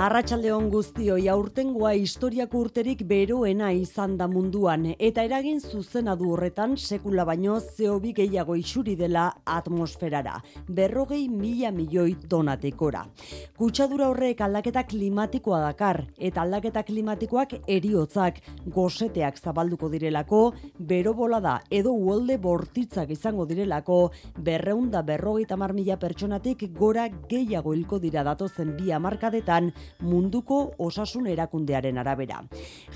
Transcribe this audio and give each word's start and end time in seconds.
Arratsaldeon 0.00 0.70
guztioi 0.72 1.26
aurtengoa 1.28 1.90
historiako 1.92 2.62
urterik 2.64 3.02
beroena 3.04 3.66
izan 3.76 4.14
da 4.16 4.24
munduan 4.32 4.86
eta 4.94 5.20
eragin 5.26 5.58
zuzena 5.60 6.14
du 6.16 6.30
horretan 6.32 6.78
sekula 6.78 7.26
baino 7.28 7.58
zeobi 7.60 8.14
gehiago 8.16 8.56
isuri 8.56 8.94
dela 8.96 9.26
atmosferara. 9.44 10.38
Berrogei 10.78 11.26
mila 11.28 11.68
milioi 11.76 12.14
tonatekora. 12.32 13.02
Kutsadura 13.58 14.06
horrek 14.08 14.40
aldaketa 14.46 14.86
klimatikoa 14.88 15.58
dakar 15.66 16.00
eta 16.16 16.46
aldaketa 16.46 16.84
klimatikoak 16.88 17.52
eriotzak 17.68 18.40
goseteak 18.72 19.36
zabalduko 19.36 19.92
direlako, 19.92 20.54
bero 20.78 21.12
da 21.42 21.58
edo 21.70 21.92
uolde 21.92 22.38
bortitzak 22.38 23.10
izango 23.10 23.44
direlako, 23.44 24.00
berreunda 24.38 25.02
berrogeita 25.02 25.56
mar 25.58 25.74
mila 25.74 25.98
pertsonatik 25.98 26.72
gora 26.72 27.06
gehiago 27.28 27.74
hilko 27.74 27.98
dira 27.98 28.24
datozen 28.24 28.76
bi 28.78 28.92
amarkadetan 28.92 29.70
munduko 30.00 30.72
osasun 30.78 31.26
erakundearen 31.26 31.98
arabera. 31.98 32.42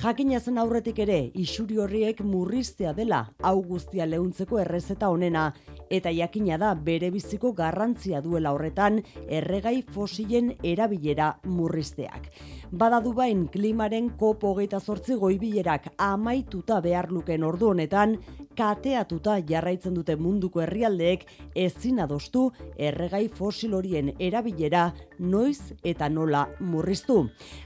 Jakina 0.03 0.41
zen 0.41 0.59
aurretik 0.59 0.99
ere, 1.05 1.19
isuri 1.35 1.79
horriek 1.79 2.21
murriztea 2.25 2.93
dela, 2.93 3.25
hau 3.43 3.61
guztia 3.63 4.07
lehuntzeko 4.07 4.59
errezeta 4.63 5.11
honena, 5.11 5.53
eta 5.91 6.13
jakina 6.15 6.59
da 6.59 6.75
bere 6.75 7.11
biziko 7.11 7.53
garrantzia 7.53 8.21
duela 8.25 8.53
horretan 8.55 9.01
erregai 9.29 9.83
fosilen 9.95 10.55
erabilera 10.63 11.35
murrizteak. 11.45 12.31
Bada 12.75 12.99
dubain 12.99 13.45
klimaren 13.55 14.09
kopo 14.19 14.49
hogeita 14.51 14.81
zortzi 14.81 15.15
goibilerak 15.15 15.85
amaituta 16.03 16.81
behar 16.83 17.07
luken 17.13 17.45
ordu 17.47 17.69
honetan, 17.71 18.17
kateatuta 18.59 19.37
jarraitzen 19.47 19.95
dute 19.95 20.17
munduko 20.19 20.63
herrialdeek 20.65 21.23
ezin 21.55 22.01
adostu 22.03 22.43
erregai 22.89 23.29
fosil 23.37 23.77
horien 23.79 24.11
erabilera 24.19 24.89
noiz 25.21 25.71
eta 25.85 26.09
nola 26.09 26.49
murriztu. 26.59 27.21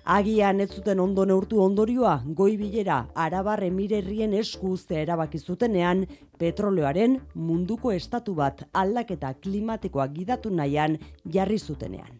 Agian 0.04 0.60
ez 0.60 0.68
zuten 0.74 1.00
ondo 1.00 1.24
neurtu 1.24 1.62
ondorioa, 1.64 2.18
goi 2.26 2.58
bilera 2.60 3.06
arabar 3.14 3.64
emirerrien 3.64 4.36
esku 4.36 4.74
uzte 4.76 5.00
erabaki 5.06 5.40
zutenean, 5.40 6.04
petroleoaren 6.36 7.16
munduko 7.34 7.96
estatu 7.96 8.36
bat 8.36 8.66
aldaketa 8.74 9.32
klimatikoa 9.40 10.10
gidatu 10.12 10.52
nahian 10.52 11.00
jarri 11.24 11.58
zutenean. 11.58 12.12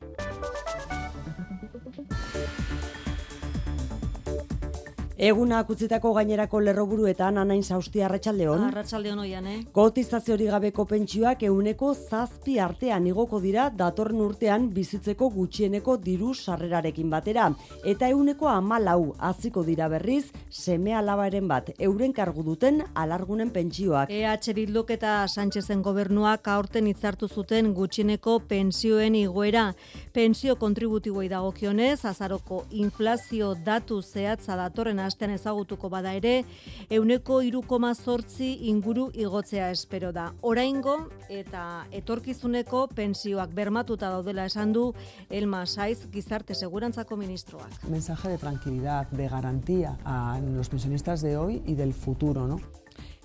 Eguna 5.18 5.56
akutzitako 5.58 6.12
gainerako 6.14 6.60
lerroburuetan 6.62 7.40
anain 7.42 7.64
zaustia 7.64 8.04
arratsaldeon. 8.06 8.60
Arratsaldeon 8.68 9.18
oian, 9.18 9.46
eh? 9.50 9.56
Kotizazio 9.74 10.36
hori 10.36 10.44
gabeko 10.46 10.84
pentsioak 10.86 11.40
euneko 11.48 11.88
zazpi 11.96 12.60
artean 12.62 13.08
igoko 13.10 13.40
dira 13.42 13.64
datorren 13.74 14.20
urtean 14.22 14.68
bizitzeko 14.76 15.26
gutxieneko 15.34 15.96
diru 16.04 16.30
sarrerarekin 16.36 17.10
batera. 17.10 17.48
Eta 17.82 18.12
euneko 18.14 18.46
amalau 18.52 19.16
aziko 19.18 19.64
dira 19.66 19.88
berriz, 19.90 20.28
seme 20.50 20.94
alabaren 20.94 21.50
bat 21.50 21.72
euren 21.80 22.14
kargu 22.14 22.46
duten 22.46 22.84
alargunen 22.94 23.50
pentsioak. 23.50 24.14
EH 24.14 24.54
Bilduk 24.54 24.94
eta 24.94 25.26
Sánchezen 25.26 25.82
gobernuak 25.82 26.46
aurten 26.46 26.86
hitzartu 26.86 27.26
zuten 27.26 27.72
gutxieneko 27.74 28.38
pentsioen 28.46 29.18
igoera. 29.18 29.72
Pentsio 30.14 30.54
kontributiboi 30.62 31.26
dagokionez, 31.28 32.04
azaroko 32.04 32.62
inflazio 32.70 33.56
datu 33.66 34.00
zehatza 34.00 34.54
datorren 34.54 35.07
astean 35.08 35.34
ezagutuko 35.34 35.90
bada 35.92 36.12
ere, 36.14 36.44
euneko 36.90 37.40
irukoma 37.42 37.94
zortzi 37.94 38.52
inguru 38.70 39.08
igotzea 39.14 39.70
espero 39.74 40.12
da. 40.12 40.28
Oraingo 40.42 40.96
eta 41.28 41.86
etorkizuneko 41.92 42.86
pensioak 42.94 43.54
bermatuta 43.56 44.12
daudela 44.14 44.46
esan 44.48 44.72
du 44.76 44.92
Elma 45.28 45.64
Saiz 45.66 46.06
gizarte 46.12 46.54
segurantzako 46.54 47.16
ministroak. 47.16 47.84
Mensaje 47.88 48.28
de 48.28 48.38
tranquilidad, 48.38 49.08
de 49.10 49.28
garantía 49.28 49.98
a 50.04 50.38
los 50.40 50.68
pensionistas 50.68 51.20
de 51.22 51.36
hoy 51.36 51.62
y 51.66 51.74
del 51.74 51.94
futuro, 51.94 52.46
¿no? 52.46 52.60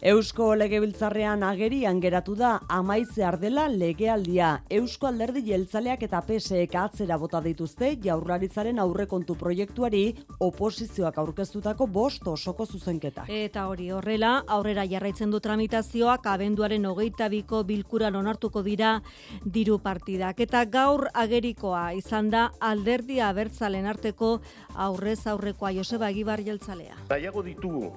Eusko 0.03 0.49
Legebiltzarrean 0.59 1.45
agerian 1.47 2.01
geratu 2.03 2.33
da 2.35 2.57
amaitze 2.67 3.23
ardela 3.23 3.69
legealdia. 3.71 4.49
Eusko 4.67 5.07
Alderdi 5.07 5.45
Jeltzaleak 5.45 6.01
eta 6.03 6.19
PSEek 6.27 6.73
atzera 6.75 7.15
bota 7.21 7.39
dituzte 7.45 7.93
jaurlaritzaren 8.03 8.81
aurrekontu 8.83 9.37
proiektuari 9.39 10.01
oposizioak 10.43 11.21
aurkeztutako 11.23 11.87
bost 11.87 12.27
osoko 12.27 12.65
zuzenketa. 12.65 13.23
Eta 13.31 13.63
hori 13.71 13.87
horrela, 13.95 14.33
aurrera 14.57 14.83
jarraitzen 14.91 15.31
du 15.31 15.39
tramitazioak 15.39 16.27
abenduaren 16.33 16.83
hogeita 16.91 17.29
biko 17.31 17.63
bilkuran 17.63 18.19
onartuko 18.19 18.59
dira 18.67 18.97
diru 19.45 19.79
partidak. 19.79 20.43
Eta 20.43 20.65
gaur 20.65 21.07
agerikoa 21.13 21.93
izan 21.95 22.27
da 22.27 22.49
alderdi 22.59 23.21
abertzalen 23.23 23.87
arteko 23.87 24.35
aurrez 24.75 25.21
aurrekoa 25.31 25.71
Joseba 25.79 26.11
Egibar 26.11 26.43
Jeltzalea. 26.43 26.99
Nahiago 27.07 27.47
ditugu 27.47 27.93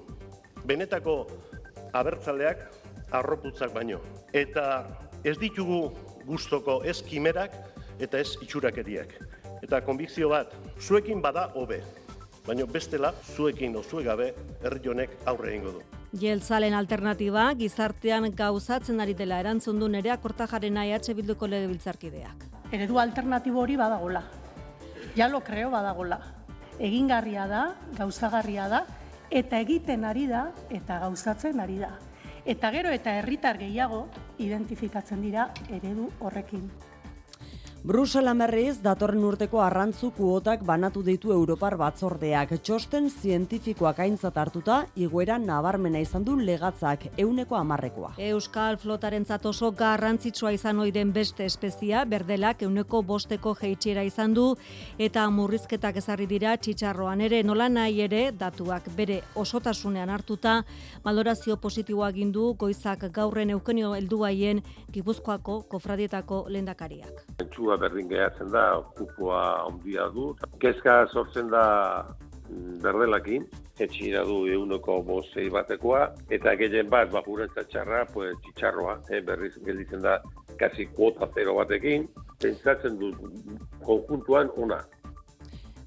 benetako 0.66 1.26
abertzaleak 2.00 2.66
arroputzak 3.12 3.72
baino. 3.74 4.00
Eta 4.32 4.86
ez 5.24 5.36
ditugu 5.38 5.90
gustoko 6.26 6.82
ez 6.84 7.00
kimerak 7.02 7.54
eta 8.02 8.18
ez 8.18 8.36
itxurakeriak. 8.42 9.14
Eta 9.62 9.80
konbikzio 9.84 10.28
bat, 10.30 10.52
zuekin 10.80 11.22
bada 11.22 11.50
hobe. 11.54 11.80
Baina 12.46 12.66
bestela, 12.70 13.12
zuekin 13.34 13.76
o 13.76 13.82
gabe 14.04 14.34
herri 14.62 14.88
honek 14.88 15.10
aurre 15.26 15.50
egingo 15.50 15.72
du. 15.72 15.82
Jeltzalen 16.16 16.74
alternatiba, 16.74 17.52
gizartean 17.54 18.30
gauzatzen 18.32 19.00
ari 19.00 19.14
dela 19.14 19.40
erantzun 19.40 19.80
du 19.80 19.88
nerea 19.88 20.16
kortajarena 20.16 20.86
EH 20.86 21.14
Bilduko 21.14 21.46
legebiltzarkideak. 21.46 22.44
Eredu 22.72 22.98
alternatibo 22.98 23.60
hori 23.60 23.76
badagola. 23.76 24.22
Ja 25.16 25.28
lo 25.28 25.40
creo 25.40 25.70
badagola. 25.70 26.20
Egingarria 26.78 27.46
da, 27.48 27.74
gauzagarria 27.98 28.68
da, 28.68 28.84
eta 29.30 29.60
egiten 29.60 30.04
ari 30.04 30.26
da 30.30 30.50
eta 30.70 31.00
gauzatzen 31.02 31.60
ari 31.60 31.78
da. 31.78 31.92
Eta 32.46 32.70
gero 32.70 32.92
eta 32.94 33.16
herritar 33.18 33.58
gehiago 33.58 34.06
identifikatzen 34.38 35.22
dira 35.22 35.48
eredu 35.68 36.10
horrekin. 36.20 36.68
Brusela 37.86 38.32
merriz 38.34 38.80
datorren 38.82 39.22
urteko 39.22 39.60
arrantzu 39.62 40.08
kuotak 40.16 40.64
banatu 40.66 41.04
ditu 41.06 41.30
Europar 41.30 41.76
batzordeak. 41.78 42.56
Txosten 42.66 43.04
zientifikoak 43.06 44.00
aintzat 44.02 44.40
hartuta, 44.42 44.78
iguera 44.98 45.36
nabarmena 45.38 46.00
izan 46.02 46.24
du 46.26 46.34
legatzak 46.34 47.04
euneko 47.14 47.54
amarrekoa. 47.54 48.10
Euskal 48.30 48.80
flotaren 48.82 49.24
oso 49.52 49.70
garrantzitsua 49.70 50.50
izan 50.50 50.80
oiden 50.80 51.12
beste 51.12 51.44
espezia, 51.44 52.04
berdelak 52.04 52.62
euneko 52.62 53.02
bosteko 53.02 53.54
jeitxera 53.54 54.02
izan 54.02 54.34
du, 54.34 54.56
eta 54.98 55.30
murrizketak 55.30 55.96
ezarri 56.02 56.26
dira 56.26 56.56
txitsarroan 56.56 57.20
ere 57.20 57.44
nola 57.44 57.68
nahi 57.68 58.00
ere 58.00 58.32
datuak 58.32 58.90
bere 58.96 59.22
osotasunean 59.36 60.10
hartuta, 60.10 60.64
valorazio 61.04 61.56
positiboa 61.56 62.10
gindu 62.10 62.52
goizak 62.58 63.12
gaurren 63.12 63.50
eukenio 63.50 63.94
helduaien 63.94 64.64
gipuzkoako 64.90 65.62
kofradietako 65.68 66.46
lendakariak 66.48 67.22
berdin 67.80 68.08
gehatzen 68.10 68.50
da, 68.52 68.66
kupoa 68.98 69.42
ondia 69.68 70.08
du. 70.14 70.32
Kezka 70.62 71.06
sortzen 71.12 71.50
da 71.52 71.64
mm, 72.48 72.80
berdelakin, 72.84 73.46
etxira 73.78 74.24
du 74.24 74.44
euneko 74.52 75.00
bozei 75.04 75.48
batekoa, 75.52 76.06
eta 76.32 76.54
gehien 76.60 76.90
bat, 76.92 77.10
bajurentza 77.12 77.66
txarra, 77.70 78.04
pues, 78.12 78.36
txitsarroa, 78.44 79.00
eh, 79.10 79.20
berriz 79.24 79.52
gelditzen 79.66 80.04
da, 80.06 80.18
kasi 80.60 80.88
kuota 80.96 81.28
zero 81.34 81.58
batekin, 81.58 82.06
pentsatzen 82.40 82.96
du 83.00 83.12
konjuntuan 83.84 84.50
ona, 84.56 84.80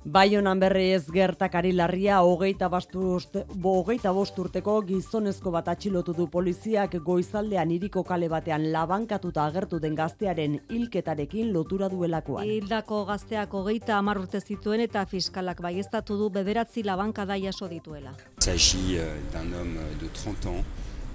Baionan 0.05 0.61
berri 0.61 0.93
ez 0.95 1.11
gertakari 1.11 1.73
larria 1.75 2.21
hogeita, 2.23 2.69
hogeita 2.71 4.11
bosturteko 4.15 4.75
gizonezko 4.87 5.51
bat 5.51 5.67
atxilotu 5.67 6.13
du 6.15 6.29
poliziak 6.31 6.95
goizaldean 7.03 7.71
iriko 7.75 8.05
kale 8.07 8.29
batean 8.31 8.71
labankatuta 8.71 9.43
agertu 9.43 9.79
den 9.79 9.95
gaztearen 9.99 10.61
hilketarekin 10.69 11.51
lotura 11.51 11.89
duelakoan. 11.91 12.47
Hildako 12.47 13.03
gazteak 13.11 13.53
hogeita 13.53 13.97
amarrurte 13.97 14.39
zituen 14.39 14.79
eta 14.79 15.03
fiskalak 15.05 15.59
baiestatu 15.59 16.15
du 16.15 16.29
bederatzi 16.29 16.83
labankada 16.83 17.35
jaso 17.35 17.67
dituela. 17.67 18.15
Zagi 18.39 19.01
d'un 19.33 19.53
homme 19.53 19.79
de 19.99 20.07
30 20.07 20.45
ans, 20.45 20.63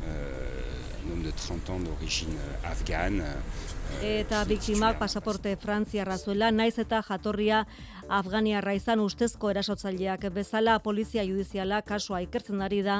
euh, 0.04 1.06
un 1.06 1.12
homme 1.12 1.22
de 1.22 1.30
30 1.30 1.70
ans 1.70 1.80
d'origine 1.80 2.36
afghane. 2.62 3.32
Eta 4.02 4.44
biktimak 4.44 4.98
pasaporte 4.98 5.56
frantziarra 5.56 6.18
zuela, 6.18 6.50
naiz 6.50 6.78
eta 6.78 7.00
jatorria 7.02 7.64
Afganiarra 8.08 8.74
izan 8.76 9.00
ustezko 9.00 9.48
erasotzaileak 9.48 10.26
bezala 10.34 10.74
polizia 10.84 11.22
judiziala 11.24 11.80
kasua 11.82 12.20
ikertzen 12.20 12.60
ari 12.60 12.82
da 12.84 12.98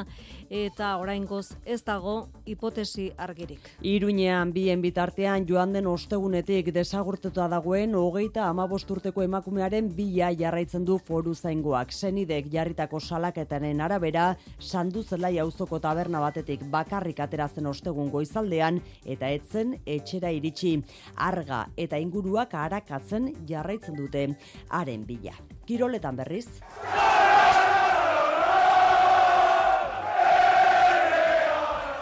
eta 0.48 0.94
oraingoz 0.96 1.56
ez 1.66 1.82
dago 1.84 2.28
hipotesi 2.46 3.10
argirik. 3.18 3.60
Iruñean 3.82 4.52
bien 4.54 4.80
bitartean 4.80 5.44
joan 5.46 5.74
den 5.76 5.86
ostegunetik 5.86 6.70
desagurtetua 6.72 7.48
dagoen 7.52 7.94
hogeita 7.94 8.46
amabost 8.48 8.90
urteko 8.90 9.22
emakumearen 9.22 9.90
bila 9.94 10.30
jarraitzen 10.32 10.84
du 10.84 10.96
foru 10.98 11.34
zaingoak. 11.34 11.92
Senidek 11.92 12.48
jarritako 12.52 13.00
salaketaren 13.00 13.80
arabera, 13.80 14.36
sandu 14.58 15.02
zelai 15.02 15.38
auzoko 15.38 15.80
taberna 15.80 16.20
batetik 16.20 16.64
bakarrik 16.70 17.20
aterazen 17.20 17.66
ostegun 17.66 18.10
goizaldean 18.10 18.80
eta 19.04 19.28
etzen 19.28 19.76
etxera 19.84 20.32
iritsi. 20.32 20.78
Arga 21.16 21.66
eta 21.76 21.98
inguruak 22.00 22.54
arakatzen 22.54 23.34
jarraitzen 23.46 24.00
dute. 24.00 24.26
Are 24.70 24.94
haren 24.94 25.06
bila. 25.06 25.35
Kiroletan 25.67 26.17
berriz. 26.17 26.46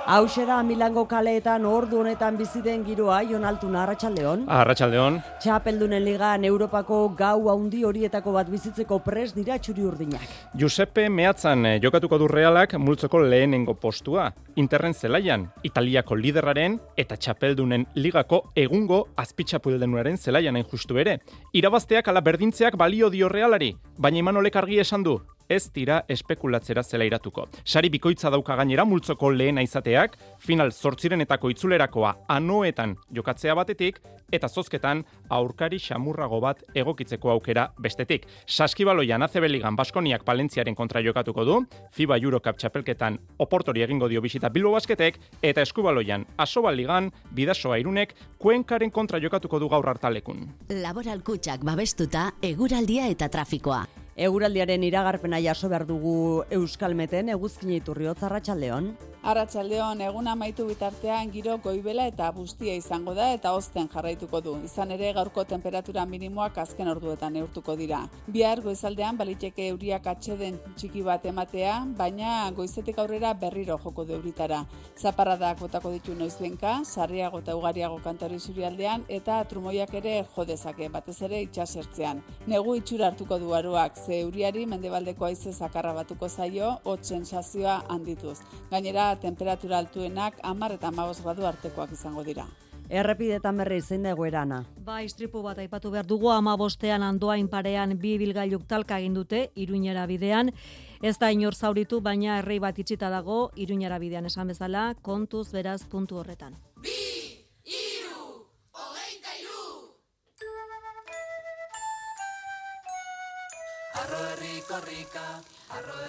Hauxe 0.04 0.43
da 0.44 0.56
Milango 0.66 1.04
kaleetan 1.06 1.62
ordu 1.62 2.00
honetan 2.00 2.34
bizi 2.37 2.58
den 2.62 2.82
giroa 2.82 3.20
Jon 3.22 3.44
Altuna 3.46 3.84
Arratsaldeon. 3.84 4.40
Arratsaldeon. 4.50 5.20
Txapeldunen 5.38 6.02
ligan 6.02 6.43
Europako 6.44 6.99
gau 7.14 7.46
handi 7.52 7.84
horietako 7.87 8.32
bat 8.34 8.50
bizitzeko 8.50 8.99
pres 9.04 9.31
dira 9.37 9.60
txuri 9.62 9.87
urdinak. 9.87 10.25
Giuseppe 10.58 11.06
Meatzan 11.08 11.66
eh, 11.66 11.76
jokatuko 11.84 12.19
du 12.19 12.26
Realak 12.26 12.75
multzoko 12.82 13.20
lehenengo 13.22 13.76
postua. 13.78 14.32
Interren 14.56 14.93
zelaian 14.93 15.46
Italiako 15.62 16.19
liderraren 16.19 16.81
eta 16.98 17.16
Txapeldunen 17.16 17.87
ligako 17.94 18.48
egungo 18.56 19.05
azpitxapeldenuraren 19.16 20.19
zelaian 20.19 20.58
hain 20.58 20.66
justu 20.66 20.98
ere. 20.98 21.20
Irabazteak 21.55 22.10
ala 22.10 22.20
berdintzeak 22.20 22.75
balio 22.76 23.08
dio 23.08 23.31
Realari, 23.31 23.76
baina 23.98 24.19
Imanolek 24.19 24.56
argi 24.56 24.82
esan 24.82 25.06
du, 25.06 25.20
ez 25.49 25.71
dira 25.75 26.03
espekulatzera 26.09 26.83
zela 26.83 27.05
iratuko. 27.05 27.49
Sari 27.65 27.91
bikoitza 27.91 28.31
dauka 28.31 28.56
gainera 28.56 28.85
multzoko 28.85 29.31
lehena 29.31 29.62
izateak, 29.62 30.17
final 30.39 30.73
zortzirenetako 30.73 31.50
itzulerakoa 31.50 32.15
anoetan 32.29 32.97
jokatzea 33.15 33.55
batetik, 33.55 34.00
eta 34.33 34.49
zozketan 34.49 35.05
aurkari 35.31 35.79
xamurrago 35.79 36.41
bat 36.41 36.62
egokitzeko 36.75 37.31
aukera 37.35 37.69
bestetik. 37.79 38.27
Saskibaloian 38.47 39.23
azebeligan 39.23 39.77
Baskoniak 39.77 40.25
Palentziaren 40.25 40.75
kontra 40.75 41.03
jokatuko 41.05 41.44
du, 41.44 41.59
FIBA 41.93 42.19
Eurocup 42.23 42.59
txapelketan 42.59 43.19
oportori 43.39 43.85
egingo 43.85 44.09
dio 44.09 44.23
bisita 44.25 44.50
Bilbo 44.50 44.73
Basketek, 44.73 45.19
eta 45.43 45.62
eskubaloian 45.62 46.27
asobal 46.39 46.77
ligan 46.77 47.11
bidasoa 47.35 47.79
irunek 47.83 48.15
kuenkaren 48.39 48.91
kontra 48.91 49.21
jokatuko 49.21 49.61
du 49.61 49.69
gaur 49.69 49.89
hartalekun. 49.89 50.47
Laboral 50.83 51.23
kutsak 51.23 51.65
babestuta, 51.65 52.31
eguraldia 52.43 53.09
eta 53.12 53.29
trafikoa. 53.29 53.85
Eguraldiaren 54.22 54.84
iragarpena 54.86 55.40
jaso 55.42 55.66
behar 55.70 55.82
dugu 55.88 56.12
Euskalmeten, 56.54 57.32
eguzkin 57.34 57.72
iturri 57.74 58.06
Arratsaldeon. 58.12 58.92
Arratsaldeon 59.22 60.00
egun 60.02 60.26
amaitu 60.26 60.64
bitartean 60.66 61.28
giro 61.30 61.52
goibela 61.62 62.08
eta 62.10 62.26
bustia 62.34 62.72
izango 62.74 63.12
da 63.14 63.28
eta 63.30 63.52
ozten 63.54 63.86
jarraituko 63.92 64.40
du. 64.42 64.54
Izan 64.66 64.90
ere 64.90 65.12
gaurko 65.14 65.44
temperatura 65.46 66.02
minimoak 66.10 66.56
azken 66.58 66.90
orduetan 66.90 67.36
neurtuko 67.38 67.76
dira. 67.78 68.00
Bihar 68.26 68.58
goizaldean 68.64 69.20
baliteke 69.20 69.69
euriak 69.69 70.08
atxeden 70.10 70.56
txiki 70.74 71.04
bat 71.06 71.28
ematea, 71.30 71.76
baina 72.00 72.50
goizetik 72.56 72.98
aurrera 72.98 73.30
berriro 73.44 73.76
joko 73.84 74.04
du 74.08 74.16
euritara. 74.16 74.64
Zaparradak 74.98 75.62
botako 75.62 75.94
ditu 75.94 76.19
noizbenka, 76.19 76.80
sarriago 76.82 77.38
eta 77.44 77.54
ugariago 77.54 78.00
kantari 78.02 78.40
zurialdean 78.40 79.06
eta 79.20 79.38
trumoiak 79.44 79.94
ere 80.02 80.16
jodezake 80.34 80.90
batez 80.90 81.20
ere 81.28 81.44
itxasertzean. 81.46 82.24
Negu 82.50 82.74
itxura 82.74 83.12
hartuko 83.12 83.38
du 83.38 83.54
aruak, 83.54 83.94
ze 83.94 84.19
euriari 84.24 84.66
mendebaldeko 84.66 85.30
aize 85.30 85.52
zakarra 85.52 85.94
batuko 86.02 86.28
zaio, 86.28 86.74
hot 86.82 87.06
sensazioa 87.06 87.84
handituz. 87.88 88.40
Gainera 88.74 89.12
temperatura 89.17 89.79
altuenak 89.79 90.38
amar 90.43 90.73
eta 90.73 90.88
amabos 90.88 91.23
gradu 91.23 91.47
artekoak 91.47 91.93
izango 91.93 92.25
dira. 92.25 92.47
Errepidetan 92.93 93.56
berri 93.56 93.81
zein 93.81 94.03
dago 94.05 94.26
erana. 94.29 94.64
Ba, 94.85 94.99
istripu 95.03 95.41
bat 95.43 95.59
aipatu 95.59 95.91
behar 95.91 96.06
dugu, 96.06 96.29
ama 96.31 96.56
bostean 96.61 97.03
andoain 97.03 97.49
parean 97.49 97.97
bi 97.99 98.19
bilgailuk 98.20 98.67
talka 98.69 98.99
egin 99.00 99.14
dute, 99.14 99.47
iruñera 99.56 100.05
bidean. 100.06 100.53
Ez 101.00 101.17
da 101.19 101.31
inor 101.32 101.55
zauritu, 101.55 102.00
baina 102.00 102.38
errei 102.43 102.59
bat 102.61 102.79
itxita 102.79 103.09
dago, 103.11 103.50
iruñera 103.56 103.99
bidean 103.99 104.26
esan 104.26 104.53
bezala, 104.53 104.94
kontuz 105.03 105.50
beraz 105.53 105.82
puntu 105.88 106.20
horretan. 106.20 106.58
Bi, 106.82 107.21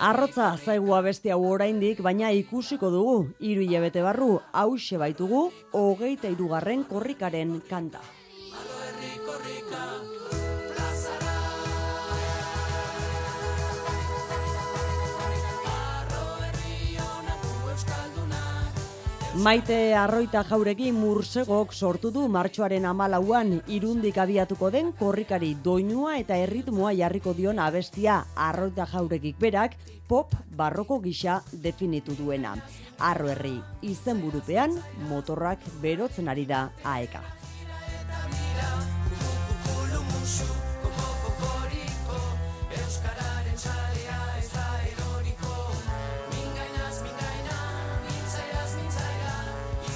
Arrotza 0.04 0.48
zaigua 0.58 1.02
beste 1.06 1.32
hau 1.32 1.40
oraindik, 1.50 2.02
baina 2.04 2.32
ikusiko 2.36 2.90
dugu, 2.92 3.16
hiru 3.40 3.64
hilabete 3.64 4.04
barru, 4.04 4.34
hause 4.52 5.00
baitugu, 5.00 5.46
hogeita 5.72 6.32
irugarren 6.34 6.84
korrikaren 6.90 7.62
kanta. 7.70 8.02
Maite 19.34 19.96
arroita 19.98 20.44
jauregi 20.46 20.92
mursegok 20.94 21.72
sortu 21.74 22.12
du 22.14 22.28
martxoaren 22.30 22.86
amalauan 22.86 23.56
irundik 23.66 24.20
abiatuko 24.22 24.70
den 24.70 24.92
korrikari 25.00 25.56
doinua 25.66 26.20
eta 26.20 26.38
erritmoa 26.38 26.92
jarriko 26.94 27.34
dion 27.34 27.58
abestia 27.58 28.20
arroita 28.38 28.86
jauregik 28.92 29.40
berak 29.42 29.74
pop 30.08 30.36
barroko 30.56 31.00
gisa 31.02 31.42
definitu 31.52 32.14
duena. 32.14 32.54
Arro 33.00 33.32
herri 33.34 33.56
izen 33.82 34.22
burupean 34.22 34.78
motorrak 35.10 35.66
berotzen 35.82 36.30
ari 36.30 36.46
da 36.46 36.68
aeka. 36.84 37.24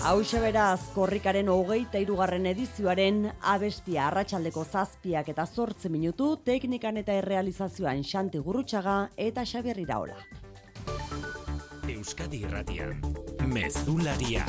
Hau 0.07 0.21
beraz, 0.39 0.79
korrikaren 0.95 1.49
hogeita 1.51 1.99
irugarren 1.99 2.45
edizioaren 2.47 3.25
abestia 3.53 4.05
arratsaldeko 4.07 4.63
zazpiak 4.63 5.27
eta 5.33 5.45
zortze 5.45 5.89
minutu, 5.91 6.29
teknikan 6.45 6.95
eta 6.95 7.11
errealizazioan 7.19 8.05
xanti 8.07 8.39
gurrutxaga 8.39 9.09
eta 9.17 9.43
xaberri 9.43 9.83
daola. 9.83 10.15
Euskadi 11.91 12.39
Irratian, 12.47 13.01
Mezularia. 13.51 14.45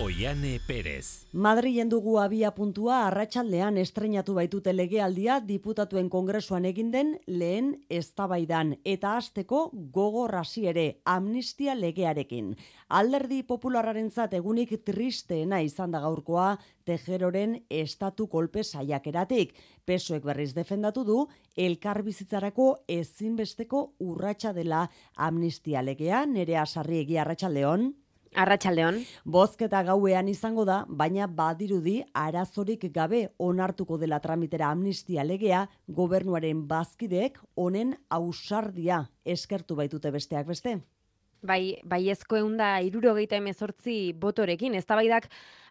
Oiane 0.00 0.60
Perez. 0.64 1.26
Madrilen 1.32 1.90
dugu 1.92 2.14
abia 2.22 2.54
puntua 2.56 3.02
arratsaldean 3.04 3.76
estrenatu 3.76 4.32
baitute 4.38 4.72
legealdia 4.72 5.34
diputatuen 5.44 6.08
kongresuan 6.08 6.64
egin 6.64 6.88
den 6.94 7.10
lehen 7.26 7.68
eztabaidan 7.92 8.70
eta 8.92 9.10
hasteko 9.18 9.60
gogor 9.92 10.38
hasi 10.38 10.64
ere 10.72 10.84
amnistia 11.04 11.74
legearekin. 11.76 12.54
Alderdi 12.88 13.42
populararentzat 13.42 14.38
egunik 14.40 14.72
tristeena 14.88 15.60
izan 15.60 15.92
da 15.92 16.00
gaurkoa 16.00 16.54
Tejeroren 16.88 17.58
estatu 17.68 18.26
kolpe 18.26 18.64
saiakeratik. 18.64 19.52
Pesoek 19.84 20.24
berriz 20.24 20.54
defendatu 20.56 21.04
du 21.04 21.18
elkar 21.56 22.00
bizitzarako 22.06 22.70
ezinbesteko 22.88 23.84
urratsa 24.00 24.54
dela 24.56 24.86
amnistia 25.16 25.84
legea 25.84 26.24
nerea 26.24 26.64
sarri 26.64 27.02
egia 27.04 27.28
Arratxaldeon. 28.38 29.00
Bozketa 29.26 29.80
gauean 29.82 30.28
izango 30.30 30.64
da, 30.64 30.84
baina 30.86 31.26
badirudi 31.26 31.96
arazorik 32.14 32.86
gabe 32.94 33.24
onartuko 33.38 33.98
dela 33.98 34.20
tramitera 34.22 34.70
amnistia 34.70 35.24
legea, 35.26 35.64
gobernuaren 35.88 36.62
bazkideek 36.70 37.40
honen 37.56 37.96
ausardia 38.08 39.02
eskertu 39.24 39.74
baitute 39.74 40.14
besteak 40.14 40.46
beste. 40.46 40.78
Bai, 41.42 41.80
bai 41.88 42.02
ezko 42.12 42.36
egun 42.36 42.58
da 42.60 42.82
irurogeita 42.84 43.38
emezortzi 43.40 44.12
botorekin, 44.12 44.74
ez 44.74 44.84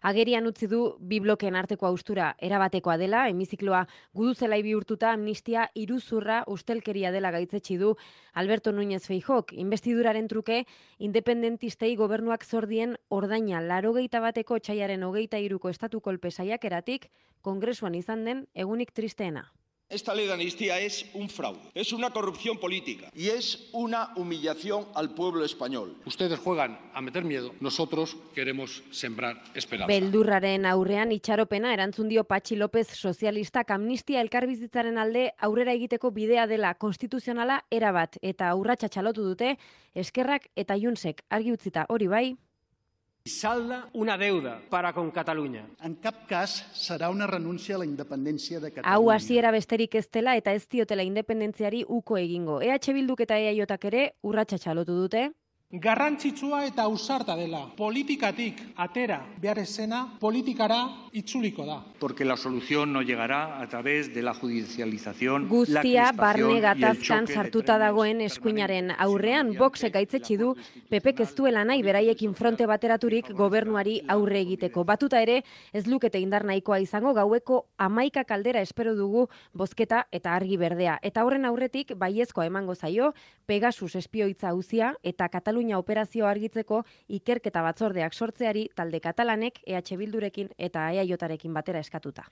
agerian 0.02 0.46
utzi 0.46 0.66
du 0.66 0.96
bi 0.98 1.20
bloken 1.20 1.54
arteko 1.54 1.86
austura 1.86 2.34
erabatekoa 2.38 2.96
dela, 2.96 3.28
emizikloa 3.28 3.86
gudu 4.12 4.34
zelai 4.34 4.62
bihurtuta 4.62 5.12
amnistia 5.12 5.68
iruzurra 5.74 6.42
ustelkeria 6.48 7.12
dela 7.12 7.30
gaitzetsi 7.30 7.76
du 7.76 7.94
Alberto 8.32 8.72
Núñez 8.72 9.06
Feijok. 9.06 9.52
Investiduraren 9.52 10.26
truke, 10.26 10.64
independentistei 10.98 11.94
gobernuak 11.96 12.44
zordien 12.44 12.96
ordaina 13.08 13.60
larogeita 13.60 14.20
bateko 14.20 14.58
txaiaren 14.58 15.02
hogeita 15.02 15.38
iruko 15.38 15.68
estatu 15.68 16.00
kolpe 16.00 16.30
eratik, 16.62 17.10
kongresuan 17.42 17.94
izan 17.94 18.24
den 18.24 18.46
egunik 18.54 18.90
tristeena. 18.92 19.52
Esta 19.90 20.14
ley 20.14 20.28
de 20.28 20.34
amnistía 20.34 20.78
es 20.78 21.04
un 21.14 21.28
fraude, 21.28 21.58
es 21.74 21.92
una 21.92 22.10
corrupción 22.10 22.58
política 22.58 23.10
y 23.12 23.30
es 23.30 23.68
una 23.72 24.12
humillación 24.14 24.86
al 24.94 25.14
pueblo 25.14 25.44
español. 25.44 25.96
Ustedes 26.06 26.38
juegan 26.38 26.78
a 26.94 27.00
meter 27.00 27.24
miedo, 27.24 27.52
nosotros 27.58 28.16
queremos 28.32 28.84
sembrar 28.92 29.42
esperanza. 29.52 29.88
Beldurraren 29.92 30.64
aurrean 30.64 31.10
itxaropena 31.10 31.74
erantzun 31.74 32.06
dio 32.08 32.22
Patxi 32.22 32.54
López 32.54 32.86
sozialistak 32.94 33.72
amnistia 33.72 34.20
elkarbizitzaren 34.20 34.96
alde 34.96 35.32
aurrera 35.38 35.74
egiteko 35.74 36.12
bidea 36.14 36.46
dela 36.46 36.76
konstituzionala 36.78 37.64
erabat 37.68 38.14
eta 38.22 38.54
urratsa 38.54 38.86
txalotu 38.88 39.26
dute 39.26 39.56
eskerrak 39.92 40.52
eta 40.54 40.78
junsek 40.78 41.24
argi 41.30 41.50
utzita 41.50 41.88
hori 41.88 42.06
bai 42.06 42.36
salda 43.24 43.88
una 43.92 44.16
deuda 44.16 44.60
para 44.70 44.92
con 44.92 45.10
Catalunya. 45.10 45.66
En 45.82 45.96
cap 45.96 46.26
cas 46.28 46.64
serà 46.72 47.10
una 47.10 47.26
renúncia 47.26 47.76
a 47.76 47.78
la 47.78 47.84
independència 47.84 48.60
de 48.60 48.72
Catalunya. 48.72 48.94
Hau 48.94 49.10
hasiera 49.10 49.50
besterik 49.50 49.94
ez 49.94 50.08
dela 50.10 50.36
eta 50.36 50.52
ez 50.52 50.66
diotela 50.68 51.02
independentziari 51.02 51.84
uko 51.86 52.16
egingo. 52.16 52.60
EH 52.62 52.92
Bilduk 52.94 53.20
eta 53.20 53.38
EAJak 53.38 53.84
ere 53.84 54.04
urratsa 54.22 54.58
txalotu 54.58 54.96
dute 54.96 55.30
garrantzitsua 55.70 56.64
eta 56.66 56.82
ausarta 56.82 57.36
dela. 57.38 57.60
Politikatik 57.76 58.58
atera 58.82 59.20
behar 59.38 59.60
esena, 59.62 60.16
politikara 60.18 60.80
itzuliko 61.12 61.64
da. 61.64 61.84
Porque 62.00 62.24
la 62.24 62.36
solución 62.36 62.92
no 62.92 63.02
llegará 63.02 63.60
a 63.60 63.68
través 63.68 64.12
de 64.12 64.22
la 64.22 64.34
judicialización, 64.34 65.48
Guztia 65.48 66.10
barne 66.12 66.60
gatazkan 66.60 67.28
sartuta 67.28 67.78
dagoen 67.78 68.20
eskuinaren 68.20 68.90
aurrean, 68.98 69.54
boxe 69.58 69.90
gaitzetsi 69.90 70.36
du 70.36 70.56
Pepek 70.90 71.20
ez 71.20 71.34
duela 71.36 71.64
nahi 71.64 71.82
beraiekin 71.82 72.34
fronte 72.34 72.66
bateraturik 72.66 73.30
gobernuari 73.30 74.00
aurre 74.08 74.40
egiteko. 74.40 74.84
Batuta 74.84 75.22
ere, 75.22 75.44
ez 75.72 75.86
lukete 75.86 76.18
indar 76.18 76.44
nahikoa 76.44 76.80
izango 76.80 77.14
gaueko 77.14 77.66
amaika 77.78 78.24
kaldera 78.24 78.60
espero 78.60 78.96
dugu 78.96 79.28
bozketa 79.54 80.08
eta 80.10 80.34
argi 80.34 80.56
berdea. 80.56 80.98
Eta 81.02 81.24
horren 81.24 81.44
aurretik, 81.44 81.94
baiezkoa 81.94 82.46
emango 82.46 82.74
zaio, 82.74 83.14
Pegasus 83.46 83.94
espioitza 83.96 84.54
uzia 84.54 84.94
eta 85.02 85.28
Katalunia 85.28 85.59
Katalunia 85.60 85.78
operazio 85.78 86.24
argitzeko 86.24 86.76
ikerketa 87.16 87.60
batzordeak 87.60 88.14
sortzeari 88.16 88.62
talde 88.74 89.00
katalanek 89.04 89.58
EH 89.66 89.98
Bildurekin 90.00 90.48
eta 90.56 90.86
EAJarekin 90.94 91.52
batera 91.52 91.82
eskatuta. 91.84 92.24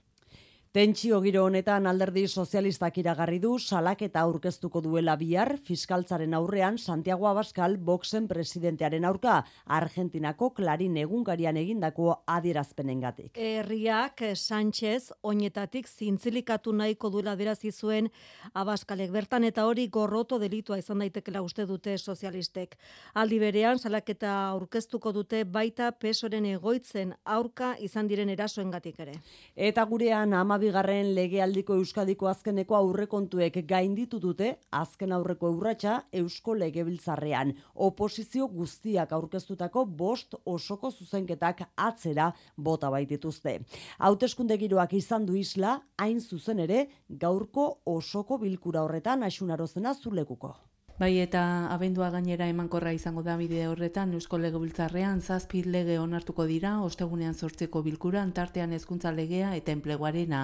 Tentsio 0.68 1.22
giro 1.24 1.46
honetan 1.48 1.86
alderdi 1.88 2.26
sozialistak 2.28 2.98
iragarri 3.00 3.38
du 3.40 3.54
salaketa 3.58 4.20
aurkeztuko 4.20 4.82
duela 4.84 5.14
bihar 5.16 5.54
fiskaltzaren 5.64 6.34
aurrean 6.36 6.76
Santiago 6.76 7.24
Abascal 7.30 7.78
Boxen 7.78 8.26
presidentearen 8.28 9.06
aurka 9.08 9.38
Argentinako 9.64 10.50
Clarín 10.58 10.98
egunkarian 11.00 11.56
egindako 11.56 12.18
adierazpenengatik. 12.26 13.38
Herriak 13.40 14.20
Sánchez 14.34 15.14
oinetatik 15.22 15.88
zintzilikatu 15.88 16.76
nahiko 16.76 17.08
duela 17.16 17.32
adirazi 17.32 17.72
zuen 17.72 18.10
Abascalek 18.52 19.10
bertan 19.10 19.48
eta 19.48 19.64
hori 19.64 19.88
gorroto 19.88 20.36
delitua 20.38 20.76
izan 20.82 21.00
daitekela 21.00 21.40
uste 21.40 21.64
dute 21.64 21.96
sozialistek. 21.96 22.76
Aldi 23.14 23.38
berean 23.40 23.78
salaketa 23.78 24.36
aurkeztuko 24.50 25.16
dute 25.16 25.44
baita 25.44 25.90
pesoren 25.92 26.44
egoitzen 26.44 27.16
aurka 27.24 27.72
izan 27.80 28.06
diren 28.06 28.28
erasoengatik 28.36 29.00
ere. 29.00 29.16
Eta 29.56 29.88
gurean 29.88 30.34
ama 30.34 30.58
bigarren 30.68 31.14
legealdiko 31.16 31.76
euskadiko 31.80 32.28
azkeneko 32.28 32.76
aurrekontuek 32.76 33.54
gainditu 33.70 34.18
dute 34.20 34.50
azken 34.76 35.14
aurreko 35.16 35.48
urratsa 35.54 35.94
eusko 36.20 36.56
legebiltzarrean. 36.60 37.54
Oposizio 37.88 38.50
guztiak 38.52 39.14
aurkeztutako 39.16 39.86
bost 40.02 40.36
osoko 40.44 40.90
zuzenketak 40.90 41.64
atzera 41.88 42.30
bota 42.56 42.92
baitituzte. 42.92 43.58
Hauteskunde 43.98 44.58
giroak 44.60 44.92
izan 45.00 45.24
du 45.24 45.38
isla, 45.40 45.78
hain 45.96 46.20
zuzen 46.20 46.60
ere, 46.66 46.86
gaurko 47.08 47.68
osoko 47.98 48.38
bilkura 48.44 48.84
horretan 48.84 49.24
asunarozena 49.24 49.94
zulekuko. 49.94 50.56
Bai 50.98 51.20
eta 51.22 51.40
abendua 51.70 52.08
gainera 52.10 52.48
emankorra 52.50 52.90
izango 52.90 53.22
da 53.22 53.36
bide 53.38 53.60
horretan 53.70 54.14
Eusko 54.18 54.38
Legebiltzarrean 54.42 55.20
zazpi 55.22 55.60
lege 55.62 55.94
onartuko 56.02 56.46
dira 56.50 56.72
ostegunean 56.82 57.38
sortzeko 57.38 57.84
bilkuran 57.86 58.32
tartean 58.38 58.74
hezkuntza 58.74 59.12
legea 59.14 59.52
eta 59.54 59.70
enpleguarena 59.76 60.40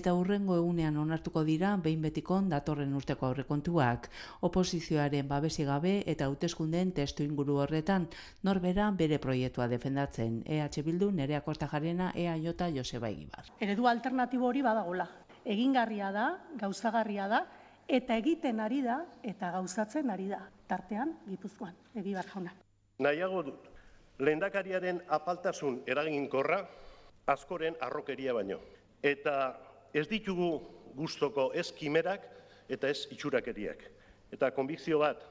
eta 0.00 0.14
hurrengo 0.16 0.56
egunean 0.62 0.96
onartuko 0.96 1.44
dira 1.50 1.74
behin 1.88 2.00
betikon 2.08 2.48
datorren 2.48 2.96
urteko 2.96 3.28
aurrekontuak. 3.28 4.08
Oposizioaren 4.48 5.28
babesi 5.28 5.68
gabe 5.68 5.94
eta 6.06 6.32
hauteskundeen 6.32 6.96
testu 7.02 7.28
inguru 7.28 7.60
horretan 7.66 8.08
norbera 8.42 8.90
bere 8.90 9.20
proiektua 9.20 9.68
defendatzen. 9.68 10.40
EH 10.46 10.88
Bildu 10.88 11.12
Nerea 11.12 11.44
Kortajarena 11.44 12.14
EAJ 12.16 12.72
Joseba 12.80 13.12
Egibar. 13.12 13.52
Eredu 13.60 13.86
alternatibo 13.86 14.48
hori 14.48 14.64
badagola. 14.64 15.10
Egingarria 15.44 16.12
da, 16.12 16.30
gauzagarria 16.60 17.28
da, 17.28 17.46
eta 17.88 18.16
egiten 18.20 18.60
ari 18.60 18.82
da 18.84 18.98
eta 19.24 19.50
gauzatzen 19.56 20.10
ari 20.10 20.28
da 20.28 20.42
tartean 20.68 21.14
Gipuzkoan 21.28 21.74
Egibar 21.96 22.26
jauna. 22.28 22.52
Nahiago 22.98 23.42
dut 23.46 23.68
lehendakariaren 24.18 25.00
apaltasun 25.08 25.82
eraginkorra 25.86 26.60
askoren 27.26 27.78
arrokeria 27.80 28.34
baino 28.36 28.60
eta 29.02 29.34
ez 29.94 30.06
ditugu 30.08 30.50
gustoko 30.98 31.50
ez 31.54 31.70
kimerak 31.72 32.26
eta 32.68 32.88
ez 32.88 33.06
itxurakeriak. 33.10 33.84
Eta 34.32 34.50
konbikzio 34.52 34.98
bat, 35.00 35.22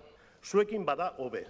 zuekin 0.42 0.86
bada 0.86 1.12
hobe, 1.22 1.44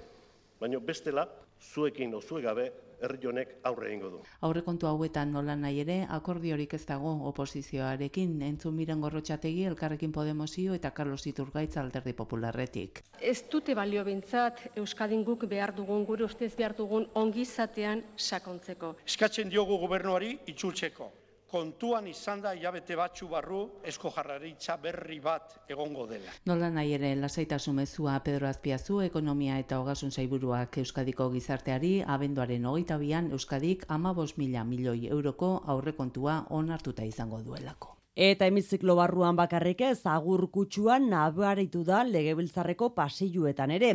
baina 0.60 0.80
bestela 0.80 1.28
zuekin 1.62 2.14
o 2.16 2.22
gabe 2.42 2.72
herri 3.02 3.28
honek 3.28 3.54
aurre 3.70 3.90
egingo 3.90 4.10
du. 4.14 4.22
Aurrekontu 4.48 4.88
hauetan 4.90 5.32
nola 5.34 5.56
nahi 5.56 5.82
ere 5.84 5.98
akordiorik 6.18 6.74
ez 6.78 6.84
dago 6.86 7.14
oposizioarekin 7.32 8.42
entzun 8.50 8.76
miren 8.76 9.02
gorrotxategi 9.02 9.68
elkarrekin 9.72 10.12
Podemosio 10.12 10.74
eta 10.78 10.92
Carlos 10.92 11.26
Iturgaitz 11.28 11.78
alderdi 11.78 12.14
popularretik. 12.14 13.04
Ez 13.22 13.44
dute 13.52 13.76
balio 13.76 14.04
bintzat 14.08 14.66
Euskadin 14.76 15.24
guk 15.24 15.48
behar 15.50 15.76
dugun 15.76 16.06
gure 16.06 16.26
ustez 16.26 16.54
behar 16.56 16.76
dugun 16.78 17.08
ongizatean 17.14 18.04
sakontzeko. 18.18 18.96
Eskatzen 19.06 19.50
diogu 19.54 19.78
gobernuari 19.86 20.38
itxultzeko 20.48 21.12
kontuan 21.52 22.08
izan 22.08 22.42
da 22.42 22.54
jabete 22.54 22.96
batxu 23.00 23.28
barru 23.32 23.62
esko 23.92 24.12
jarraritza 24.16 24.78
berri 24.84 25.20
bat 25.24 25.56
egongo 25.70 26.06
dela. 26.08 26.32
Nola 26.46 26.70
nahi 26.70 26.94
ere 27.00 27.14
lasaitasun 27.16 27.76
mezua 27.82 28.20
Pedro 28.24 28.48
Azpiazu 28.48 29.02
ekonomia 29.06 29.60
eta 29.64 29.80
hogasun 29.80 30.12
zaiburuak 30.12 30.78
Euskadiko 30.84 31.30
gizarteari 31.36 31.94
abenduaren 32.18 32.66
hogeita 32.66 32.98
bian 32.98 33.32
Euskadik 33.32 33.86
ama 33.88 34.16
mila 34.38 34.64
milioi 34.64 35.08
euroko 35.08 35.64
aurrekontua 35.66 36.46
onartuta 36.50 37.04
izango 37.04 37.42
duelako. 37.42 37.97
Eta 38.18 38.48
hemiziklo 38.50 38.96
barruan 38.98 39.36
bakarrik 39.38 39.84
ez 39.86 40.00
agur 40.10 40.48
kutsuan 40.50 41.04
nabaritu 41.12 41.84
da 41.86 42.00
legebiltzarreko 42.02 42.88
pasilluetan 42.96 43.70
ere. 43.76 43.92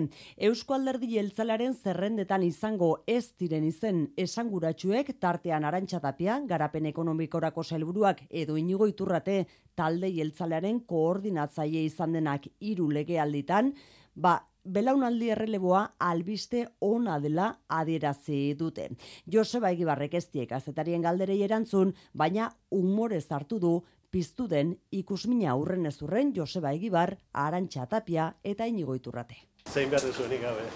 Eusko 0.48 0.76
alderdi 0.76 1.08
jeltzalaren 1.16 1.72
zerrendetan 1.74 2.44
izango 2.46 2.92
ez 3.10 3.32
diren 3.34 3.64
izen 3.66 4.04
esanguratsuek 4.14 5.10
tartean 5.18 5.64
arantxatapia, 5.66 6.36
garapen 6.46 6.86
ekonomikorako 6.86 7.64
helburuak 7.74 8.22
edo 8.30 8.54
inigo 8.56 8.86
iturrate 8.86 9.48
talde 9.74 10.12
jeltzalearen 10.14 10.78
koordinatzaile 10.86 11.82
izan 11.82 12.14
denak 12.14 12.46
hiru 12.60 12.86
legealditan, 12.94 13.72
ba, 14.14 14.36
belaunaldi 14.62 15.32
erreleboa 15.34 15.80
albiste 15.98 16.68
ona 16.78 17.16
dela 17.18 17.48
adierazi 17.66 18.54
dute. 18.54 18.86
Joseba 19.26 19.72
Egibarrek 19.74 20.14
ez 20.14 20.28
diek 20.30 20.52
azetarien 20.52 21.02
galderei 21.02 21.40
erantzun, 21.42 21.90
baina 22.14 22.52
humorez 22.70 23.26
hartu 23.32 23.58
du 23.58 23.72
piztu 24.12 24.46
den 24.48 24.76
ikusmina 24.92 25.50
aurren 25.54 25.88
ezurren 25.88 26.34
Joseba 26.36 26.74
Egibar, 26.76 27.16
Arantxa 27.32 27.86
Tapia 27.88 28.28
eta 28.44 28.68
Inigo 28.68 28.94
Iturrate. 28.94 29.38
Zein 29.72 29.88
behar 29.90 30.04
duzuenik 30.04 30.42
gabe. 30.42 30.66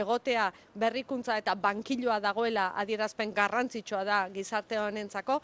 Egotea 0.00 0.44
berrikuntza 0.78 1.36
eta 1.40 1.54
bankiloa 1.58 2.20
dagoela 2.22 2.68
adierazpen 2.78 3.32
garrantzitsua 3.34 4.04
da 4.04 4.18
gizarte 4.34 4.78
honentzako. 4.78 5.40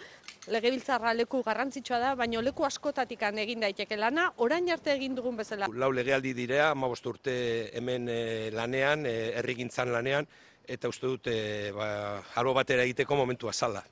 Legebiltzarra 0.53 1.15
leku 1.17 1.43
garrantzitsua 1.43 1.99
da, 1.99 2.15
baina 2.15 2.45
leku 2.45 2.65
askotatik 2.65 3.23
egin 3.23 3.61
daiteke 3.61 3.97
lana, 3.97 4.31
orain 4.37 4.71
arte 4.71 4.93
egin 4.93 5.17
dugun 5.17 5.37
bezala. 5.37 5.67
Lau 5.73 5.91
legealdi 5.91 6.35
direa, 6.35 6.75
ma 6.75 6.87
urte 6.87 7.71
hemen 7.73 8.09
eh, 8.09 8.51
lanean, 8.53 9.07
eh, 9.07 9.33
errigintzan 9.39 9.93
lanean, 9.93 10.27
eta 10.67 10.89
uste 10.89 11.07
dute 11.07 11.73
ba, 11.73 12.23
haro 12.35 12.55
batera 12.55 12.83
egiteko 12.83 13.17
momentua 13.17 13.53
zala. 13.53 13.83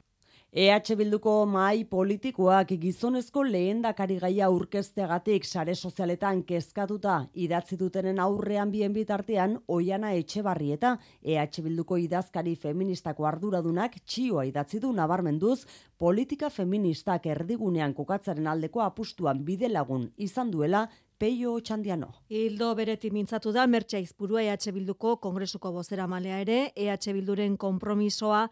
EH 0.54 0.94
Bilduko 0.94 1.32
mai 1.50 1.82
politikoak 1.90 2.68
gizonezko 2.78 3.42
lehendakari 3.42 4.20
gaia 4.22 4.46
urkezteagatik 4.54 5.42
sare 5.48 5.74
sozialetan 5.74 6.44
kezkatuta 6.46 7.16
idatzi 7.34 7.74
dutenen 7.80 8.20
aurrean 8.22 8.70
bien 8.70 8.94
bitartean 8.94 9.56
oiana 9.66 10.12
etxe 10.14 10.44
barrieta 10.46 10.92
EH 11.24 11.58
Bilduko 11.64 11.98
idazkari 11.98 12.54
feministako 12.54 13.26
arduradunak 13.26 13.96
txioa 14.06 14.44
idatzi 14.46 14.78
du 14.78 14.92
nabarmenduz 14.94 15.64
politika 15.98 16.52
feministak 16.54 17.26
erdigunean 17.26 17.92
kokatzaren 17.92 18.46
aldeko 18.46 18.86
apustuan 18.86 19.42
bide 19.42 19.72
lagun 19.72 20.06
izan 20.16 20.54
duela 20.54 20.86
Peio 21.24 21.54
Txandiano. 21.56 22.10
Hildo 22.28 22.66
bereti 22.76 23.08
mintzatu 23.08 23.48
da 23.56 23.62
Mertxe 23.64 23.96
Izpurua 24.04 24.42
EH 24.44 24.74
Bilduko 24.76 25.14
Kongresuko 25.22 25.70
bozera 25.72 26.04
malea 26.04 26.42
ere, 26.42 26.56
EH 26.76 27.14
Bilduren 27.16 27.54
konpromisoa 27.56 28.42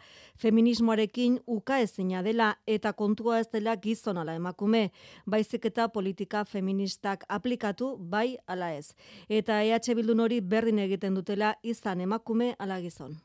feminismoarekin 0.41 1.35
uka 1.53 1.83
ezina 1.85 2.23
dela 2.25 2.47
eta 2.65 2.95
kontua 2.97 3.43
ez 3.43 3.51
dela 3.53 3.75
gizonala 3.77 4.39
emakume, 4.41 4.87
baizik 5.27 5.67
eta 5.69 5.91
politika 5.93 6.47
feministak 6.49 7.27
aplikatu 7.29 7.91
bai 7.99 8.39
ala 8.47 8.71
ez. 8.73 8.95
Eta 9.29 9.61
EH 9.61 9.93
Bildun 10.01 10.25
hori 10.25 10.41
berdin 10.41 10.81
egiten 10.87 11.21
dutela 11.21 11.53
izan 11.63 12.01
emakume 12.01 12.55
ala 12.59 12.81
gizon. 12.81 13.21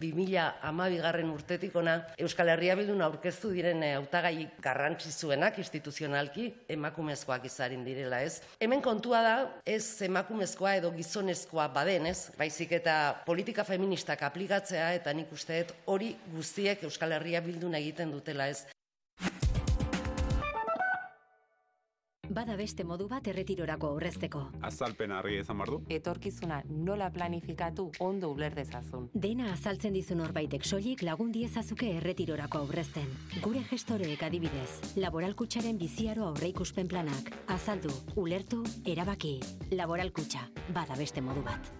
2012 0.00 1.02
garren 1.02 1.30
urtetik 1.34 1.74
ona 1.76 1.96
Euskal 2.22 2.52
Herria 2.52 2.76
Bildun 2.78 3.02
aurkeztu 3.02 3.50
diren 3.54 3.82
eh, 3.82 3.94
hautagai 3.98 4.46
garrantzitsuenak 4.62 5.58
instituzionalki 5.62 6.48
emakumezkoak 6.76 7.48
izarin 7.50 7.84
direla, 7.86 8.22
ez? 8.22 8.40
Hemen 8.62 8.82
kontua 8.84 9.22
da 9.26 9.36
ez 9.66 9.82
emakumezkoa 10.06 10.76
edo 10.78 10.92
gizonezkoa 10.94 11.68
baden, 11.74 12.06
ez? 12.12 12.30
Baizik 12.38 12.76
eta 12.78 12.96
politika 13.26 13.66
feministak 13.66 14.22
aplikatzea 14.28 14.92
eta 15.00 15.12
nik 15.12 15.32
usteet 15.34 15.74
hori 15.86 16.14
guztiek 16.34 16.86
Euskal 16.86 17.18
Herria 17.18 17.42
Bildun 17.44 17.74
egiten 17.78 18.14
dutela, 18.14 18.48
ez? 18.48 18.66
Bada 22.38 22.54
beste 22.54 22.84
modu 22.86 23.08
bat 23.10 23.26
erretirorako 23.26 23.88
aurrezteko. 23.96 24.40
Azalpen 24.68 25.10
argi 25.10 25.40
izan 25.40 25.58
bardu. 25.58 25.80
Etorkizuna 25.90 26.60
nola 26.88 27.08
planifikatu 27.10 27.88
ondo 28.06 28.30
uler 28.30 28.54
dezazun. 28.54 29.08
Dena 29.24 29.48
azaltzen 29.56 29.96
dizun 29.98 30.22
horbaitek 30.22 30.62
soilik 30.68 31.02
lagun 31.08 31.32
diezazuke 31.34 31.90
erretirorako 31.96 32.62
aurrezten. 32.62 33.10
Gure 33.42 33.64
gestoreek 33.72 34.22
adibidez, 34.28 34.94
laboralkutsaren 35.02 35.82
biziaro 35.82 36.28
aurreikuspen 36.28 36.86
planak. 36.86 37.34
Azaldu, 37.58 37.90
ulertu, 38.14 38.62
erabaki. 38.86 39.40
Laboralkutxa, 39.74 40.46
bada 40.70 40.94
beste 41.02 41.24
modu 41.24 41.42
bat. 41.42 41.74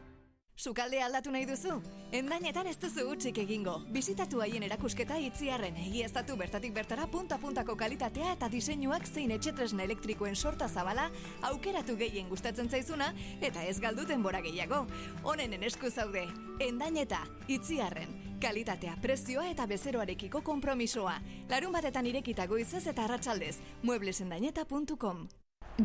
Sukalde 0.59 0.99
aldatu 0.99 1.31
nahi 1.31 1.45
duzu? 1.47 1.77
Endainetan 2.19 2.67
ez 2.67 2.75
duzu 2.83 3.05
utzik 3.13 3.37
egingo. 3.39 3.77
Bizitatu 3.95 4.41
haien 4.43 4.65
erakusketa 4.67 5.15
itziarren 5.23 5.77
egiaztatu 5.79 6.35
bertatik 6.41 6.73
bertara 6.75 7.05
punta-puntako 7.07 7.77
kalitatea 7.79 8.33
eta 8.35 8.49
diseinuak 8.51 9.07
zein 9.07 9.31
etxetresna 9.37 9.87
elektrikoen 9.87 10.35
sorta 10.35 10.67
zabala 10.69 11.13
aukeratu 11.47 11.95
gehien 12.01 12.27
gustatzen 12.29 12.69
zaizuna 12.69 13.13
eta 13.41 13.63
ez 13.63 13.79
galduten 13.79 14.23
bora 14.23 14.41
gehiago. 14.43 14.83
Honen 15.23 15.63
esku 15.63 15.93
zaude. 15.93 16.27
Endaineta, 16.59 17.23
itziarren, 17.47 18.19
kalitatea, 18.43 18.97
prezioa 19.01 19.47
eta 19.53 19.67
bezeroarekiko 19.71 20.43
konpromisoa. 20.43 21.21
Larun 21.49 21.73
batetan 21.73 22.11
irekita 22.11 22.47
goizez 22.51 22.89
eta 22.89 23.05
arratsaldez. 23.05 23.61
mueblesendaineta.com 23.83 25.29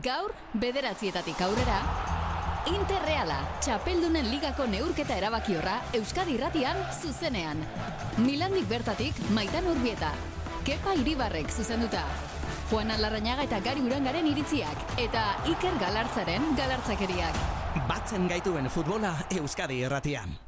Gaur, 0.02 0.34
bederatzietatik 0.58 1.42
aurrera, 1.46 2.23
Interreala, 2.72 3.42
txapeldunen 3.60 4.30
ligako 4.32 4.64
neurketa 4.72 5.18
erabakiorra 5.20 5.74
Euskadi 5.98 6.38
Irratian 6.38 6.78
zuzenean. 6.96 7.60
Milandik 8.24 8.70
bertatik, 8.70 9.20
maitan 9.36 9.68
urbieta. 9.68 10.14
Kepa 10.64 10.94
Iribarrek 11.02 11.52
zuzenduta. 11.52 12.06
Juan 12.70 12.94
Alarrañaga 12.96 13.44
eta 13.44 13.60
Gari 13.66 13.84
Urangaren 13.84 14.30
iritziak. 14.32 14.96
Eta 14.96 15.26
Iker 15.52 15.76
Galartzaren 15.82 16.54
galartzakeriak. 16.56 17.44
Batzen 17.90 18.32
gaituen 18.32 18.72
futbola 18.72 19.18
Euskadi 19.42 19.84
Irratian. 19.84 20.40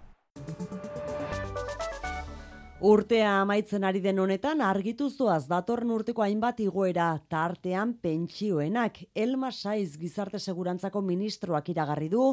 Urtea 2.86 3.30
amaitzen 3.42 3.82
ari 3.88 3.98
den 3.98 4.20
honetan 4.22 4.60
argitu 4.62 5.08
zoaz 5.10 5.48
datorren 5.50 5.90
urteko 5.96 6.22
hainbat 6.22 6.60
igoera 6.62 7.08
tartean 7.34 7.96
pentsioenak. 8.04 9.00
Elma 9.24 9.50
Saiz 9.50 9.98
gizarte 9.98 10.38
segurantzako 10.38 11.02
ministroak 11.02 11.74
iragarri 11.74 12.12
du 12.14 12.28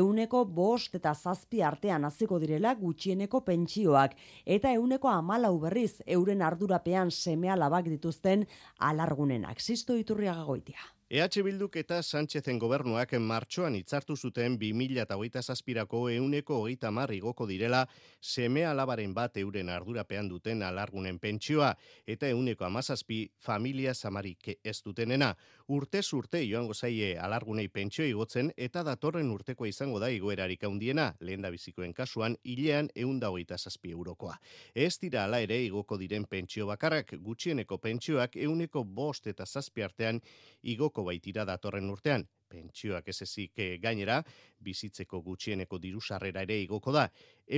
euneko 0.00 0.46
bost 0.62 0.96
eta 0.96 1.12
zazpi 1.12 1.60
artean 1.60 2.08
hasiko 2.08 2.40
direla 2.40 2.72
gutxieneko 2.80 3.44
pentsioak. 3.52 4.16
Eta 4.46 4.72
euneko 4.80 5.12
amalau 5.12 5.58
berriz 5.66 5.98
euren 6.06 6.40
ardurapean 6.40 7.12
seme 7.12 7.52
alabak 7.52 7.92
dituzten 7.92 8.46
alargunenak. 8.78 9.60
Zisto 9.60 9.92
iturriaga 9.92 10.48
goitia. 10.48 10.97
EH 11.10 11.40
Bilduk 11.42 11.76
eta 11.80 12.02
Sánchezen 12.04 12.58
gobernuak 12.60 13.14
martxoan 13.24 13.78
hitzartu 13.78 14.12
zuten 14.16 14.58
2008 14.60 15.40
zazpirako 15.40 16.02
euneko 16.12 16.58
hogeita 16.60 16.90
igoko 17.14 17.46
direla 17.46 17.86
seme 18.20 18.66
alabaren 18.66 19.14
bat 19.14 19.34
euren 19.38 19.70
ardurapean 19.70 20.28
duten 20.28 20.62
alargunen 20.62 21.18
pentsioa 21.18 21.74
eta 22.06 22.28
euneko 22.28 22.64
amazazpi 22.64 23.30
familia 23.38 23.94
samarik 23.94 24.58
ez 24.62 24.82
dutenena. 24.84 25.34
Urte 25.68 26.00
urte 26.12 26.44
joango 26.46 26.74
zaie 26.74 27.18
alargunei 27.18 27.68
pentsio 27.68 28.04
igotzen 28.04 28.52
eta 28.56 28.82
datorren 28.82 29.30
urteko 29.30 29.64
izango 29.64 29.98
da 29.98 30.10
igoerarik 30.10 30.64
handiena 30.64 31.14
lehen 31.20 31.40
da 31.40 31.50
bizikoen 31.50 31.94
kasuan 31.94 32.36
hilean 32.44 32.90
eunda 32.94 33.30
hogeita 33.30 33.56
zazpi 33.56 33.90
eurokoa. 33.90 34.36
Ez 34.74 34.98
dira 34.98 35.24
ala 35.24 35.40
ere 35.40 35.64
igoko 35.64 35.96
diren 35.96 36.26
pentsio 36.26 36.66
bakarrak 36.66 37.14
gutxieneko 37.18 37.78
pentsioak 37.78 38.36
euneko 38.36 38.84
bost 38.84 39.26
eta 39.26 39.46
zazpi 39.46 39.82
artean 39.82 40.20
igoko 40.62 40.97
baitira 41.04 41.44
datorren 41.44 41.90
urtean, 41.90 42.26
pentsioak 42.48 43.08
ez 43.08 43.22
ezik 43.22 43.58
eh, 43.58 43.76
gainera, 43.82 44.22
bizitzeko 44.58 45.20
gutxieneko 45.22 45.78
diru 45.78 46.00
sarrera 46.00 46.42
ere 46.42 46.58
igoko 46.62 46.92
da, 46.92 47.06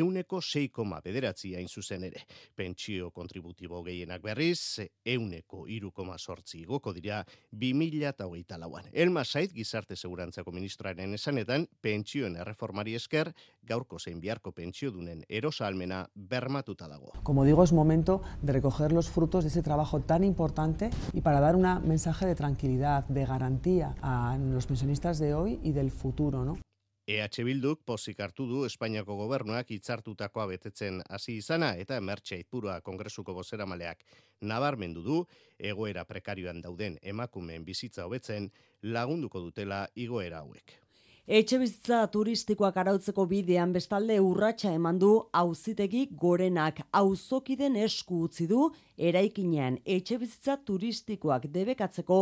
euneko 0.00 0.40
6,9 0.44 1.00
bederatzi 1.04 1.54
hain 1.56 1.68
zuzen 1.68 2.04
ere. 2.10 2.24
Pentsio 2.54 3.10
kontributibo 3.14 3.82
gehienak 3.86 4.22
berriz, 4.22 4.84
euneko 5.04 5.64
irukoma 5.68 6.18
sortzi 6.18 6.60
igoko 6.60 6.92
dira 6.94 7.22
2008 7.52 8.58
lauan. 8.60 8.90
Elma 8.92 9.24
Saiz 9.24 9.52
gizarte 9.54 9.96
segurantzako 9.96 10.52
ministroaren 10.52 11.14
esanetan, 11.14 11.66
pentsioen 11.80 12.36
erreformari 12.36 12.94
esker, 12.98 13.32
gaurko 13.66 13.98
zein 13.98 14.20
biharko 14.20 14.52
pentsio 14.52 14.90
dunen 14.90 15.24
erosa 15.28 15.66
almena 15.66 16.04
bermatuta 16.14 16.88
dago. 16.88 17.12
Como 17.22 17.44
digo, 17.44 17.64
es 17.64 17.72
momento 17.72 18.22
de 18.42 18.52
recoger 18.52 18.92
los 18.92 19.10
frutos 19.10 19.44
de 19.44 19.48
ese 19.48 19.62
trabajo 19.62 20.00
tan 20.00 20.24
importante 20.24 20.90
y 21.12 21.20
para 21.20 21.40
dar 21.40 21.56
un 21.56 21.66
mensaje 21.86 22.26
de 22.26 22.34
tranquilidad, 22.34 23.04
de 23.08 23.26
garantía 23.26 23.94
a 24.02 24.36
los 24.38 24.66
pensionistas 24.66 24.79
de 24.80 25.34
hoy 25.34 25.60
y 25.62 25.72
del 25.72 25.90
futuro, 25.90 26.42
¿no? 26.44 26.58
EH 27.06 27.44
Bilduk 27.44 27.82
pozik 27.84 28.20
hartu 28.20 28.46
du 28.46 28.64
Espainiako 28.64 29.16
gobernuak 29.18 29.70
hitzartutakoa 29.70 30.46
betetzen 30.46 31.02
hasi 31.08 31.36
izana 31.36 31.74
eta 31.76 31.98
emertxe 32.00 32.38
ipurua 32.40 32.80
kongresuko 32.80 33.34
bozeramaleak 33.34 34.04
nabarmendu 34.40 35.02
du 35.02 35.18
egoera 35.58 36.04
prekarioan 36.04 36.62
dauden 36.62 36.96
emakumeen 37.02 37.64
bizitza 37.64 38.06
hobetzen 38.06 38.50
lagunduko 38.82 39.40
dutela 39.40 39.86
igoera 39.94 40.38
hauek. 40.38 40.78
Etxe 41.30 41.60
bizitza 41.62 41.98
turistikoak 42.10 42.78
arautzeko 42.80 43.22
bidean 43.30 43.70
bestalde 43.70 44.16
urratsa 44.18 44.72
eman 44.74 44.96
du 44.98 45.10
auzitegi 45.40 46.00
gorenak 46.22 46.80
auzokiden 47.00 47.76
esku 47.78 48.24
utzi 48.26 48.48
du 48.50 48.64
eraikinean 49.10 49.76
etxe 49.96 50.18
bizitza 50.18 50.56
turistikoak 50.70 51.46
debekatzeko 51.54 52.18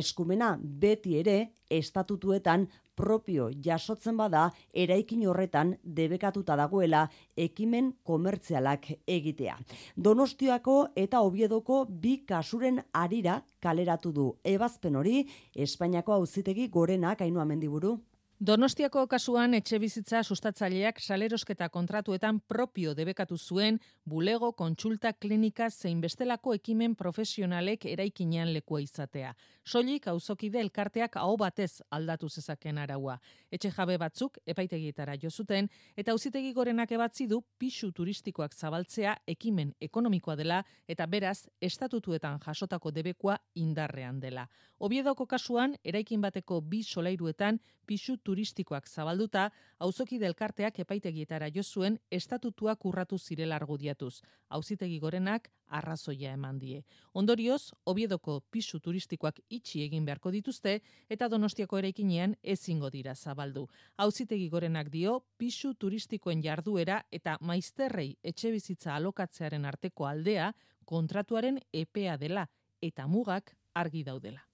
eskumena 0.00 0.48
beti 0.86 1.14
ere 1.20 1.36
estatutuetan 1.78 2.66
propio 2.98 3.46
jasotzen 3.68 4.18
bada 4.18 4.48
eraikin 4.74 5.22
horretan 5.30 5.76
debekatuta 6.02 6.58
dagoela 6.58 7.06
ekimen 7.36 7.94
komertzialak 8.02 8.90
egitea. 9.06 9.54
Donostiako 9.94 10.80
eta 11.06 11.22
Obiedoko 11.30 11.84
bi 11.86 12.18
kasuren 12.26 12.82
arira 13.06 13.38
kaleratu 13.62 14.16
du 14.20 14.28
ebazpen 14.42 14.98
hori 14.98 15.28
Espainiako 15.54 16.18
auzitegi 16.18 16.66
gorenak 16.66 17.20
hainua 17.22 17.46
mendiburu. 17.46 18.00
Donostiako 18.38 19.00
kasuan 19.10 19.56
etxe 19.58 19.80
bizitza 19.82 20.20
sustatzaileak 20.22 21.00
salerosketa 21.02 21.66
kontratuetan 21.74 22.36
propio 22.46 22.92
debekatu 22.94 23.36
zuen 23.36 23.80
bulego 24.06 24.52
kontsulta 24.52 25.10
klinika 25.12 25.66
zein 25.70 26.00
bestelako 26.00 26.52
ekimen 26.54 26.94
profesionalek 26.94 27.86
eraikinean 27.90 28.52
lekua 28.54 28.78
izatea. 28.80 29.32
Soilik 29.64 30.06
auzokide 30.06 30.60
elkarteak 30.60 31.16
aho 31.16 31.36
batez 31.36 31.82
aldatu 31.90 32.28
zezaken 32.28 32.78
araua. 32.78 33.16
Etxe 33.50 33.72
jabe 33.74 33.98
batzuk 33.98 34.38
epaitegietara 34.46 35.16
jo 35.16 35.30
zuten 35.30 35.66
eta 35.96 36.12
auzitegi 36.12 36.52
gorenak 36.52 36.92
ebatzi 36.92 37.26
du 37.26 37.40
pisu 37.58 37.90
turistikoak 37.90 38.54
zabaltzea 38.54 39.16
ekimen 39.26 39.74
ekonomikoa 39.80 40.36
dela 40.36 40.62
eta 40.86 41.06
beraz 41.06 41.48
estatutuetan 41.60 42.38
jasotako 42.46 42.94
debekua 42.94 43.36
indarrean 43.56 44.20
dela. 44.20 44.46
Obiedoko 44.78 45.26
kasuan 45.26 45.74
eraikin 45.82 46.20
bateko 46.20 46.60
bi 46.60 46.84
solairuetan 46.84 47.58
pisu 47.88 48.18
turistikoak 48.24 48.88
zabalduta, 48.88 49.48
auzoki 49.80 50.18
delkarteak 50.20 50.78
epaitegietara 50.84 51.48
jo 51.54 51.62
zuen 51.64 51.96
estatutuak 52.12 52.84
urratu 52.84 53.18
zirela 53.18 53.56
argudiatuz. 53.56 54.20
Auzitegi 54.48 54.98
gorenak 55.00 55.48
arrazoia 55.78 56.32
eman 56.36 56.58
die. 56.60 56.82
Ondorioz, 57.14 57.72
Obiedoko 57.88 58.40
pisu 58.50 58.80
turistikoak 58.84 59.40
itxi 59.48 59.82
egin 59.86 60.04
beharko 60.04 60.32
dituzte 60.34 60.78
eta 61.08 61.28
Donostiako 61.28 61.80
eraikinean 61.80 62.36
ezingo 62.42 62.90
dira 62.90 63.14
zabaldu. 63.14 63.66
Auzitegi 63.96 64.48
gorenak 64.48 64.92
dio 64.92 65.20
pisu 65.38 65.74
turistikoen 65.74 66.42
jarduera 66.44 67.02
eta 67.10 67.38
maizterrei 67.40 68.10
etxe 68.22 68.52
bizitza 68.52 68.94
alokatzearen 68.96 69.64
arteko 69.64 70.08
aldea 70.08 70.52
kontratuaren 70.84 71.60
epea 71.72 72.16
dela 72.16 72.48
eta 72.80 73.06
mugak 73.06 73.56
argi 73.74 74.04
daudela. 74.04 74.47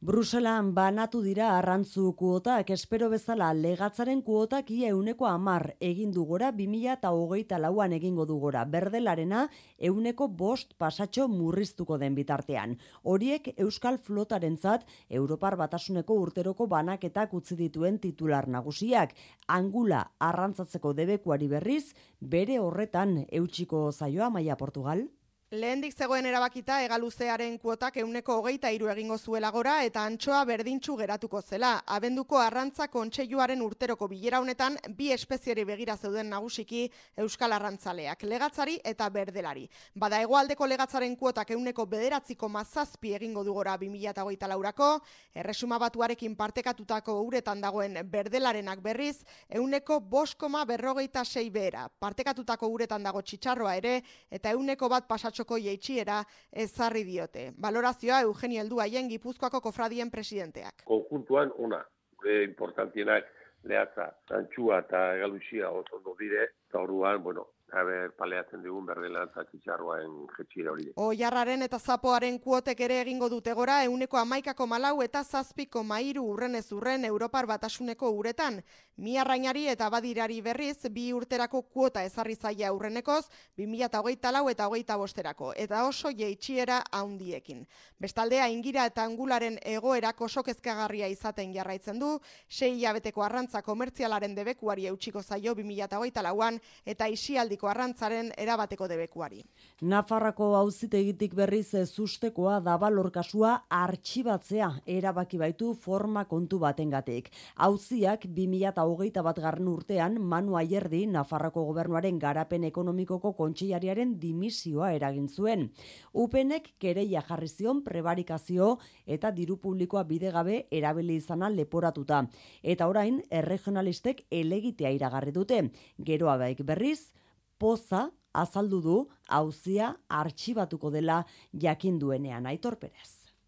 Bruselan 0.00 0.68
banatu 0.76 1.18
dira 1.24 1.48
arrantzu 1.58 2.12
kuotak, 2.14 2.68
espero 2.70 3.08
bezala 3.10 3.48
legatzaren 3.52 4.20
kuotak 4.22 4.70
ia 4.70 4.92
euneko 4.94 5.26
amar 5.26 5.72
egin 5.82 6.12
gora 6.14 6.52
2000 6.52 6.92
eta 6.92 7.10
hogeita 7.10 7.58
lauan 7.58 7.92
egingo 7.96 8.24
du 8.24 8.36
gora. 8.38 8.62
Berdelarena 8.64 9.48
euneko 9.90 10.28
bost 10.28 10.76
pasatxo 10.78 11.26
murriztuko 11.26 11.98
den 11.98 12.14
bitartean. 12.14 12.78
Horiek 13.02 13.50
Euskal 13.56 13.98
Flotaren 13.98 14.56
zat, 14.56 14.86
Europar 15.10 15.56
Batasuneko 15.56 16.14
urteroko 16.14 16.68
banaketak 16.68 17.34
utzi 17.34 17.56
dituen 17.56 17.98
titular 17.98 18.46
nagusiak. 18.46 19.16
Angula 19.48 20.12
arrantzatzeko 20.20 20.94
debekuari 20.94 21.48
berriz, 21.48 21.96
bere 22.20 22.60
horretan 22.60 23.24
eutxiko 23.32 23.90
zaioa 23.90 24.30
maia 24.30 24.54
Portugal. 24.56 25.08
Lehendik 25.50 25.94
zegoen 25.96 26.26
erabakita 26.28 26.74
egaluzearen 26.84 27.54
kuotak 27.58 27.94
euneko 27.96 28.34
hogeita 28.36 28.68
iru 28.68 28.90
egingo 28.92 29.16
zuela 29.16 29.48
gora 29.50 29.78
eta 29.80 30.02
antxoa 30.04 30.42
berdintxu 30.44 30.96
geratuko 30.98 31.40
zela. 31.40 31.70
Abenduko 31.86 32.36
arrantza 32.36 32.90
kontseiluaren 32.92 33.62
urteroko 33.64 34.08
bilera 34.10 34.42
honetan 34.44 34.76
bi 34.98 35.08
espezieri 35.14 35.64
begira 35.64 35.96
zeuden 35.96 36.28
nagusiki 36.28 36.82
Euskal 37.16 37.56
Arrantzaleak, 37.56 38.26
legatzari 38.28 38.74
eta 38.84 39.08
berdelari. 39.08 39.64
Bada 39.94 40.18
egoaldeko 40.20 40.66
legatzaren 40.68 41.16
kuotak 41.16 41.54
euneko 41.56 41.86
bederatziko 41.86 42.48
mazazpi 42.52 43.14
egingo 43.16 43.42
du 43.42 43.56
gora 43.56 43.78
2008 43.78 44.52
laurako, 44.52 44.90
erresuma 45.32 45.78
batuarekin 45.78 46.36
partekatutako 46.36 47.16
uretan 47.22 47.64
dagoen 47.64 48.02
berdelarenak 48.04 48.84
berriz, 48.84 49.24
euneko 49.48 50.00
boskoma 50.00 50.66
berrogeita 50.66 51.24
sei 51.24 51.48
behera. 51.48 51.88
Partekatutako 51.88 52.68
uretan 52.68 53.02
dago 53.02 53.24
txitsarroa 53.24 53.76
ere 53.80 54.02
eta 54.30 54.52
euneko 54.52 54.92
bat 54.92 55.08
pasatxo 55.08 55.37
martxoko 55.38 55.58
jeitxiera 55.58 56.22
ezarri 56.52 57.04
diote. 57.04 57.52
Valorazioa 57.62 58.22
Eugenio 58.22 58.62
Elduaien 58.62 59.08
Gipuzkoako 59.08 59.60
kofradien 59.60 60.10
presidenteak. 60.10 60.82
Konjuntuan 60.84 61.52
ona, 61.58 61.84
gure 62.18 62.42
importantienak 62.44 63.24
lehatza, 63.64 64.10
antxua 64.30 64.80
eta 64.80 65.16
galuxia 65.20 65.70
oso 65.70 66.02
dire, 66.18 66.48
eta 66.68 66.80
orduan, 66.80 67.22
bueno, 67.22 67.46
haber 67.72 68.12
paleatzen 68.16 68.62
digun 68.62 68.86
berdela 68.86 69.26
txitxarroaen 69.32 70.26
jetxira 70.36 70.72
hori. 70.72 70.88
Oiarraren 70.96 71.62
eta 71.66 71.78
zapoaren 71.78 72.38
kuotek 72.40 72.80
ere 72.86 73.00
egingo 73.02 73.28
dute 73.28 73.52
gora, 73.54 73.82
euneko 73.84 74.18
amaikako 74.18 74.66
malau 74.66 75.02
eta 75.04 75.22
zazpiko 75.24 75.82
mairu 75.84 76.24
urren 76.32 76.54
ez 76.54 76.70
urren 76.72 77.04
Europar 77.04 77.46
batasuneko 77.46 78.10
uretan. 78.16 78.62
Miarrainari 78.98 79.68
eta 79.70 79.88
badirari 79.90 80.40
berriz, 80.42 80.88
bi 80.90 81.12
urterako 81.14 81.62
kuota 81.62 82.02
ezarri 82.02 82.34
zaia 82.34 82.72
urrenekoz, 82.74 83.28
2008 83.60 84.32
lau 84.34 84.48
eta 84.50 84.66
hogeita 84.66 84.96
bosterako, 84.96 85.52
eta 85.54 85.84
oso 85.86 86.10
jeitxiera 86.10 86.80
haundiekin. 86.90 87.66
Bestaldea, 88.00 88.48
ingira 88.48 88.86
eta 88.90 89.04
angularen 89.04 89.58
egoerak 89.62 90.20
oso 90.20 90.42
kezkagarria 90.42 91.06
izaten 91.06 91.54
jarraitzen 91.54 91.98
du, 91.98 92.16
sei 92.48 92.72
hilabeteko 92.74 93.22
arrantza 93.22 93.62
komertzialaren 93.62 94.34
debekuari 94.34 94.88
eutxiko 94.90 95.22
zaio 95.22 95.54
2008 95.54 96.22
lauan, 96.26 96.58
eta 96.84 97.06
isialdi 97.06 97.57
Euskadiko 97.58 97.68
arrantzaren 97.68 98.30
erabateko 98.38 98.86
debekuari. 98.86 99.42
Nafarrako 99.82 100.54
auzitegitik 100.56 101.34
berriz 101.34 101.74
ez 101.74 101.98
ustekoa 101.98 102.60
dabalor 102.60 103.10
kasua 103.10 103.64
artxibatzea 103.68 104.68
erabaki 104.86 105.38
baitu 105.38 105.74
forma 105.74 106.24
kontu 106.24 106.58
batengatik. 106.58 107.30
Auziak 107.56 108.26
2008 108.26 109.22
bat 109.22 109.38
garren 109.40 109.68
urtean 109.68 110.20
Manu 110.20 110.56
Aierdi 110.56 111.06
Nafarrako 111.06 111.64
gobernuaren 111.64 112.18
garapen 112.18 112.64
ekonomikoko 112.64 113.32
kontseilariaren 113.34 114.18
dimisioa 114.20 114.92
eragin 114.92 115.28
zuen. 115.28 115.72
Upenek 116.12 116.74
kereia 116.78 117.22
jarri 117.22 117.48
zion 117.48 117.82
prebarikazio 117.82 118.78
eta 119.06 119.32
diru 119.32 119.56
publikoa 119.56 120.04
bidegabe 120.04 120.66
erabili 120.70 121.16
izana 121.16 121.48
leporatuta. 121.50 122.24
Eta 122.62 122.86
orain, 122.86 123.22
erregionalistek 123.30 124.26
elegitea 124.30 124.90
iragarri 124.90 125.32
dute. 125.32 125.70
Geroa 125.98 126.36
baik 126.38 126.62
berriz, 126.62 127.10
poza 127.58 128.08
azaldu 128.32 128.80
du 128.80 128.96
hauzia 129.28 129.94
artxibatuko 130.08 130.90
dela 130.90 131.24
jakin 131.52 131.98
duenean 131.98 132.46
Aitor. 132.46 132.78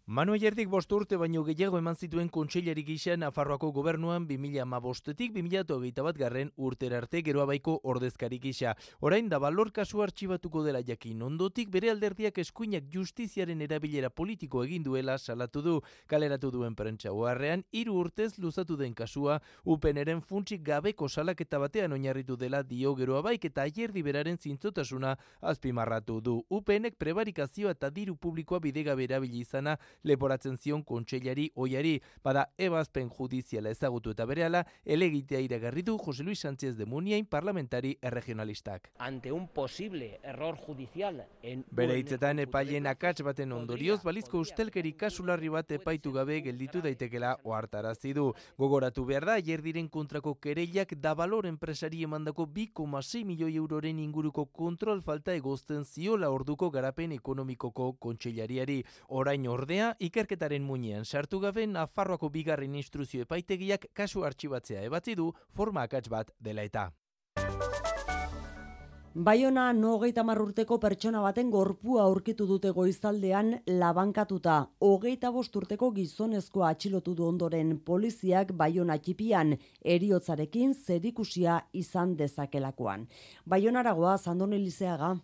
Manu 0.07 0.33
Ayerdik 0.33 0.67
bost 0.67 0.91
urte 0.91 1.15
baino 1.15 1.43
gehiago 1.45 1.77
eman 1.77 1.95
zituen 1.95 2.27
kontseilerik 2.27 2.87
gisa 2.87 3.13
Nafarroako 3.21 3.67
gobernuan 3.71 4.23
2008-tik 4.27 5.35
2008 5.35 6.01
bat 6.03 6.17
garren 6.17 6.49
urter 6.57 6.95
arte 6.97 7.21
geroa 7.21 7.45
baiko 7.45 7.75
ordezkari 7.83 8.39
gisa. 8.41 8.73
Orain 8.99 9.29
da 9.29 9.37
balor 9.39 9.71
kasu 9.71 10.01
artxibatuko 10.01 10.63
dela 10.65 10.81
jakin 10.81 11.21
ondotik 11.21 11.69
bere 11.69 11.91
alderdiak 11.91 12.39
eskuinak 12.41 12.87
justiziaren 12.91 13.61
erabilera 13.61 14.09
politiko 14.09 14.63
egin 14.65 14.83
duela 14.83 15.19
salatu 15.19 15.61
du. 15.61 15.75
Kaleratu 16.07 16.49
duen 16.51 16.75
prentsa 16.75 17.13
oharrean, 17.13 17.63
hiru 17.71 17.99
urtez 18.01 18.39
luzatu 18.39 18.75
den 18.75 18.95
kasua 18.95 19.39
upeneren 19.63 20.21
funtsik 20.21 20.65
gabeko 20.65 21.07
salaketa 21.07 21.59
batean 21.59 21.93
oinarritu 21.93 22.35
dela 22.35 22.63
dio 22.63 22.95
geroa 22.95 23.21
baik 23.21 23.45
eta 23.45 23.69
Ayerdi 23.69 24.01
beraren 24.01 24.41
zintzotasuna 24.41 25.15
azpimarratu 25.41 26.19
du. 26.21 26.35
Upenek 26.49 26.97
prebarikazioa 26.97 27.77
eta 27.77 27.93
diru 27.93 28.17
publikoa 28.17 28.59
bidegabe 28.59 29.05
erabili 29.05 29.45
izana 29.45 29.77
leporatzen 30.03 30.57
zion 30.57 30.83
kontseilari 30.83 31.51
oiari, 31.55 32.01
bada 32.23 32.47
ebazpen 32.57 33.09
judiziala 33.09 33.69
ezagutu 33.69 34.11
eta 34.15 34.25
berehala, 34.25 34.65
elegitea 34.85 35.39
iragarri 35.39 35.81
du 35.83 35.97
Jose 35.97 36.23
Luis 36.23 36.39
Sánchez 36.39 36.77
de 36.77 36.85
Muniain 36.85 37.25
parlamentari 37.25 37.97
erregionalistak. 38.01 38.91
Ante 38.97 39.31
un 39.31 39.47
posible 39.47 40.19
error 40.23 40.57
judicial 40.57 41.25
en 41.41 41.65
Bere 41.71 41.97
hitzetan 41.99 42.39
epailen 42.43 42.87
akats 42.87 43.23
baten 43.25 43.51
ondorioz 43.55 44.01
balizko 44.03 44.41
ustelkeri 44.43 44.93
kasularri 44.93 45.49
bat 45.49 45.71
epaitu 45.71 46.11
gabe 46.13 46.41
gelditu 46.45 46.81
daitekela 46.81 47.37
ohartarazi 47.43 48.13
du. 48.13 48.31
Gogoratu 48.57 49.05
behar 49.05 49.25
da 49.25 49.39
diren 49.41 49.87
kontrako 49.89 50.35
kereilak 50.35 50.93
da 51.01 51.13
balor 51.15 51.45
enpresari 51.47 52.03
emandako 52.03 52.45
2,6 52.45 53.23
milioi 53.25 53.55
euroren 53.55 53.99
inguruko 53.99 54.45
kontrol 54.45 55.01
falta 55.01 55.33
egozten 55.33 55.83
ziola 55.85 56.29
orduko 56.29 56.69
garapen 56.69 57.11
ekonomikoko 57.15 57.93
kontseilariari. 58.05 58.83
Orain 59.07 59.47
ordea 59.47 59.80
ikerketaren 59.99 60.63
muinean 60.63 61.05
sartu 61.05 61.39
gabe 61.43 61.67
Nafarroako 61.67 62.29
bigarren 62.29 62.75
instruzio 62.75 63.27
epaitegiak 63.27 63.91
kasu 63.93 64.25
artxibatzea 64.27 64.87
ebatzi 64.89 65.15
du 65.15 65.31
forma 65.55 65.87
akats 65.87 66.09
bat 66.09 66.35
dela 66.39 66.67
eta. 66.67 66.89
Baiona 69.13 69.73
hogeita 69.73 70.23
urteko 70.23 70.77
pertsona 70.79 71.21
baten 71.21 71.49
gorpua 71.51 72.03
aurkitu 72.03 72.45
dute 72.47 72.69
goizaldean 72.71 73.59
labankatuta. 73.67 74.67
Hogeita 74.79 75.31
bost 75.31 75.53
urteko 75.55 75.91
gizonezkoa 75.91 76.69
atxilotu 76.69 77.13
du 77.13 77.25
ondoren 77.27 77.77
poliziak 77.79 78.53
Baiona 78.53 78.97
txipian 78.97 79.57
eriotzarekin 79.83 80.73
zerikusia 80.73 81.59
izan 81.73 82.15
dezakelakoan. 82.15 83.05
Baionaragoa 83.45 84.17
Zandoni 84.17 84.63
Lizeaga. 84.63 85.17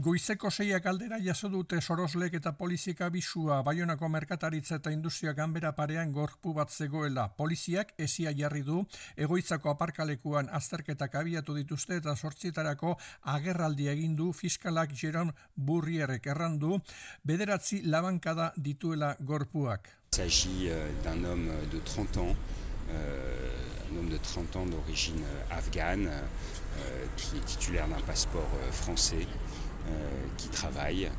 Goizeko 0.00 0.48
seiak 0.48 0.86
aldera 0.88 1.18
jaso 1.20 1.50
dute 1.52 1.76
soroslek 1.84 2.32
eta 2.38 2.54
polizika 2.56 3.10
bisua 3.12 3.58
Baionako 3.66 4.08
merkataritza 4.08 4.78
eta 4.80 4.92
industria 4.94 5.34
ganbera 5.36 5.74
parean 5.76 6.12
gorpu 6.14 6.54
bat 6.56 6.72
zegoela. 6.72 7.26
Poliziak 7.36 7.92
esia 8.06 8.32
jarri 8.38 8.62
du 8.64 8.78
egoitzako 9.26 9.74
aparkalekuan 9.74 10.48
azterketak 10.56 11.18
abiatu 11.20 11.52
dituzte 11.58 11.98
eta 12.00 12.14
sortzietarako 12.16 12.94
agerraldi 13.34 13.90
egin 13.92 14.14
du 14.16 14.30
fiskalak 14.32 14.94
Jeron 15.02 15.34
Burrierek 15.54 16.30
errandu 16.32 16.78
bederatzi 17.22 17.82
labankada 17.84 18.54
dituela 18.56 19.16
gorpuak. 19.20 19.90
S'agit 20.16 20.70
euh, 20.70 20.88
d'un 21.04 21.24
homme 21.24 21.50
de 21.70 21.78
30 21.78 22.16
ans, 22.16 22.34
euh, 22.88 23.50
un 23.92 23.98
homme 23.98 24.08
de 24.08 24.16
30 24.16 24.56
ans 24.56 24.66
d'origine 24.66 25.24
afghane, 25.50 26.08
euh, 26.78 27.06
qui 27.16 27.36
est 27.36 27.44
titulaire 27.44 27.88
d'un 27.88 28.00
passeport 28.00 28.48
euh, 28.54 28.72
français. 28.72 29.26
Euh, 29.90 30.28
qui 30.36 30.48
travaille. 30.48 31.10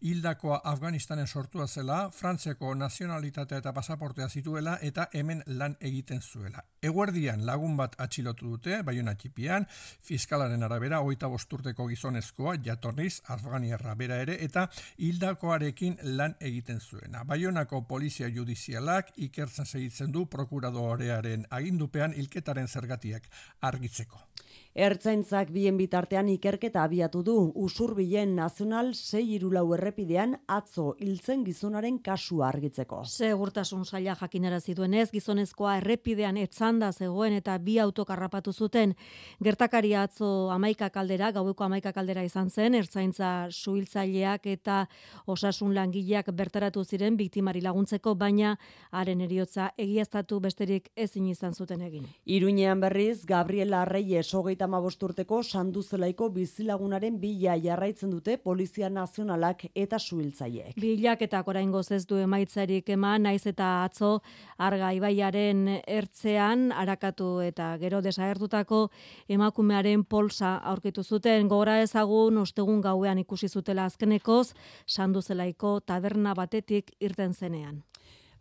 Hildakoa 0.00 0.60
Afganistanen 0.64 1.26
sortua 1.26 1.66
zela, 1.66 2.10
Frantziako 2.10 2.74
nazionalitatea 2.74 3.58
eta 3.58 3.72
pasaportea 3.74 4.28
zituela 4.28 4.76
eta 4.82 5.08
hemen 5.12 5.42
lan 5.46 5.74
egiten 5.80 6.20
zuela. 6.22 6.62
Eguerdian 6.82 7.42
lagun 7.46 7.74
bat 7.76 7.96
atxilotu 7.98 8.52
dute, 8.52 8.78
baiona 8.86 9.16
txipian, 9.18 9.66
fiskalaren 10.06 10.62
arabera, 10.62 11.00
oita 11.00 11.26
bosturteko 11.28 11.88
gizonezkoa, 11.90 12.54
jatorniz, 12.64 13.24
Afganierra 13.26 13.96
bera 13.98 14.20
ere, 14.22 14.38
eta 14.44 14.68
hildakoarekin 14.98 15.98
lan 16.14 16.36
egiten 16.38 16.78
zuena. 16.80 17.24
Baionako 17.24 17.82
polizia 17.88 18.28
judizialak 18.28 19.10
ikertzen 19.16 19.66
segitzen 19.66 20.14
du 20.14 20.26
prokuradorearen 20.30 21.48
agindupean 21.50 22.14
hilketaren 22.14 22.68
zergatiak 22.68 23.26
argitzeko. 23.60 24.22
Ertzaintzak 24.76 25.48
bien 25.50 25.76
bitartean 25.78 26.28
ikerketa 26.28 26.84
abiatu 26.84 27.22
du 27.26 27.34
usurbilen 27.56 28.34
nazional 28.36 28.92
6 28.94 29.24
irulau 29.34 29.64
errepidean 29.74 30.36
atzo 30.46 30.92
hiltzen 31.00 31.42
gizonaren 31.44 31.98
kasua 31.98 32.48
argitzeko. 32.48 33.00
Segurtasun 33.04 33.84
saila 33.84 34.14
jakinara 34.14 34.56
ez 34.58 35.10
gizonezkoa 35.10 35.78
errepidean 35.78 36.36
etzanda 36.36 36.92
zegoen 36.92 37.32
eta 37.32 37.58
bi 37.58 37.78
autokarrapatu 37.78 38.52
zuten. 38.52 38.94
Gertakari 39.42 39.94
atzo 39.94 40.50
amaika 40.50 40.90
kaldera, 40.90 41.32
gaueko 41.32 41.64
amaika 41.64 41.92
kaldera 41.92 42.22
izan 42.22 42.50
zen, 42.50 42.74
ertzaintza 42.74 43.48
suhiltzaileak 43.50 44.46
eta 44.46 44.86
osasun 45.26 45.74
langileak 45.74 46.30
bertaratu 46.32 46.84
ziren 46.84 47.16
biktimari 47.16 47.60
laguntzeko, 47.60 48.14
baina 48.14 48.56
haren 48.92 49.20
eriotza 49.20 49.72
egiaztatu 49.76 50.40
besterik 50.40 50.90
ezin 50.94 51.26
izan 51.26 51.54
zuten 51.54 51.80
egin. 51.82 52.06
Iruñean 52.26 52.80
berriz, 52.80 53.24
Gabriela 53.26 53.84
Reyes 53.84 54.28
hogeita 54.66 55.06
urteko 55.06 55.42
sanduzelaiko 55.42 56.28
bizilagunaren 56.30 57.18
bila 57.20 57.56
jarraitzen 57.56 58.10
dute 58.10 58.36
Polizia 58.38 58.88
Nazionalak 58.90 59.64
eta 59.74 59.98
suhiltzaileek. 59.98 60.74
Bilak 60.80 61.22
eta 61.22 61.42
oraingoz 61.46 61.92
ez 61.92 62.04
du 62.06 62.16
emaitzarik 62.16 62.88
eman, 62.88 63.22
naiz 63.22 63.46
eta 63.46 63.84
atzo 63.84 64.20
arga 64.58 64.92
ibaiaren 64.92 65.80
ertzean 65.86 66.72
arakatu 66.72 67.40
eta 67.40 67.76
gero 67.78 68.00
desagertutako 68.02 68.88
emakumearen 69.28 70.04
polsa 70.04 70.56
aurkitu 70.56 71.02
zuten 71.04 71.48
gora 71.48 71.80
ezagun 71.82 72.38
ostegun 72.38 72.80
gauean 72.80 73.18
ikusi 73.18 73.48
zutela 73.48 73.84
azkenekoz 73.84 74.54
sanduzelaiko 74.86 75.80
taberna 75.80 76.34
batetik 76.34 76.90
irten 77.00 77.34
zenean. 77.34 77.82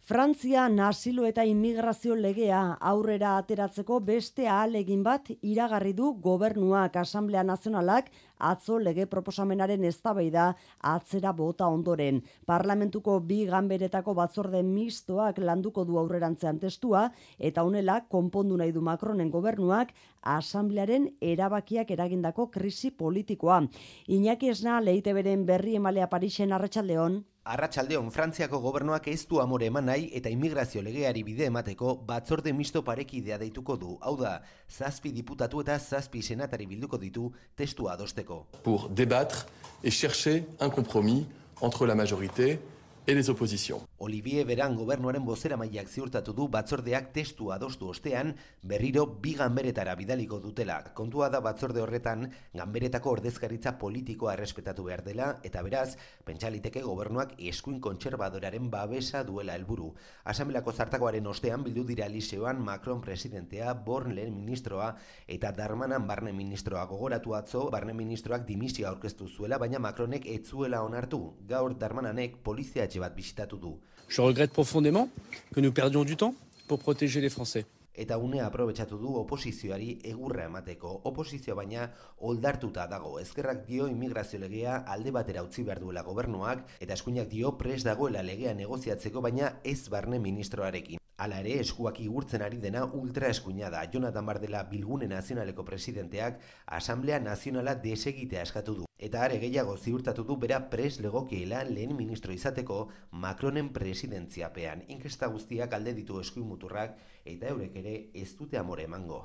Frantzia 0.08 0.70
nasilo 0.72 1.26
eta 1.28 1.44
immigrazio 1.44 2.16
legea 2.16 2.60
aurrera 2.90 3.34
ateratzeko 3.42 3.98
beste 4.10 4.46
ahalegin 4.48 5.02
bat 5.04 5.28
iragarri 5.42 5.92
du 5.98 6.14
gobernuak 6.28 6.96
Asamblea 7.02 7.44
Nazionalak 7.44 8.08
atzo 8.40 8.80
lege 8.80 9.06
proposamenaren 9.06 9.84
eztabaida 9.84 10.56
atzera 10.80 11.32
bota 11.34 11.68
ondoren. 11.68 12.22
Parlamentuko 12.46 13.20
bi 13.20 13.46
ganberetako 13.46 14.14
batzorde 14.14 14.64
mistoak 14.64 15.38
landuko 15.40 15.86
du 15.86 15.98
aurrerantzean 16.00 16.60
testua 16.60 17.12
eta 17.38 17.64
honela 17.64 18.02
konpondu 18.10 18.58
nahi 18.58 18.72
du 18.72 18.82
Macronen 18.82 19.32
gobernuak 19.32 19.94
Asamblearen 20.28 21.08
erabakiak 21.22 21.92
eragindako 21.92 22.50
krisi 22.52 22.92
politikoa. 22.92 23.62
Iñaki 24.08 24.50
Esna 24.52 24.82
leite 24.82 25.14
beren 25.14 25.46
berri 25.46 25.76
emalea 25.76 26.10
Parisen 26.10 26.54
arratsaldeon 26.54 27.24
Arratsaldeon 27.48 28.10
Frantziako 28.12 28.58
gobernuak 28.60 29.06
ez 29.08 29.22
du 29.30 29.38
amore 29.40 29.70
eman 29.72 29.86
nahi 29.88 30.10
eta 30.20 30.28
immigrazio 30.34 30.82
legeari 30.84 31.22
bide 31.24 31.46
emateko 31.48 31.94
batzorde 32.10 32.52
misto 32.52 32.82
parekidea 32.84 33.38
deituko 33.40 33.78
du. 33.80 33.94
Hau 34.02 34.18
da, 34.20 34.34
zazpi 34.68 35.14
diputatu 35.16 35.64
eta 35.64 35.78
zazpi 35.80 36.22
senatari 36.22 36.68
bilduko 36.68 37.00
ditu 37.00 37.30
testua 37.56 37.94
adosteko. 37.94 38.27
Pour 38.64 38.90
débattre 38.90 39.48
et 39.84 39.92
chercher 39.92 40.46
un 40.60 40.70
compromis 40.70 41.28
entre 41.62 41.86
la 41.86 41.96
majorité 41.96 42.60
et 43.08 43.16
les 43.16 43.30
oppositions. 43.30 43.88
Olivier 44.00 44.44
Beran 44.44 44.74
gobernuaren 44.76 45.24
bozera 45.24 45.56
maiak 45.56 45.88
ziurtatu 45.88 46.34
du 46.36 46.50
batzordeak 46.52 47.14
testu 47.16 47.54
adostu 47.56 47.88
ostean 47.88 48.34
berriro 48.62 49.06
bi 49.24 49.32
ganberetara 49.34 49.94
bidaliko 49.96 50.42
dutela. 50.44 50.82
Kontua 50.94 51.30
da 51.32 51.40
batzorde 51.40 51.80
horretan 51.80 52.28
ganberetako 52.54 53.14
ordezkaritza 53.16 53.78
politikoa 53.80 54.34
errespetatu 54.34 54.84
behar 54.90 55.06
dela 55.06 55.30
eta 55.48 55.64
beraz, 55.64 55.96
pentsaliteke 56.28 56.84
gobernuak 56.84 57.32
eskuin 57.40 57.80
kontserbadoraren 57.80 58.68
babesa 58.70 59.24
duela 59.24 59.56
helburu. 59.56 59.94
Asamblako 60.26 60.74
zartakoaren 60.74 61.32
ostean 61.32 61.64
bildu 61.64 61.86
dira 61.88 62.10
liseoan 62.12 62.60
Macron 62.60 63.00
presidentea, 63.00 63.72
Born 63.88 64.16
lehen 64.20 64.36
ministroa 64.36 64.92
eta 65.28 65.54
Darmanan 65.56 66.10
barne 66.12 66.34
ministroa 66.34 66.84
gogoratu 66.92 67.40
atzo, 67.40 67.70
barne 67.72 67.96
ministroak 67.96 68.46
dimisio 68.46 68.90
aurkeztu 68.92 69.30
zuela, 69.30 69.58
baina 69.58 69.80
Macronek 69.80 70.28
etzuela 70.28 70.84
onartu. 70.84 71.24
Gaur 71.48 71.80
Darmananek 71.80 72.42
polizia 72.44 72.84
bat 73.00 73.16
bisitatu 73.16 73.58
du. 73.58 73.74
Je 74.08 74.22
regrette 74.22 74.52
profondément 74.52 75.10
que 75.54 75.60
nous 75.60 75.72
perdions 75.72 76.04
du 76.04 76.16
temps 76.16 76.34
pour 76.68 76.80
protéger 76.80 77.22
les 77.22 77.30
Français. 77.30 77.66
Eta 77.98 78.18
une 78.22 78.42
aprobetsatu 78.46 79.00
du 79.02 79.10
oposizioari 79.20 79.98
egurra 80.06 80.44
emateko. 80.46 80.92
Oposizio 81.10 81.56
baina 81.58 81.88
oldartuta 82.30 82.86
dago. 82.92 83.16
Ezkerrak 83.20 83.66
dio 83.66 83.88
immigrazio 83.90 84.40
legea 84.40 84.76
alde 84.96 85.12
batera 85.12 85.42
utzi 85.48 85.66
behar 85.66 85.82
duela 85.82 86.06
gobernuak 86.06 86.62
eta 86.80 86.94
eskuinak 86.94 87.34
dio 87.34 87.56
pres 87.58 87.82
dagoela 87.90 88.22
legea 88.22 88.54
negoziatzeko 88.54 89.26
baina 89.26 89.56
ez 89.64 89.90
barne 89.90 90.20
ministroarekin. 90.20 91.07
Hala 91.26 91.40
ere, 91.42 91.54
eskuak 91.64 91.98
igurtzen 92.04 92.44
ari 92.46 92.60
dena 92.62 92.84
ultra 92.98 93.30
eskuina 93.34 93.72
da. 93.74 93.80
Jonathan 93.94 94.28
Bardela 94.30 94.60
Bilgune 94.70 95.08
Nazionaleko 95.10 95.64
presidenteak 95.66 96.44
Asamblea 96.80 97.18
Nazionala 97.20 97.74
desegitea 97.86 98.44
eskatu 98.46 98.76
du. 98.82 98.86
Eta 99.08 99.24
are 99.26 99.40
gehiago 99.42 99.74
ziurtatu 99.78 100.28
du 100.30 100.38
bera 100.44 100.60
pres 100.70 101.00
legokiela 101.02 101.64
lehen 101.72 101.96
ministro 101.98 102.38
izateko 102.38 102.78
Macronen 103.26 103.74
presidentziapean. 103.74 104.86
Inkesta 104.94 105.32
guztiak 105.34 105.74
alde 105.74 105.96
ditu 105.98 106.22
eskuin 106.22 106.46
muturrak 106.54 107.02
eta 107.26 107.50
eurek 107.56 107.82
ere 107.82 107.98
ez 108.14 108.30
dute 108.38 108.62
amore 108.62 108.86
emango. 108.86 109.24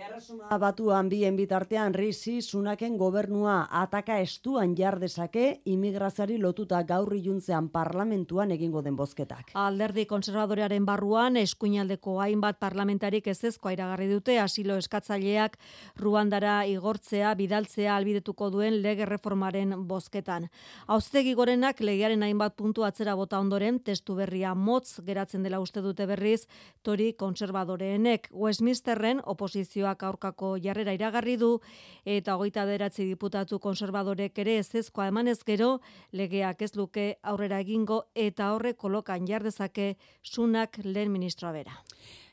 Erresuma 0.00 0.56
batuan 0.58 1.08
bien 1.12 1.36
bitartean 1.36 1.92
risi 1.94 2.40
sunaken 2.40 2.96
gobernua 2.96 3.66
ataka 3.82 4.16
estuan 4.24 4.72
jardezake 4.76 5.60
imigrazari 5.68 6.38
lotuta 6.40 6.80
gaur 6.88 7.12
iluntzean 7.14 7.68
parlamentuan 7.68 8.54
egingo 8.54 8.80
den 8.82 8.96
bozketak. 8.96 9.50
Alderdi 9.54 10.06
konservadorearen 10.08 10.86
barruan 10.88 11.36
eskuinaldeko 11.36 12.16
hainbat 12.24 12.58
parlamentarik 12.62 13.28
ez 13.28 13.36
ezkoa 13.50 13.74
iragarri 13.76 14.08
dute 14.08 14.38
asilo 14.40 14.78
eskatzaileak 14.80 15.58
ruandara 16.00 16.64
igortzea 16.70 17.34
bidaltzea 17.34 17.96
albidetuko 17.96 18.50
duen 18.56 18.80
lege 18.82 19.04
reformaren 19.04 19.76
bozketan. 19.90 20.48
Hauztegi 20.88 21.34
gorenak 21.34 21.84
legearen 21.84 22.24
hainbat 22.24 22.56
puntu 22.56 22.88
atzera 22.88 23.18
bota 23.20 23.38
ondoren 23.38 23.82
testu 23.84 24.16
berria 24.16 24.54
motz 24.54 25.00
geratzen 25.04 25.44
dela 25.44 25.60
uste 25.60 25.84
dute 25.84 26.06
berriz 26.06 26.46
tori 26.82 27.12
konservadoreenek 27.12 28.30
Westminsterren 28.32 29.20
oposizioa 29.24 29.89
Parlamentuak 29.90 30.02
aurkako 30.02 30.56
jarrera 30.62 30.92
iragarri 30.94 31.36
du 31.36 31.60
eta 32.04 32.36
hogeita 32.36 32.64
beratzi 32.64 33.04
diputatu 33.04 33.58
konservadorek 33.58 34.38
ere 34.38 34.58
ez 34.58 34.74
ezkoa 34.74 35.08
emanez 35.08 35.42
gero 35.44 35.80
legeak 36.12 36.62
ez 36.62 36.76
luke 36.76 37.18
aurrera 37.22 37.60
egingo 37.60 38.04
eta 38.14 38.52
horre 38.54 38.74
kolokan 38.74 39.26
jardezake 39.26 39.96
sunak 40.22 40.78
lehen 40.84 41.10
ministroa 41.10 41.52
bera. 41.52 41.72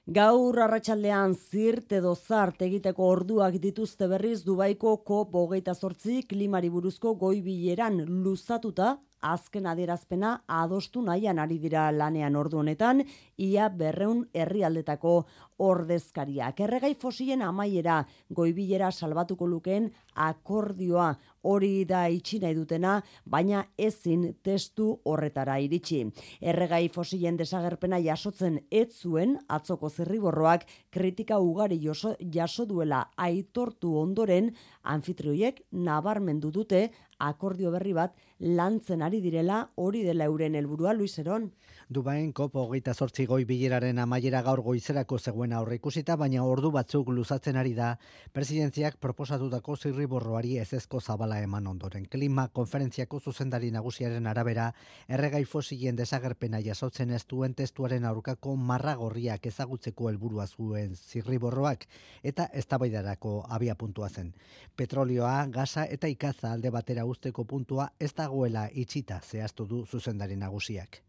Gaur 0.07 0.59
arratsaldean 0.59 1.33
zirt 1.35 1.91
edo 1.91 2.15
zart 2.15 2.61
egiteko 2.61 3.03
orduak 3.03 3.57
dituzte 3.59 4.07
berriz 4.07 4.43
Dubaiko 4.43 5.03
COP 5.03 5.35
hogeita 5.35 5.73
sortzi 5.73 6.23
klimari 6.23 6.69
buruzko 6.69 7.15
goi 7.15 7.41
bileran 7.41 8.05
luzatuta 8.23 8.97
azken 9.33 9.67
adierazpena 9.67 10.33
adostu 10.47 11.01
nahian 11.01 11.39
ari 11.39 11.57
dira 11.59 11.89
lanean 11.91 12.35
ordu 12.35 12.61
honetan, 12.61 13.03
ia 13.37 13.69
berreun 13.69 14.25
herrialdetako 14.33 15.13
ordezkariak. 15.57 16.59
Erregai 16.61 16.93
fosilen 17.01 17.41
amaiera 17.41 18.03
goibilera 18.29 18.91
salbatuko 18.91 19.47
lukeen 19.49 19.89
akordioa 20.27 21.09
hori 21.47 21.85
da 21.89 22.05
itxi 22.11 22.39
nahi 22.43 22.55
dutena, 22.57 22.97
baina 23.25 23.63
ezin 23.77 24.27
testu 24.43 24.89
horretara 25.05 25.57
iritsi. 25.63 26.03
Erregai 26.41 26.87
fosilen 26.93 27.37
desagerpena 27.39 27.99
jasotzen 28.03 28.59
ez 28.71 28.89
zuen 28.93 29.37
atzoko 29.47 29.89
zirriborroak 29.89 30.67
kritika 30.91 31.39
ugari 31.39 31.79
jaso, 31.83 32.15
jaso 32.19 32.65
duela 32.65 33.07
aitortu 33.17 33.95
ondoren 33.97 34.51
anfitrioiek 34.83 35.61
nabarmendu 35.71 36.51
dute 36.51 36.87
akordio 37.19 37.71
berri 37.73 37.93
bat 37.97 38.13
lantzen 38.39 39.01
ari 39.01 39.19
direla 39.21 39.71
hori 39.75 40.03
dela 40.03 40.25
euren 40.25 40.55
helburua 40.55 40.93
Luiseron. 40.93 41.51
Dubain 41.89 42.33
kopo 42.33 42.65
hogeita 42.65 42.93
sortzi 42.93 43.25
goi 43.25 43.45
bileraren 43.47 43.99
amaiera 43.99 44.41
gaur 44.43 44.59
goizerako 44.61 45.17
zegoen 45.17 45.53
aurre 45.53 45.77
ikusita, 45.79 46.17
baina 46.19 46.43
ordu 46.43 46.69
batzuk 46.71 47.09
luzatzen 47.09 47.55
ari 47.55 47.73
da 47.73 47.93
presidentziak 48.33 48.97
proposatutako 48.99 49.75
zirriborroari 49.77 50.57
ezezko 50.59 50.99
zabala 50.99 51.39
eman 51.41 51.67
ondoren. 51.67 52.05
Klima 52.05 52.49
konferentziako 52.49 53.19
zuzendari 53.19 53.71
nagusiaren 53.71 54.27
arabera, 54.27 54.73
erregai 55.07 55.45
fosilen 55.45 55.95
desagerpena 55.95 56.59
jasotzen 56.59 57.11
ez 57.11 57.23
duen 57.25 57.55
testuaren 57.55 58.05
aurkako 58.05 58.55
marragorriak 58.55 59.45
ezagutzeko 59.45 60.09
helburua 60.09 60.47
zuen 60.47 60.95
zirriborroak 60.95 61.87
eta 62.23 62.49
eztabaidarako 62.53 63.45
abia 63.49 63.75
puntua 63.75 64.09
zen. 64.09 64.33
Petrolioa, 64.75 65.47
gaza 65.47 65.85
eta 65.85 66.07
ikaza 66.07 66.51
alde 66.51 66.69
batera 66.69 67.05
usteko 67.05 67.45
puntua 67.45 67.93
ez 67.99 68.13
dagoela 68.27 68.67
itxita 68.73 69.21
zehaztu 69.23 69.65
du 69.65 69.85
zuzendari 69.85 70.35
nagusiak. 70.35 71.01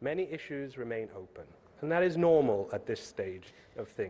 Many 0.00 0.28
issues 0.34 0.76
remain 0.76 1.08
open. 1.14 1.57
And 1.80 1.92
that 1.92 2.02
is 2.02 2.16
normal 2.16 2.68
at 2.72 2.86
this 2.86 3.00
stage. 3.00 3.54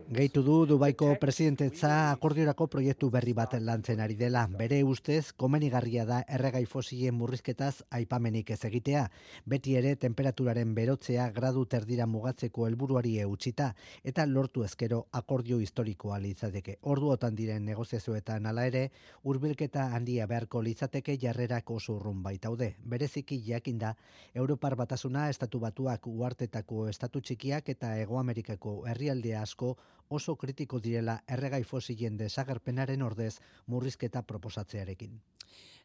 Gehitu 0.09 0.41
du 0.41 0.53
Dubaiko 0.65 1.11
presidentetza 1.21 2.09
akordiorako 2.09 2.65
proiektu 2.73 3.11
berri 3.13 3.35
bat 3.37 3.51
lantzen 3.61 3.99
ari 4.01 4.15
dela. 4.17 4.47
Bere 4.49 4.79
ustez, 4.83 5.31
komenigarria 5.37 6.05
da 6.09 6.23
erregai 6.25 6.63
fosilen 6.65 7.13
murrizketaz 7.13 7.83
aipamenik 7.93 8.49
ez 8.55 8.63
egitea. 8.65 9.03
Beti 9.45 9.75
ere 9.77 9.91
temperaturaren 9.95 10.73
berotzea 10.73 11.27
gradu 11.35 11.67
terdira 11.69 12.07
mugatzeko 12.09 12.65
helburuari 12.65 13.19
eutxita 13.21 13.67
eta 14.03 14.25
lortu 14.25 14.63
ezkero 14.65 15.03
akordio 15.11 15.59
historikoa 15.61 16.17
litzateke. 16.23 16.79
Orduotan 16.81 17.37
diren 17.37 17.65
negoziazioetan 17.69 18.49
hala 18.49 18.65
ere, 18.65 18.83
hurbilketa 19.21 19.91
handia 19.93 20.25
beharko 20.25 20.63
litzateke 20.65 21.17
jarrerak 21.21 21.69
oso 21.69 21.99
urrun 21.99 22.23
baitaude. 22.23 22.73
Bereziki 22.81 23.37
jakinda, 23.45 23.93
Europar 24.33 24.75
batasuna 24.75 25.29
estatu 25.29 25.61
batuak 25.61 26.07
uartetako 26.07 26.87
estatu 26.89 27.21
txikiak 27.21 27.58
eta 27.67 27.97
Ego 27.99 28.19
Amerikako 28.19 28.85
herrialde 28.87 29.35
asko 29.35 29.75
oso 30.09 30.35
kritiko 30.35 30.79
direla 30.79 31.19
erregai 31.27 31.63
fosilen 31.63 32.17
desagerpenaren 32.17 33.01
ordez 33.01 33.39
murrizketa 33.67 34.21
proposatzearekin. 34.21 35.19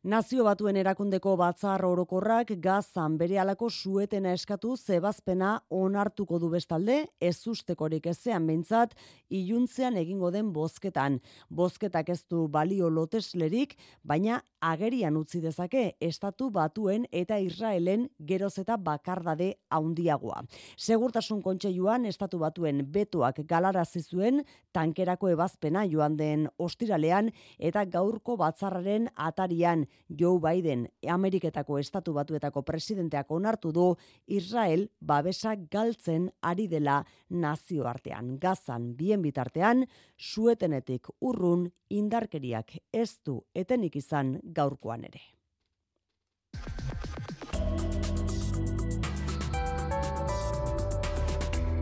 Nazio 0.04 0.42
batuen 0.44 0.76
erakundeko 0.76 1.30
batzar 1.40 1.80
orokorrak 1.88 2.50
gazan 2.60 3.14
bere 3.16 3.38
alako 3.40 3.70
suetena 3.72 4.34
eskatu 4.36 4.74
zebazpena 4.76 5.54
onartuko 5.72 6.36
du 6.42 6.50
bestalde, 6.52 6.98
ez 7.24 7.46
ustekorik 7.48 8.10
ezean 8.12 8.44
behintzat, 8.44 8.92
iluntzean 9.32 9.96
egingo 9.96 10.28
den 10.30 10.50
bozketan. 10.52 11.22
Bozketak 11.48 12.10
ez 12.12 12.18
du 12.28 12.42
balio 12.52 12.90
loteslerik, 12.92 13.78
baina 14.02 14.42
agerian 14.60 15.16
utzi 15.16 15.40
dezake 15.40 15.86
estatu 16.04 16.50
batuen 16.52 17.08
eta 17.08 17.40
Israelen 17.40 18.10
geroz 18.28 18.58
eta 18.60 18.76
bakardade 18.76 19.54
haundiagoa. 19.72 20.44
Segurtasun 20.76 21.40
kontseiluan 21.40 22.04
estatu 22.04 22.42
batuen 22.44 22.84
betoak 22.92 23.40
galarazi 23.48 24.04
zuen 24.04 24.44
tankerako 24.76 25.32
ebazpena 25.32 25.88
joan 25.88 26.20
den 26.20 26.46
ostiralean 26.58 27.32
eta 27.58 27.88
gaurko 27.88 28.36
batzarraren 28.36 29.08
atarian 29.16 29.88
Joe 30.08 30.40
Biden, 30.40 30.88
Ameriketako 31.08 31.78
estatu 31.78 32.12
batuetako 32.12 32.62
presidenteak 32.62 33.30
onartu 33.30 33.72
du 33.72 33.86
Israel 34.26 34.88
babesa 35.00 35.54
galtzen 35.70 36.30
ari 36.42 36.68
dela 36.68 37.04
nazioartean. 37.30 38.38
Gazan 38.38 38.94
bien 38.96 39.22
bitartean, 39.22 39.86
suetenetik 40.18 41.08
urrun 41.20 41.70
indarkeriak 41.88 42.76
ez 42.92 43.18
du 43.24 43.40
etenik 43.54 43.96
izan 43.96 44.38
gaurkoan 44.44 45.04
ere. 45.04 45.22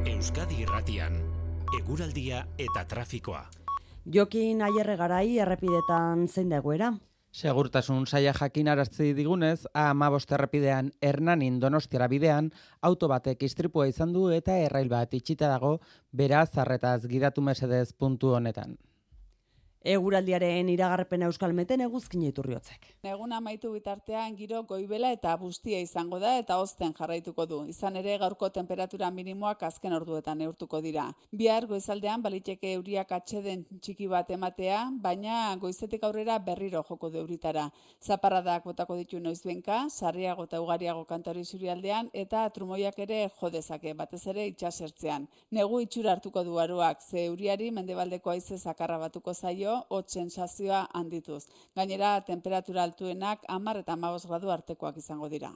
Euskadi 0.06 0.62
Irratian, 0.62 1.18
eguraldia 1.78 2.46
eta 2.58 2.84
trafikoa. 2.88 3.42
Jokin 4.14 4.62
aierre 4.66 4.96
garai 4.98 5.38
errepidetan 5.38 6.28
zein 6.28 6.48
dagoera? 6.50 6.92
Segurtasun 7.32 8.02
saia 8.06 8.34
jakin 8.36 8.68
araztzi 8.68 9.14
digunez, 9.16 9.64
A15 9.72 10.34
errepidean 10.36 10.90
Hernanin 11.00 11.54
Donostiara 11.62 12.08
bidean 12.12 12.50
auto 12.84 13.08
batek 13.08 13.46
istripua 13.48 13.86
izan 13.88 14.12
du 14.12 14.26
eta 14.36 14.58
errail 14.60 14.90
bat 14.92 15.16
itxita 15.16 15.48
dago 15.48 15.78
beraz 16.12 16.50
zarretaz 16.52 17.06
gidatu 17.08 17.40
mesedez 17.40 17.94
puntu 17.96 18.34
honetan. 18.36 18.76
Eguraldiaren 19.82 20.68
iragarpena 20.70 21.26
euskalmeten 21.26 21.80
eguzkin 21.82 22.22
iturriotzek. 22.28 22.84
Egun 23.02 23.32
amaitu 23.34 23.72
bitartean 23.74 24.36
giro 24.38 24.60
goibela 24.62 25.08
eta 25.10 25.32
bustia 25.36 25.80
izango 25.82 26.20
da 26.22 26.36
eta 26.38 26.58
ozten 26.62 26.92
jarraituko 26.94 27.46
du. 27.50 27.58
Izan 27.66 27.98
ere 27.98 28.14
gaurko 28.22 28.46
temperatura 28.54 29.08
minimoak 29.10 29.64
azken 29.66 29.96
orduetan 29.96 30.38
neurtuko 30.38 30.78
dira. 30.84 31.08
Bihar 31.32 31.66
goizaldean 31.66 32.22
baliteke 32.22 32.76
euriak 32.76 33.10
atxeden 33.16 33.64
txiki 33.80 34.06
bat 34.06 34.30
ematea, 34.30 34.84
baina 35.02 35.56
goizetek 35.58 36.06
aurrera 36.06 36.38
berriro 36.38 36.84
joko 36.88 37.10
du 37.10 37.18
euritara. 37.24 37.66
Zaparradak 37.98 38.62
botako 38.70 39.00
ditu 39.00 39.18
noizbenka, 39.18 39.88
sarriago 39.90 40.46
eta 40.46 40.62
ugariago 40.62 41.04
kantari 41.10 41.42
zurialdean 41.44 42.12
eta 42.12 42.44
trumoiak 42.54 43.02
ere 43.02 43.24
jodezake 43.40 43.96
batez 43.98 44.22
ere 44.28 44.46
itxasertzean. 44.54 45.26
Negu 45.50 45.82
itxura 45.82 46.14
hartuko 46.14 46.46
du 46.46 46.60
aruak, 46.62 47.02
ze 47.02 47.26
euriari 47.26 47.72
mendebaldeko 47.74 48.30
aize 48.30 48.62
zakarra 48.62 49.02
batuko 49.08 49.34
zaio 49.34 49.71
hot 49.90 50.08
sensazioa 50.10 50.86
handituz. 50.94 51.42
Gainera, 51.76 52.14
temperatura 52.28 52.82
altuenak 52.86 53.44
10 53.48 53.82
eta 53.82 53.96
15 54.06 54.32
gradu 54.32 54.54
artekoak 54.56 55.02
izango 55.02 55.28
dira. 55.32 55.52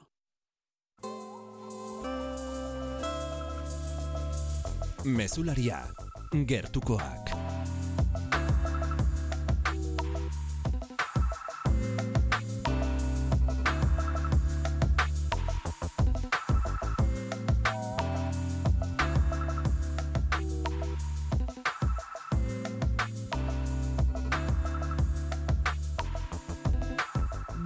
Mesularia, 5.05 5.83
gertukoak. 6.53 7.76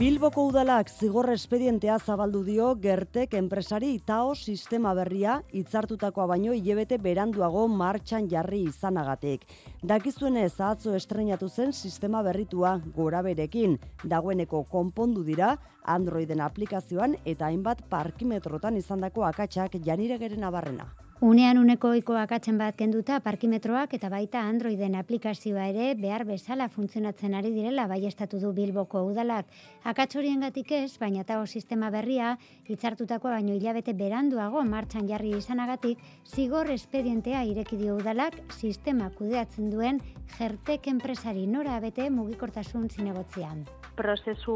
Bilboko 0.01 0.47
udalak 0.49 0.87
zigor 0.89 1.27
espedientea 1.29 1.99
zabaldu 2.01 2.39
dio 2.41 2.71
gertek 2.81 3.35
enpresari 3.37 3.91
Tao 4.01 4.31
sistema 4.33 4.95
berria 4.97 5.35
hitzartutakoa 5.53 6.25
baino 6.31 6.55
hilebete 6.57 6.97
beranduago 6.97 7.67
martxan 7.69 8.25
jarri 8.31 8.63
izanagatik. 8.65 9.45
Dakizuenez 9.91 10.55
atzo 10.69 10.95
estrenatu 10.97 11.51
zen 11.53 11.69
sistema 11.71 12.23
berritua 12.25 12.73
goraberekin 12.95 13.77
dagoeneko 14.15 14.63
konpondu 14.73 15.21
dira 15.29 15.51
Androiden 15.85 16.41
aplikazioan 16.41 17.13
eta 17.23 17.51
hainbat 17.51 17.85
parkimetrotan 17.93 18.81
izandako 18.81 19.29
akatsak 19.29 19.77
janiregeren 19.85 20.49
abarrena. 20.49 20.89
Unean 21.21 21.59
uneko 21.61 21.91
iko 21.93 22.15
akatzen 22.17 22.55
bat 22.57 22.73
kenduta 22.79 23.19
parkimetroak 23.21 23.91
eta 23.93 24.09
baita 24.09 24.39
Androiden 24.49 24.95
aplikazioa 24.97 25.67
ere 25.69 25.91
behar 25.99 26.23
bezala 26.25 26.65
funtzionatzen 26.73 27.35
ari 27.37 27.51
direla 27.53 27.83
bai 27.91 27.99
estatu 28.09 28.39
du 28.41 28.49
Bilboko 28.57 29.03
udalak. 29.05 29.45
Akatsorien 29.91 30.41
gatik 30.41 30.71
ez, 30.73 30.97
baina 30.97 31.21
tao 31.23 31.43
sistema 31.45 31.91
berria, 31.93 32.31
hitzartutakoa 32.65 33.35
baino 33.35 33.53
hilabete 33.53 33.93
beranduago 33.93 34.63
martxan 34.65 35.05
jarri 35.11 35.35
izanagatik, 35.37 36.01
zigor 36.25 36.71
espedientea 36.73 37.43
irekidio 37.51 37.99
udalak 37.99 38.39
sistema 38.57 39.11
kudeatzen 39.13 39.69
duen 39.69 40.01
jertek 40.39 40.89
enpresari 40.89 41.45
nora 41.45 41.77
abete 41.77 42.09
mugikortasun 42.09 42.89
zinegotzean 42.89 43.61
prozesu 43.95 44.55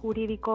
juridiko 0.00 0.54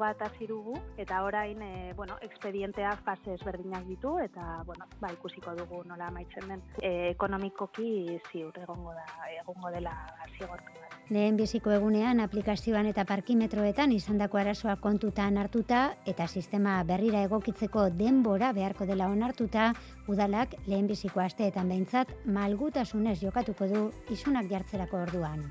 bat 0.00 0.22
azirugu, 0.22 0.76
eta 0.96 1.22
orain, 1.26 1.60
e, 1.62 1.92
bueno, 1.96 2.16
expedientea 2.22 2.94
fase 3.04 3.34
ezberdinak 3.34 3.84
ditu, 3.90 4.16
eta, 4.22 4.62
bueno, 4.66 4.85
ba, 5.00 5.10
ikusiko 5.12 5.54
dugu 5.58 5.82
nola 5.84 6.08
amaitzen 6.10 6.48
den. 6.48 6.62
E, 6.80 7.10
ekonomikoki 7.10 8.18
ziur 8.30 8.56
egongo 8.62 8.94
da, 8.96 9.06
egongo 9.40 9.72
dela 9.74 9.94
zigortu 10.36 10.72
da. 10.80 10.90
Lehen 11.10 11.36
biziko 11.38 11.70
egunean 11.70 12.18
aplikazioan 12.24 12.88
eta 12.90 13.04
parkimetroetan 13.06 13.92
izandako 13.94 14.40
arazoa 14.40 14.74
kontutan 14.82 15.38
hartuta 15.38 15.82
eta 16.06 16.26
sistema 16.26 16.80
berrira 16.88 17.22
egokitzeko 17.28 17.90
denbora 17.94 18.50
beharko 18.56 18.88
dela 18.90 19.06
onartuta, 19.12 19.68
udalak 20.08 20.58
lehen 20.66 20.90
biziko 20.90 21.22
asteetan 21.22 21.68
behintzat 21.68 22.10
malgutasunez 22.26 23.20
jokatuko 23.22 23.70
du 23.70 23.86
isunak 24.10 24.50
jartzerako 24.50 25.06
orduan. 25.06 25.46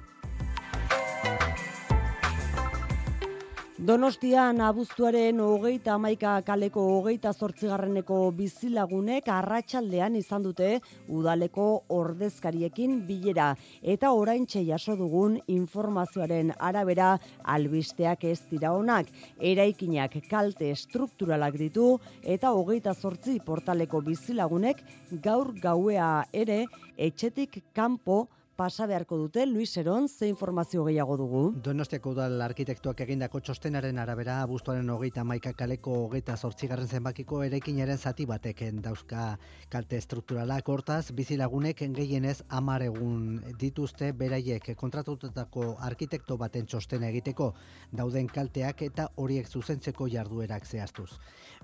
Donostian 3.75 4.61
abuztuaren 4.63 5.41
hogeita 5.43 5.97
amaika 5.97 6.37
kaleko 6.47 6.79
hogeita 6.93 7.33
zortzigarreneko 7.35 8.31
bizilagunek 8.31 9.27
arratsaldean 9.27 10.15
izan 10.15 10.45
dute 10.45 10.69
udaleko 11.11 11.65
ordezkariekin 11.91 13.01
bilera. 13.03 13.49
Eta 13.83 14.13
orain 14.15 14.45
jaso 14.47 14.95
dugun 14.95 15.41
informazioaren 15.47 16.53
arabera 16.57 17.19
albisteak 17.43 18.23
ez 18.23 18.39
dira 18.49 18.71
honak 18.71 19.07
eraikinak 19.41 20.23
kalte 20.29 20.73
strukturalak 20.73 21.57
ditu 21.57 21.99
eta 22.23 22.51
hogeita 22.51 22.93
zortzi 22.93 23.41
portaleko 23.45 23.99
bizilagunek 23.99 24.81
gaur 25.21 25.51
gauea 25.59 26.23
ere 26.31 26.65
etxetik 26.95 27.61
kanpo 27.73 28.29
pasa 28.55 28.85
beharko 28.87 29.17
dute 29.17 29.45
Luis 29.45 29.75
Eron 29.75 30.07
ze 30.07 30.27
informazio 30.27 30.85
gehiago 30.85 31.17
dugu. 31.17 31.41
Donostiako 31.63 32.11
udal 32.15 32.41
arkitektuak 32.41 33.01
egindako 33.03 33.41
txostenaren 33.43 33.97
arabera 33.99 34.37
abuztuaren 34.43 34.89
hogeita 34.89 35.25
maika 35.27 35.51
kaleko 35.53 35.91
hogeita 36.05 36.37
zortzigarren 36.37 36.87
zenbakiko 36.87 37.41
erekinaren 37.43 37.97
zati 37.97 38.25
bateken 38.25 38.81
dauzka 38.81 39.37
kalte 39.69 39.99
strukturalak 40.01 40.69
hortaz 40.71 41.11
bizilagunek 41.11 41.83
gehienez 41.97 42.43
amar 42.49 42.85
egun 42.87 43.41
dituzte 43.59 44.13
beraiek 44.13 44.71
kontratutako 44.79 45.75
arkitekto 45.89 46.37
baten 46.37 46.65
txostena 46.65 47.09
egiteko 47.11 47.53
dauden 47.91 48.27
kalteak 48.27 48.85
eta 48.87 49.09
horiek 49.17 49.51
zuzentzeko 49.51 50.07
jarduerak 50.07 50.65
zehaztuz. 50.65 51.09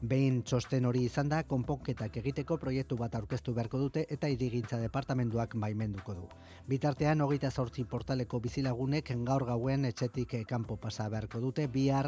Behin 0.02 0.42
txosten 0.44 0.86
hori 0.86 1.06
izan 1.06 1.30
da, 1.30 1.44
konponketak 1.44 2.18
egiteko 2.18 2.58
proiektu 2.58 2.98
bat 2.98 3.16
aurkeztu 3.16 3.54
beharko 3.54 3.80
dute 3.80 4.06
eta 4.10 4.28
irigintza 4.28 4.80
departamentuak 4.82 5.56
baimenduko 5.56 6.14
du. 6.14 6.28
Bitartean, 6.82 7.20
hogeita 7.22 7.52
zortzi 7.54 7.84
portaleko 7.86 8.40
bizilagunek 8.42 9.12
gaur 9.28 9.44
gauen 9.46 9.84
etxetik 9.86 10.32
kanpo 10.50 10.80
pasa 10.82 11.04
beharko 11.14 11.38
dute, 11.44 11.68
bihar 11.70 12.08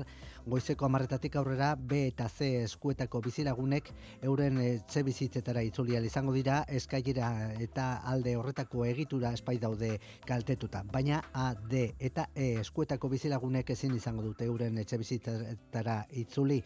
goizeko 0.49 0.87
amarretatik 0.87 1.35
aurrera 1.37 1.75
B 1.75 1.99
eta 2.07 2.25
C 2.27 2.47
eskuetako 2.63 3.21
bizilagunek 3.21 3.91
euren 4.23 4.57
etxe 4.63 5.03
bizitzetara 5.05 5.61
itzulial 5.61 6.09
izango 6.09 6.33
dira, 6.33 6.63
eskailera 6.65 7.29
eta 7.61 8.01
alde 8.15 8.33
horretako 8.35 8.87
egitura 8.89 9.35
espai 9.37 9.59
daude 9.61 9.91
kaltetuta. 10.25 10.81
Baina 10.89 11.21
A, 11.33 11.53
D 11.53 11.91
eta 11.99 12.31
E 12.33 12.55
eskuetako 12.65 13.13
bizilagunek 13.13 13.69
ezin 13.77 13.93
izango 13.93 14.25
dute 14.25 14.49
euren 14.49 14.81
etxe 14.81 14.97
bizitzetara 14.97 16.01
itzuli. 16.25 16.63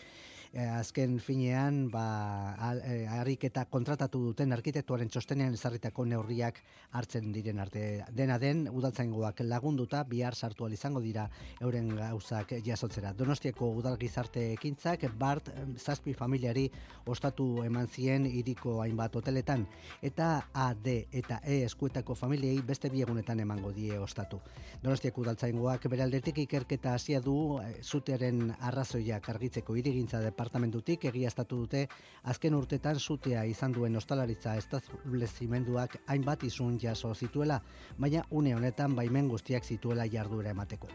Eh, 0.54 0.64
azken 0.64 1.20
finean 1.20 1.90
ba 1.92 2.56
eh, 2.86 3.06
ariketa 3.20 3.66
kontratatu 3.68 4.22
duten 4.30 4.54
arkitektuaren 4.56 5.10
txostenean 5.12 5.54
ezarritako 5.58 6.06
neurriak 6.08 6.62
hartzen 6.96 7.34
diren 7.36 7.60
arte. 7.60 8.04
Dena 8.16 8.38
den 8.40 8.68
udaltzaingoak 8.72 9.42
lagunduta 9.44 10.04
bihar 10.08 10.36
sartu 10.36 10.68
izango 10.72 11.02
dira 11.02 11.30
euren 11.62 11.90
gauzak 11.96 12.54
jasotzera. 12.64 13.14
Donostiako 13.14 13.70
udal 13.82 13.98
gizarte 13.98 14.54
ekintzak 14.54 15.04
Bart 15.20 15.50
zazpi 15.78 16.14
familiari 16.14 16.70
ostatu 17.06 17.64
eman 17.64 17.88
zien 17.88 18.26
hiriko 18.26 18.82
hainbat 18.82 19.16
hoteletan. 19.16 19.68
Eta 20.02 20.48
A, 20.54 20.74
D 20.74 21.08
eta 21.12 21.42
E 21.44 21.64
eskuetako 21.66 22.16
familiei 22.16 22.62
beste 22.62 22.90
bi 22.90 23.02
egunetan 23.02 23.40
emango 23.40 23.72
die 23.72 24.00
ostatu. 24.00 24.40
Donostiako 24.82 25.22
udaltzaingoak 25.22 25.88
beraldetik 25.92 26.38
ikerketa 26.46 26.94
hasia 26.94 27.20
du 27.20 27.60
eh, 27.60 27.84
zutearen 27.84 28.56
arrazoiak 28.60 29.30
argitzeko 29.30 29.76
irigintza 29.76 30.22
departamentutik 30.38 31.08
egiaztatu 31.10 31.64
dute 31.64 31.88
azken 32.34 32.54
urtetan 32.54 33.00
sutea 33.00 33.44
izan 33.50 33.74
duen 33.74 33.98
ostalaritza 33.98 34.54
establezimenduak 34.62 35.98
hainbat 36.14 36.46
izun 36.46 36.78
jaso 36.84 37.14
zituela, 37.16 37.62
baina 37.98 38.24
une 38.30 38.54
honetan 38.54 38.96
baimen 38.96 39.34
guztiak 39.34 39.66
zituela 39.66 40.06
jarduera 40.06 40.54
emateko. 40.54 40.94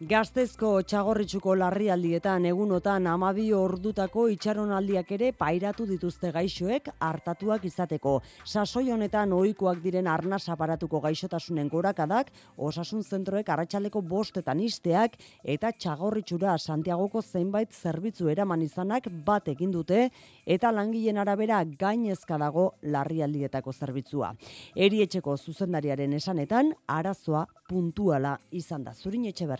Gaztezko 0.00 0.68
txagorritxuko 0.88 1.52
larrialdietan 1.60 2.46
egunotan 2.48 3.04
amabi 3.12 3.50
ordutako 3.52 4.22
itxaronaldiak 4.32 5.10
ere 5.12 5.26
pairatu 5.36 5.84
dituzte 5.84 6.30
gaixoek 6.32 6.88
hartatuak 7.04 7.66
izateko. 7.68 8.14
Sasoi 8.48 8.86
honetan 8.94 9.34
ohikoak 9.36 9.82
diren 9.82 10.08
arnaz 10.08 10.46
aparatuko 10.54 11.02
gaixotasunen 11.04 11.68
gorakadak, 11.68 12.30
osasun 12.56 13.04
zentroek 13.04 13.52
arratsaleko 13.52 14.00
bostetan 14.00 14.64
isteak 14.64 15.20
eta 15.44 15.74
txagorritxura 15.76 16.56
Santiagoko 16.56 17.20
zeinbait 17.20 17.76
zerbitzu 17.76 18.32
eraman 18.32 18.64
izanak 18.64 19.12
bat 19.28 19.52
egin 19.52 19.76
dute 19.76 20.08
eta 20.46 20.72
langileen 20.72 21.20
arabera 21.20 21.60
gainezka 21.84 22.40
dago 22.40 22.70
larrialdietako 22.80 23.76
zerbitzua. 23.76 24.32
Erietxeko 24.74 25.36
zuzendariaren 25.36 26.16
esanetan 26.22 26.72
arazoa 26.88 27.44
puntuala 27.68 28.38
izan 28.50 28.88
da. 28.88 28.96
Zurin 28.96 29.28
etxe 29.28 29.52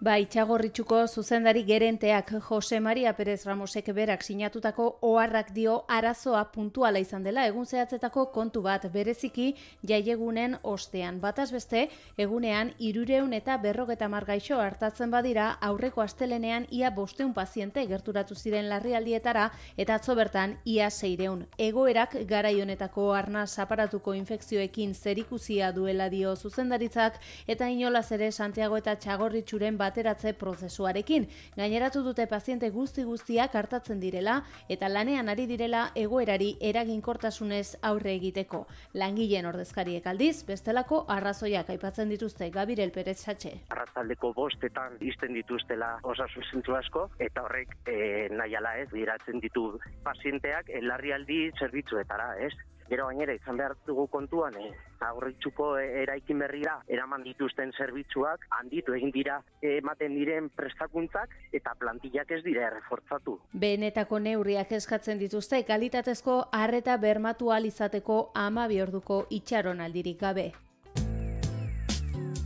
berria. 0.00 0.04
Bai, 0.04 0.26
txagorritxuko 0.26 1.06
zuzendari 1.06 1.62
gerenteak 1.64 2.30
Jose 2.48 2.78
Maria 2.80 3.14
Perez 3.16 3.46
Ramosek 3.46 3.86
berak 3.94 4.22
sinatutako 4.22 4.98
oharrak 5.00 5.52
dio 5.54 5.84
arazoa 5.88 6.44
puntuala 6.52 6.98
izan 6.98 7.22
dela 7.22 7.46
egun 7.46 7.64
zehatzetako 7.64 8.26
kontu 8.32 8.60
bat 8.62 8.84
bereziki 8.92 9.54
jaiegunen 9.82 10.58
ostean. 10.62 11.20
Bataz 11.20 11.50
beste, 11.52 11.88
egunean 12.18 12.72
irureun 12.78 13.32
eta 13.32 13.56
berrogeta 13.56 14.08
margaixo 14.08 14.58
hartatzen 14.60 15.10
badira 15.10 15.52
aurreko 15.60 16.02
astelenean 16.02 16.66
ia 16.70 16.90
bosteun 16.90 17.32
paziente 17.32 17.86
gerturatu 17.86 18.34
ziren 18.34 18.68
larrialdietara 18.68 19.50
eta 19.76 19.94
atzo 19.94 20.14
bertan 20.14 20.58
ia 20.64 20.90
seireun. 20.90 21.46
Egoerak 21.56 22.18
garaionetako 22.26 23.12
arna 23.14 23.46
zaparatuko 23.46 24.14
infekzioekin 24.14 24.94
zerikuzia 24.94 25.72
duela 25.72 26.10
dio 26.10 26.36
zuzendaritzak 26.36 27.18
eta 27.46 27.70
inolaz 27.70 28.10
ere 28.12 28.30
Santiago 28.32 28.76
eta 28.76 28.96
txagorritxuren 28.96 29.78
bateratze 29.84 30.34
prozesuarekin. 30.40 31.28
Gaineratu 31.56 32.02
dute 32.06 32.26
paziente 32.30 32.70
guzti 32.74 33.04
guztiak 33.04 33.54
hartatzen 33.54 34.00
direla 34.00 34.40
eta 34.68 34.88
lanean 34.88 35.28
ari 35.28 35.46
direla 35.50 35.84
egoerari 35.94 36.54
eraginkortasunez 36.72 37.76
aurre 37.82 38.14
egiteko. 38.18 38.64
Langileen 39.00 39.46
ordezkariek 39.50 40.06
aldiz, 40.10 40.44
bestelako 40.48 41.04
arrazoiak 41.14 41.70
aipatzen 41.74 42.12
dituzte 42.12 42.50
Gabirel 42.54 42.92
Perez 42.94 43.18
Satxe. 43.20 43.54
Arratzaldeko 43.74 44.32
bostetan 44.36 44.98
izten 45.00 45.34
dituztela 45.36 45.94
osasun 46.02 46.62
asko 46.78 47.08
eta 47.18 47.44
horrek 47.44 47.74
e, 47.86 48.28
nahiala 48.32 48.76
ez 48.82 48.88
biratzen 48.92 49.40
ditu 49.40 49.66
pazienteak 50.04 50.70
larrialdi 50.82 51.50
zerbitzuetara, 51.58 52.34
ez? 52.46 52.52
Gero 52.88 53.06
gainera 53.06 53.34
izan 53.34 53.56
behar 53.56 53.76
dugu 53.86 54.06
kontuan, 54.12 54.54
eh, 54.60 54.72
aurritxuko 55.04 55.74
eraikin 55.78 56.38
berrira 56.38 56.78
eraman 56.88 57.24
dituzten 57.24 57.72
zerbitzuak 57.76 58.46
handitu 58.58 58.94
egin 58.96 59.12
dira 59.14 59.40
ematen 59.62 60.14
diren 60.16 60.50
prestakuntzak 60.56 61.34
eta 61.52 61.74
plantillak 61.78 62.30
ez 62.30 62.42
dira 62.44 62.68
errefortzatu. 62.70 63.38
Benetako 63.52 64.18
neurriak 64.26 64.72
eskatzen 64.72 65.18
dituzte 65.18 65.62
kalitatezko 65.64 66.38
harreta 66.52 66.96
bermatu 66.96 67.52
izateko 67.64 68.30
ama 68.34 68.66
orduko 68.82 69.26
itxaron 69.30 69.80
aldirik 69.80 70.20
gabe. 70.20 70.52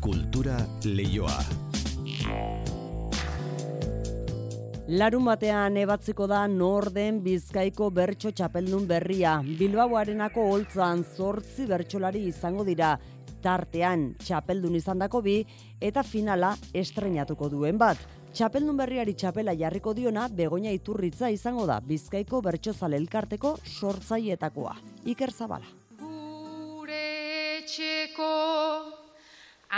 Kultura 0.00 0.56
leioa. 0.84 1.38
Larun 4.88 5.26
batean 5.28 5.74
ebatziko 5.76 6.24
da 6.24 6.46
Norden 6.48 7.18
Bizkaiko 7.20 7.90
bertso 7.92 8.30
txapeldun 8.32 8.86
berria. 8.88 9.34
Bilbao 9.44 9.98
arenako 10.00 10.46
holtzan 10.48 11.02
zortzi 11.04 11.66
bertsolari 11.68 12.22
izango 12.30 12.64
dira. 12.64 12.94
Tartean 13.44 14.14
txapeldun 14.16 14.78
izandako 14.78 15.20
bi 15.26 15.34
eta 15.78 16.00
finala 16.00 16.54
estrenatuko 16.72 17.50
duen 17.52 17.76
bat. 17.76 18.00
Txapeldun 18.32 18.80
berriari 18.80 19.12
txapela 19.12 19.52
jarriko 19.60 19.92
diona 19.92 20.24
begonia 20.32 20.72
iturritza 20.72 21.28
izango 21.28 21.66
da 21.68 21.82
Bizkaiko 21.84 22.40
bertsozale 22.46 22.96
elkarteko 22.96 23.58
sortzaietakoa. 23.66 24.72
Iker 25.04 25.34
Zabala. 25.36 25.68
Gure 26.00 27.60
txeko 27.68 28.32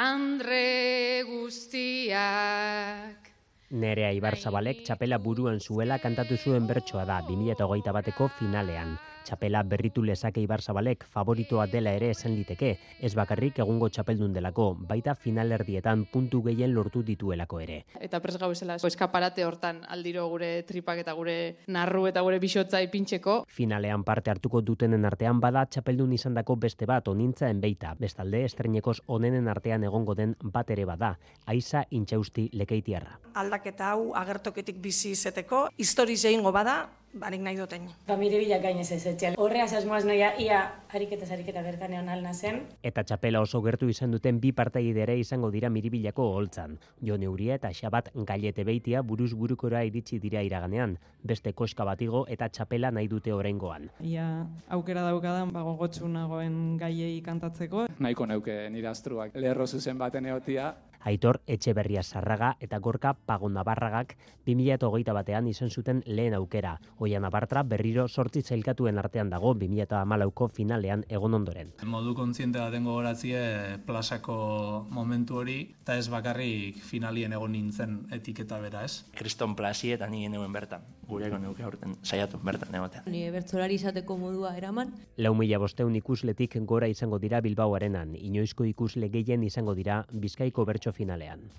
andre 0.06 1.26
guztiak 1.26 3.29
Nerea 3.70 4.10
Ibarzabalek 4.10 4.80
txapela 4.82 5.18
buruan 5.22 5.60
zuela 5.60 6.00
kantatu 6.02 6.34
zuen 6.36 6.66
bertsoa 6.66 7.04
da 7.06 7.20
2008 7.28 7.92
bateko 7.94 8.26
finalean. 8.38 8.96
Txapela 9.24 9.62
berritu 9.62 10.02
lezake 10.02 10.40
Ibarzabalek 10.40 11.04
favoritoa 11.04 11.66
dela 11.70 11.92
ere 11.96 12.10
esan 12.14 12.32
liteke, 12.34 12.70
ez 13.00 13.12
bakarrik 13.14 13.60
egungo 13.62 13.88
txapeldun 13.92 14.32
delako, 14.32 14.70
baita 14.88 15.14
finalerdietan 15.14 16.06
puntu 16.12 16.42
gehien 16.46 16.72
lortu 16.74 17.02
dituelako 17.06 17.60
ere. 17.60 17.78
Eta 18.00 18.20
pres 18.24 18.38
gau 18.40 18.50
esela, 18.54 18.78
eskaparate 18.90 19.44
hortan 19.44 19.82
aldiro 19.88 20.26
gure 20.32 20.50
tripak 20.68 21.02
eta 21.04 21.14
gure 21.18 21.36
narru 21.68 22.06
eta 22.10 22.22
gure 22.26 22.38
bisotza 22.42 22.80
ipintxeko. 22.86 23.44
Finalean 23.48 24.04
parte 24.04 24.32
hartuko 24.32 24.62
dutenen 24.64 25.04
artean 25.04 25.40
bada 25.40 25.66
txapeldun 25.66 26.14
izandako 26.16 26.56
beste 26.56 26.88
bat 26.88 27.08
onintza 27.08 27.50
enbeita, 27.50 27.94
bestalde 28.00 28.44
estrenekos 28.44 29.00
onenen 29.06 29.48
artean 29.48 29.84
egongo 29.84 30.14
den 30.14 30.36
bat 30.42 30.70
ere 30.70 30.86
bada, 30.88 31.16
aiza 31.46 31.84
intxausti 31.90 32.48
lekeitiarra. 32.52 33.18
Aldaketa 33.40 33.92
hau 33.92 34.10
agertoketik 34.16 34.80
bizi 34.82 35.14
izeteko, 35.16 35.68
histori 35.78 36.16
zeingo 36.16 36.52
bada, 36.52 36.80
barik 37.12 37.42
nahi 37.42 37.56
duten. 37.58 37.88
Ba, 38.06 38.16
mire 38.16 38.38
bilak 38.38 38.62
gainez 38.62 38.90
ez 38.92 39.04
etxel. 39.06 39.34
Horreaz 39.38 39.72
asmoaz 39.74 40.04
noia 40.06 40.30
ia 40.38 40.60
ariketa 40.94 41.26
ariketa 41.34 41.62
bertanean 41.62 42.08
alna 42.08 42.32
zen. 42.34 42.62
Eta 42.82 43.02
txapela 43.04 43.40
oso 43.40 43.60
gertu 43.62 43.88
izan 43.90 44.10
duten 44.14 44.40
bi 44.40 44.52
partaidere 44.52 45.16
izango 45.18 45.50
dira 45.50 45.70
miribilako 45.70 46.28
holtzan. 46.36 46.78
Jo 47.02 47.16
Neuria 47.18 47.56
eta 47.58 47.72
Xabat 47.74 48.12
Gailete 48.14 48.64
Beitia 48.64 49.02
buruz 49.02 49.32
burukora 49.34 49.82
iritsi 49.84 50.18
dira 50.18 50.42
iraganean. 50.42 50.98
Beste 51.22 51.52
koska 51.52 51.84
batigo 51.84 52.26
eta 52.28 52.48
txapela 52.48 52.90
nahi 52.90 53.08
dute 53.08 53.32
oraingoan. 53.32 53.90
Ia 54.00 54.46
aukera 54.68 55.02
daukadan 55.08 55.52
ba 55.52 55.62
gogotsu 55.66 56.08
nagoen 56.08 56.76
gaiei 56.78 57.20
kantatzeko. 57.22 57.88
Nahiko 57.98 58.26
neuke 58.26 58.68
nire 58.70 58.88
astruak 58.88 59.34
lerro 59.34 59.66
zuzen 59.66 59.98
baten 59.98 60.26
eotia 60.26 60.74
Aitor 61.00 61.40
Etxeberria 61.46 62.02
Sarraga 62.02 62.56
eta 62.60 62.78
Gorka 62.78 63.14
Pagondabarragak 63.14 64.16
2008 64.46 65.14
batean 65.16 65.48
izan 65.48 65.70
zuten 65.70 66.02
lehen 66.06 66.34
aukera. 66.34 66.74
Oian 66.98 67.24
Abartra 67.24 67.62
berriro 67.62 68.06
sortzi 68.08 68.42
zailkatuen 68.42 68.98
artean 68.98 69.30
dago 69.30 69.54
2008ko 69.54 70.48
finalean 70.52 71.04
egon 71.08 71.34
ondoren. 71.34 71.72
Modu 71.84 72.14
kontziente 72.14 72.60
baten 72.60 72.84
gogoratzie 72.84 73.78
plasako 73.86 74.86
momentu 74.90 75.40
hori, 75.40 75.58
eta 75.82 75.96
ez 75.96 76.08
bakarrik 76.12 76.82
finalien 76.84 77.32
egon 77.32 77.52
nintzen 77.52 77.96
etiketa 78.12 78.60
bera 78.60 78.84
ez. 78.84 79.04
Kriston 79.16 79.56
plasi 79.56 79.92
eta 79.96 80.08
nien 80.10 80.34
eguen 80.34 80.52
bertan, 80.52 80.84
gureko 81.08 81.38
neuke 81.38 81.64
aurten 81.64 81.96
saiatu 82.02 82.40
bertan 82.44 82.74
egotean. 82.74 83.08
Ni 83.10 83.24
bertzolari 83.32 83.80
izateko 83.80 84.18
modua 84.20 84.52
eraman. 84.58 84.92
Lau 85.16 85.34
mila 85.34 85.58
bosteun 85.62 85.96
ikusletik 85.96 86.58
gora 86.66 86.88
izango 86.88 87.18
dira 87.18 87.40
Bilbao 87.40 87.74
arenan, 87.74 88.14
inoizko 88.16 88.68
ikusle 88.68 89.08
gehien 89.08 89.42
izango 89.46 89.74
dira 89.74 90.04
Bizkaiko 90.12 90.64
bertso 90.68 90.89
finalean. 90.92 91.50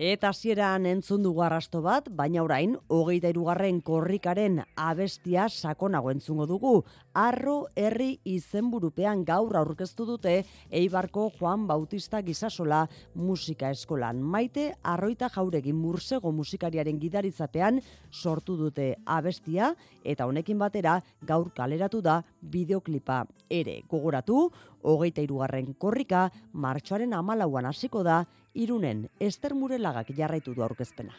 Eta 0.00 0.30
hasieran 0.32 0.86
entzun 0.88 1.20
dugu 1.20 1.42
arrasto 1.44 1.82
bat, 1.84 2.06
baina 2.16 2.40
orain, 2.40 2.70
hogeita 2.88 3.28
irugarren 3.28 3.82
korrikaren 3.84 4.62
abestia 4.72 5.44
sakonago 5.52 6.08
entzungo 6.08 6.46
dugu. 6.48 6.70
Arro 7.12 7.66
herri 7.76 8.14
izenburupean 8.24 9.26
gaur 9.28 9.58
aurkeztu 9.60 10.06
dute 10.08 10.38
Eibarko 10.70 11.26
Juan 11.36 11.66
Bautista 11.68 12.22
Gisasola 12.24 12.86
musika 13.12 13.68
eskolan. 13.76 14.24
Maite 14.24 14.70
arroita 14.80 15.28
jauregin 15.28 15.76
mursego 15.76 16.32
musikariaren 16.32 16.96
gidaritzapean 16.96 17.82
sortu 18.10 18.56
dute 18.56 18.94
abestia 19.04 19.74
eta 20.02 20.24
honekin 20.24 20.64
batera 20.64 20.96
gaur 21.20 21.52
kaleratu 21.52 22.00
da 22.00 22.22
bideoklipa 22.40 23.26
ere. 23.50 23.82
Gogoratu, 23.90 24.46
hogeita 24.80 25.20
irugarren 25.20 25.74
korrika 25.74 26.30
martxoaren 26.54 27.12
amalauan 27.12 27.68
hasiko 27.68 28.00
da 28.02 28.22
irunen 28.54 29.08
Ester 29.18 29.54
Murelagak 29.54 30.10
jarraitu 30.16 30.54
du 30.54 30.62
aurkezpena. 30.62 31.14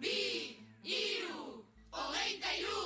Bi, 0.00 0.58
iru, 0.84 1.62
hogeita 1.90 2.54
iru! 2.58 2.82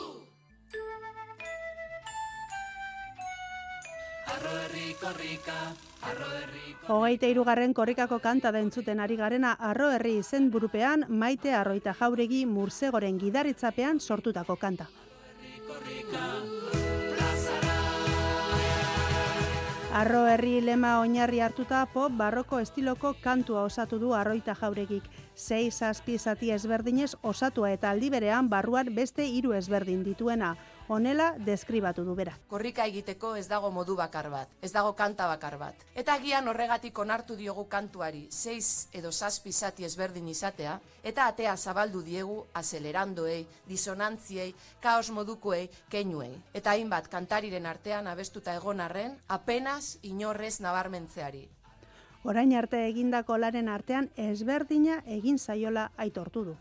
Hogeita 6.86 7.26
irugarren 7.26 7.74
korrikako 7.74 8.18
kanta 8.18 8.52
da 8.52 8.60
entzuten 8.60 9.00
ari 9.00 9.16
garena 9.16 9.56
arro 9.58 9.90
herri 9.90 10.18
izen 10.18 10.50
burupean 10.50 11.06
maite 11.08 11.52
arroita 11.54 11.94
jauregi 11.94 12.44
mursegoren 12.46 13.18
gidaritzapean 13.18 14.00
sortutako 14.00 14.56
kanta. 14.56 14.86
Arro 15.66 15.74
herri 15.74 16.65
lema 20.60 21.00
oinarri 21.00 21.40
hartuta 21.40 21.86
pop 21.86 22.12
barroko 22.12 22.58
estiloko 22.60 23.14
kantua 23.22 23.62
osatu 23.62 23.98
du 23.98 24.12
arroita 24.12 24.54
jauregik. 24.54 25.02
Sei 25.34 25.70
zazpi 25.70 26.18
zati 26.18 26.50
ezberdinez 26.50 27.14
osatua 27.22 27.70
eta 27.72 27.90
aldi 27.90 28.10
berean 28.10 28.48
barruan 28.48 28.94
beste 28.94 29.24
hiru 29.24 29.54
ezberdin 29.54 30.02
dituena. 30.04 30.56
Honela 30.88 31.32
deskribatu 31.42 32.04
du 32.06 32.14
bera. 32.14 32.36
Korrika 32.46 32.84
egiteko 32.86 33.32
ez 33.34 33.48
dago 33.50 33.72
modu 33.74 33.96
bakar 33.98 34.28
bat, 34.30 34.52
ez 34.62 34.70
dago 34.70 34.92
kanta 34.94 35.26
bakar 35.26 35.56
bat. 35.58 35.80
Eta 35.98 36.14
agian 36.14 36.46
horregatik 36.46 36.98
onartu 37.02 37.34
diogu 37.34 37.64
kantuari, 37.72 38.28
seiz 38.30 38.86
edo 38.94 39.10
zazpi 39.10 39.50
zati 39.52 39.84
ezberdin 39.88 40.28
izatea, 40.30 40.76
eta 41.02 41.26
atea 41.26 41.56
zabaldu 41.56 42.04
diegu 42.06 42.36
azelerandoei, 42.54 43.40
disonantziei, 43.66 44.54
kaos 44.80 45.10
modukoei, 45.10 45.66
keinuei. 45.90 46.30
Eta 46.54 46.76
hainbat 46.76 47.08
kantariren 47.10 47.66
artean 47.66 48.06
abestuta 48.06 48.54
egon 48.54 48.80
arren, 48.80 49.18
apenas 49.26 49.98
inorrez 50.02 50.60
nabarmentzeari. 50.60 51.48
Orain 52.22 52.54
arte 52.58 52.86
egindako 52.86 53.36
laren 53.38 53.68
artean 53.68 54.08
ezberdina 54.16 55.02
egin 55.18 55.38
zaiola 55.38 55.90
aitortu 55.96 56.44
du. 56.44 56.56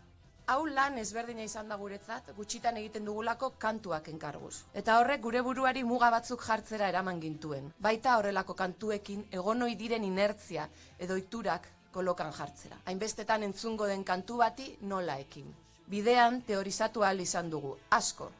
Hau 0.46 0.62
lan 0.70 0.94
ezberdina 1.00 1.42
izan 1.42 1.66
da 1.72 1.74
guretzat, 1.74 2.28
gutxitan 2.36 2.76
egiten 2.78 3.08
dugulako 3.08 3.48
kantuak 3.58 4.06
enkarguz. 4.12 4.60
Eta 4.78 5.00
horrek 5.00 5.24
gure 5.24 5.40
buruari 5.42 5.82
muga 5.82 6.10
batzuk 6.14 6.44
jartzera 6.46 6.86
eraman 6.92 7.18
gintuen. 7.24 7.72
Baita 7.82 8.12
horrelako 8.20 8.54
kantuekin 8.60 9.24
egonoi 9.40 9.72
diren 9.80 10.06
inertzia 10.06 10.68
edo 11.02 11.16
iturak 11.18 11.66
kolokan 11.96 12.30
jartzera. 12.38 12.78
Hainbestetan 12.86 13.42
entzungo 13.48 13.90
den 13.90 14.06
kantu 14.06 14.38
bati 14.44 14.68
nola 14.92 15.18
ekin. 15.24 15.50
Bidean 15.90 16.38
teorizatu 16.46 17.02
ahal 17.02 17.26
izan 17.26 17.50
dugu, 17.50 17.74
asko. 17.90 18.30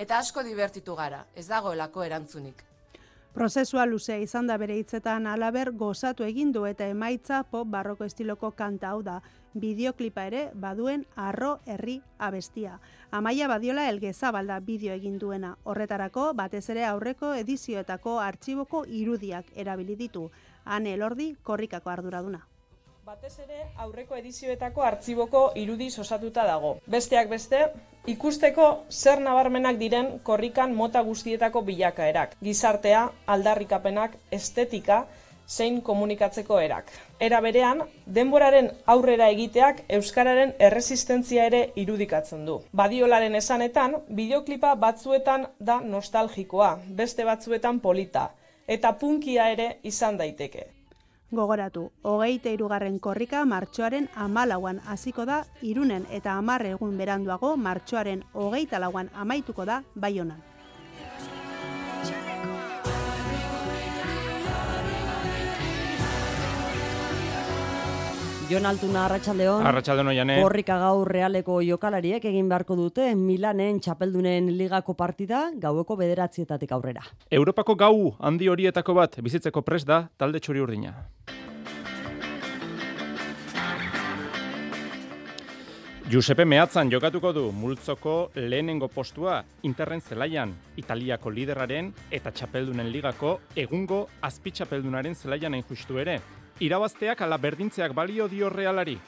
Eta 0.00 0.16
asko 0.16 0.40
divertitu 0.48 0.96
gara, 0.96 1.26
ez 1.36 1.44
dagoelako 1.52 2.08
erantzunik. 2.08 2.69
Prozesua 3.30 3.84
luzea 3.86 4.16
izan 4.18 4.48
da 4.50 4.56
bere 4.58 4.74
hitzetan 4.74 5.28
alaber 5.30 5.68
gozatu 5.78 6.24
egin 6.26 6.50
du 6.50 6.64
eta 6.66 6.88
emaitza 6.90 7.44
pop 7.52 7.68
barroko 7.70 8.04
estiloko 8.04 8.50
kanta 8.58 8.90
hau 8.90 9.04
da. 9.06 9.20
Bideoklipa 9.54 10.24
ere 10.26 10.42
baduen 10.64 11.06
arro 11.14 11.52
herri 11.64 12.00
abestia. 12.18 12.80
Amaia 13.10 13.46
badiola 13.46 13.86
elgezabalda 13.92 14.58
bideo 14.66 14.98
egin 14.98 15.18
duena. 15.22 15.54
Horretarako 15.62 16.32
batez 16.34 16.66
ere 16.74 16.84
aurreko 16.90 17.34
edizioetako 17.38 18.18
artxiboko 18.18 18.84
irudiak 19.02 19.54
erabili 19.54 19.96
ditu. 19.96 20.30
Han 20.64 20.86
elordi 20.86 21.36
korrikako 21.42 21.90
arduraduna. 21.90 22.49
Batez 23.08 23.38
ere 23.42 23.62
aurreko 23.80 24.16
edizioetako 24.18 24.82
artxiboko 24.84 25.40
irudi 25.56 25.86
osatuta 26.02 26.42
dago. 26.44 26.72
Besteak 26.94 27.30
beste, 27.30 27.60
ikusteko 28.12 28.66
zer 28.90 29.22
nabarmenak 29.24 29.78
diren 29.80 30.10
korrikan 30.26 30.74
mota 30.76 31.00
guztietako 31.06 31.62
bilakaerak. 31.68 32.34
Gizartea, 32.44 33.06
aldarrikapenak, 33.34 34.18
estetika, 34.38 34.98
zein 35.48 35.80
komunikatzeko 35.86 36.58
erak. 36.60 36.92
Era 37.28 37.40
berean, 37.40 37.80
denboraren 38.18 38.68
aurrera 38.94 39.30
egiteak 39.34 39.80
euskararen 39.98 40.52
erresistentzia 40.68 41.46
ere 41.50 41.62
irudikatzen 41.84 42.44
du. 42.46 42.58
Badiolaren 42.82 43.38
esanetan, 43.40 43.96
bideoklipa 44.20 44.74
batzuetan 44.84 45.48
da 45.58 45.80
nostalgikoa, 45.80 46.74
beste 47.00 47.24
batzuetan 47.24 47.80
polita, 47.80 48.28
eta 48.68 48.92
punkia 48.92 49.48
ere 49.56 49.70
izan 49.94 50.20
daiteke. 50.20 50.66
Gogoratu, 51.30 51.84
hogeite 52.02 52.50
irugarren 52.56 52.96
korrika 52.98 53.44
martxoaren 53.46 54.08
amalauan 54.24 54.80
hasiko 54.94 55.26
da 55.28 55.36
irunen 55.62 56.06
eta 56.18 56.34
amarre 56.42 56.72
egun 56.74 56.96
beranduago 56.98 57.52
martxoaren 57.56 58.24
hogeita 58.34 58.80
lauan 58.82 59.12
amaituko 59.14 59.64
da 59.64 59.82
baionan. 59.94 60.49
Jon 68.50 68.66
Altuna 68.66 69.04
Arratsaldeon. 69.06 69.62
Arratsaldeon 69.62 70.08
oiane. 70.10 70.40
Korrika 70.42 70.74
gaur 70.82 71.06
realeko 71.06 71.60
jokalariek 71.62 72.24
egin 72.32 72.48
beharko 72.50 72.74
dute 72.74 73.04
Milanen 73.14 73.76
txapeldunen 73.78 74.48
ligako 74.58 74.96
partida 74.98 75.44
gaueko 75.54 75.94
bederatzietatik 76.00 76.72
aurrera. 76.74 77.04
Europako 77.30 77.76
gau 77.78 78.16
handi 78.18 78.48
horietako 78.50 78.96
bat 78.98 79.14
bizitzeko 79.22 79.62
pres 79.62 79.84
da 79.86 80.00
talde 80.18 80.42
txuri 80.42 80.64
urdina. 80.66 80.96
Giuseppe 86.10 86.42
Meatzan 86.42 86.90
jokatuko 86.90 87.30
du 87.30 87.52
multzoko 87.54 88.32
lehenengo 88.34 88.88
postua 88.90 89.44
Interren 89.62 90.02
zelaian, 90.02 90.56
Italiako 90.74 91.30
lideraren 91.30 91.94
eta 92.10 92.34
txapeldunen 92.34 92.90
ligako 92.90 93.36
egungo 93.54 94.08
azpitxapeldunaren 94.26 95.14
zelaian 95.14 95.54
hain 95.54 95.62
justu 95.70 96.02
ere. 96.02 96.18
Irabazteak 96.60 97.22
ala 97.24 97.38
berdintzeak 97.40 97.94
balio 97.96 98.26
dio 98.28 98.50
realari. 98.52 98.98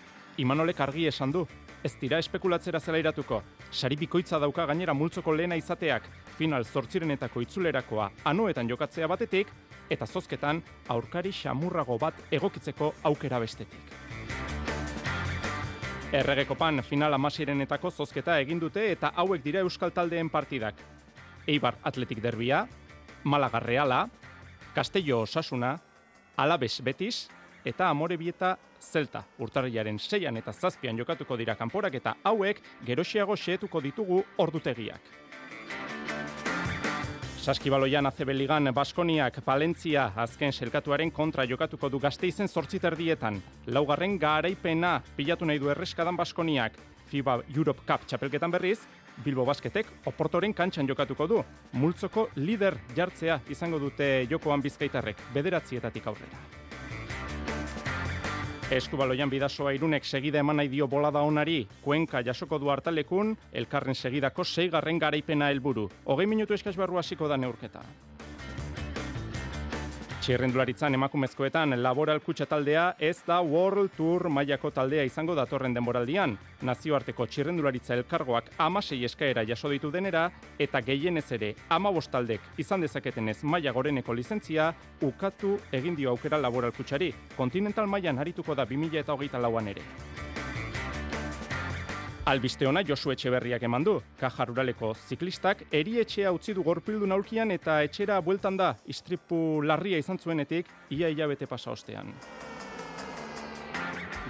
Imanolek 0.40 0.78
argi 0.80 1.02
esan 1.10 1.32
du, 1.34 1.42
ez 1.84 1.90
dira 2.00 2.16
espekulatzera 2.22 2.78
zelairatuko. 2.80 3.42
Sari 3.70 3.98
bikoitza 4.00 4.38
dauka 4.40 4.64
gainera 4.70 4.94
multzoko 4.96 5.34
lehena 5.36 5.58
izateak, 5.60 6.06
final 6.38 6.64
zortzirenetako 6.64 7.42
itzulerakoa 7.44 8.06
anuetan 8.30 8.70
jokatzea 8.70 9.06
batetik, 9.06 9.50
eta 9.90 10.06
zozketan 10.06 10.62
aurkari 10.88 11.32
xamurrago 11.32 11.98
bat 12.00 12.22
egokitzeko 12.32 12.94
aukera 13.10 13.42
bestetik. 13.44 13.92
Erregekopan 16.12 16.80
final 16.88 17.12
amasirenetako 17.18 17.90
zozketa 17.90 18.38
egin 18.40 18.64
dute 18.64 18.86
eta 18.94 19.12
hauek 19.14 19.44
dira 19.44 19.60
euskal 19.60 19.92
taldeen 19.92 20.32
partidak. 20.32 20.80
Eibar 21.46 21.76
Atletik 21.84 22.24
Derbia, 22.24 22.64
Malaga 23.24 23.60
Reala, 23.60 24.06
Castello 24.74 25.20
Osasuna, 25.28 25.76
Alabes 26.36 26.80
Betis 26.80 27.28
eta 27.64 27.88
Amore 27.88 28.16
Bieta 28.16 28.56
Zelta. 28.80 29.22
Urtarriaren 29.38 29.98
seian 29.98 30.36
eta 30.36 30.52
zazpian 30.52 30.98
jokatuko 30.98 31.36
dira 31.36 31.54
kanporak 31.54 31.94
eta 31.94 32.16
hauek 32.24 32.60
geroxiago 32.86 33.36
xeetuko 33.36 33.80
ditugu 33.80 34.22
ordutegiak. 34.38 35.00
Saskibaloian 37.42 38.06
azebeligan 38.06 38.70
Baskoniak 38.70 39.40
Palentzia 39.42 40.12
azken 40.14 40.52
selkatuaren 40.52 41.10
kontra 41.10 41.42
jokatuko 41.42 41.88
du 41.90 41.98
gazteizen 41.98 42.48
zortziterdietan. 42.48 43.40
Laugarren 43.66 44.14
garaipena 44.18 45.00
pilatu 45.16 45.44
nahi 45.44 45.58
du 45.58 45.70
erreskadan 45.70 46.16
Baskoniak. 46.16 46.78
FIBA 47.10 47.40
Europe 47.56 47.82
Cup 47.84 48.06
txapelketan 48.06 48.54
berriz, 48.54 48.78
Bilbo 49.24 49.44
Basketek 49.44 49.90
oportoren 50.06 50.54
kantxan 50.54 50.86
jokatuko 50.88 51.26
du. 51.26 51.42
Multzoko 51.72 52.28
lider 52.36 52.78
jartzea 52.96 53.40
izango 53.50 53.82
dute 53.82 54.12
jokoan 54.30 54.62
bizkaitarrek, 54.62 55.30
bederatzietatik 55.34 56.06
aurrera. 56.06 56.61
Eskubaloian 58.72 59.28
bidasoa 59.28 59.74
irunek 59.76 60.06
segida 60.08 60.38
eman 60.40 60.56
nahi 60.56 60.70
dio 60.72 60.86
bolada 60.88 61.20
onari, 61.28 61.58
kuenka 61.84 62.22
jasoko 62.24 62.56
du 62.58 62.70
hartalekun, 62.72 63.34
elkarren 63.52 63.94
segidako 63.94 64.46
seigarren 64.48 65.00
garaipena 65.02 65.50
helburu. 65.52 65.90
Hogei 66.06 66.26
minutu 66.26 66.56
eskaz 66.56 66.72
barru 66.80 66.96
hasiko 66.96 67.28
da 67.28 67.36
neurketa. 67.36 67.84
Txirrendularitzan 70.22 70.94
emakumezkoetan 70.94 71.74
laboral 71.82 72.20
kutsa 72.22 72.46
taldea 72.46 72.84
ez 73.02 73.24
da 73.26 73.40
World 73.42 73.90
Tour 73.96 74.28
mailako 74.30 74.70
taldea 74.70 75.02
izango 75.02 75.34
datorren 75.34 75.74
denboraldian. 75.74 76.36
Nazioarteko 76.62 77.26
txirrendularitza 77.26 77.96
elkargoak 77.98 78.52
amasei 78.62 79.00
eskaera 79.08 79.42
jaso 79.48 79.72
ditu 79.72 79.90
denera 79.90 80.28
eta 80.62 80.78
gehienez 80.86 81.26
ere 81.34 81.48
ama 81.68 81.90
bostaldek 81.90 82.62
izan 82.62 82.86
dezaketenez 82.86 83.40
maila 83.42 83.72
goreneko 83.74 84.14
lizentzia 84.14 84.68
ukatu 85.02 85.56
egin 85.72 85.98
dio 85.98 86.14
aukera 86.14 86.38
laboral 86.38 86.70
kutsari. 86.70 87.10
Kontinental 87.36 87.90
mailan 87.90 88.22
harituko 88.22 88.54
da 88.54 88.62
2008 88.76 89.42
lauan 89.42 89.74
ere. 89.74 89.82
Albiste 92.24 92.68
ona 92.70 92.84
Josu 92.86 93.10
Etxeberriak 93.10 93.64
eman 93.66 93.82
du. 93.82 93.96
Kaja 94.20 94.44
ruraleko 94.46 94.92
ziklistak 94.94 95.64
erietxea 95.74 96.30
utzi 96.30 96.54
du 96.54 96.62
gorpildu 96.62 97.08
naulkian 97.10 97.50
eta 97.50 97.80
etxera 97.82 98.20
bueltan 98.22 98.56
da 98.60 98.68
istripu 98.86 99.58
larria 99.66 99.98
izan 99.98 100.22
zuenetik 100.22 100.70
ia 100.94 101.10
hilabete 101.10 101.50
pasa 101.50 101.72
ostean. 101.74 102.14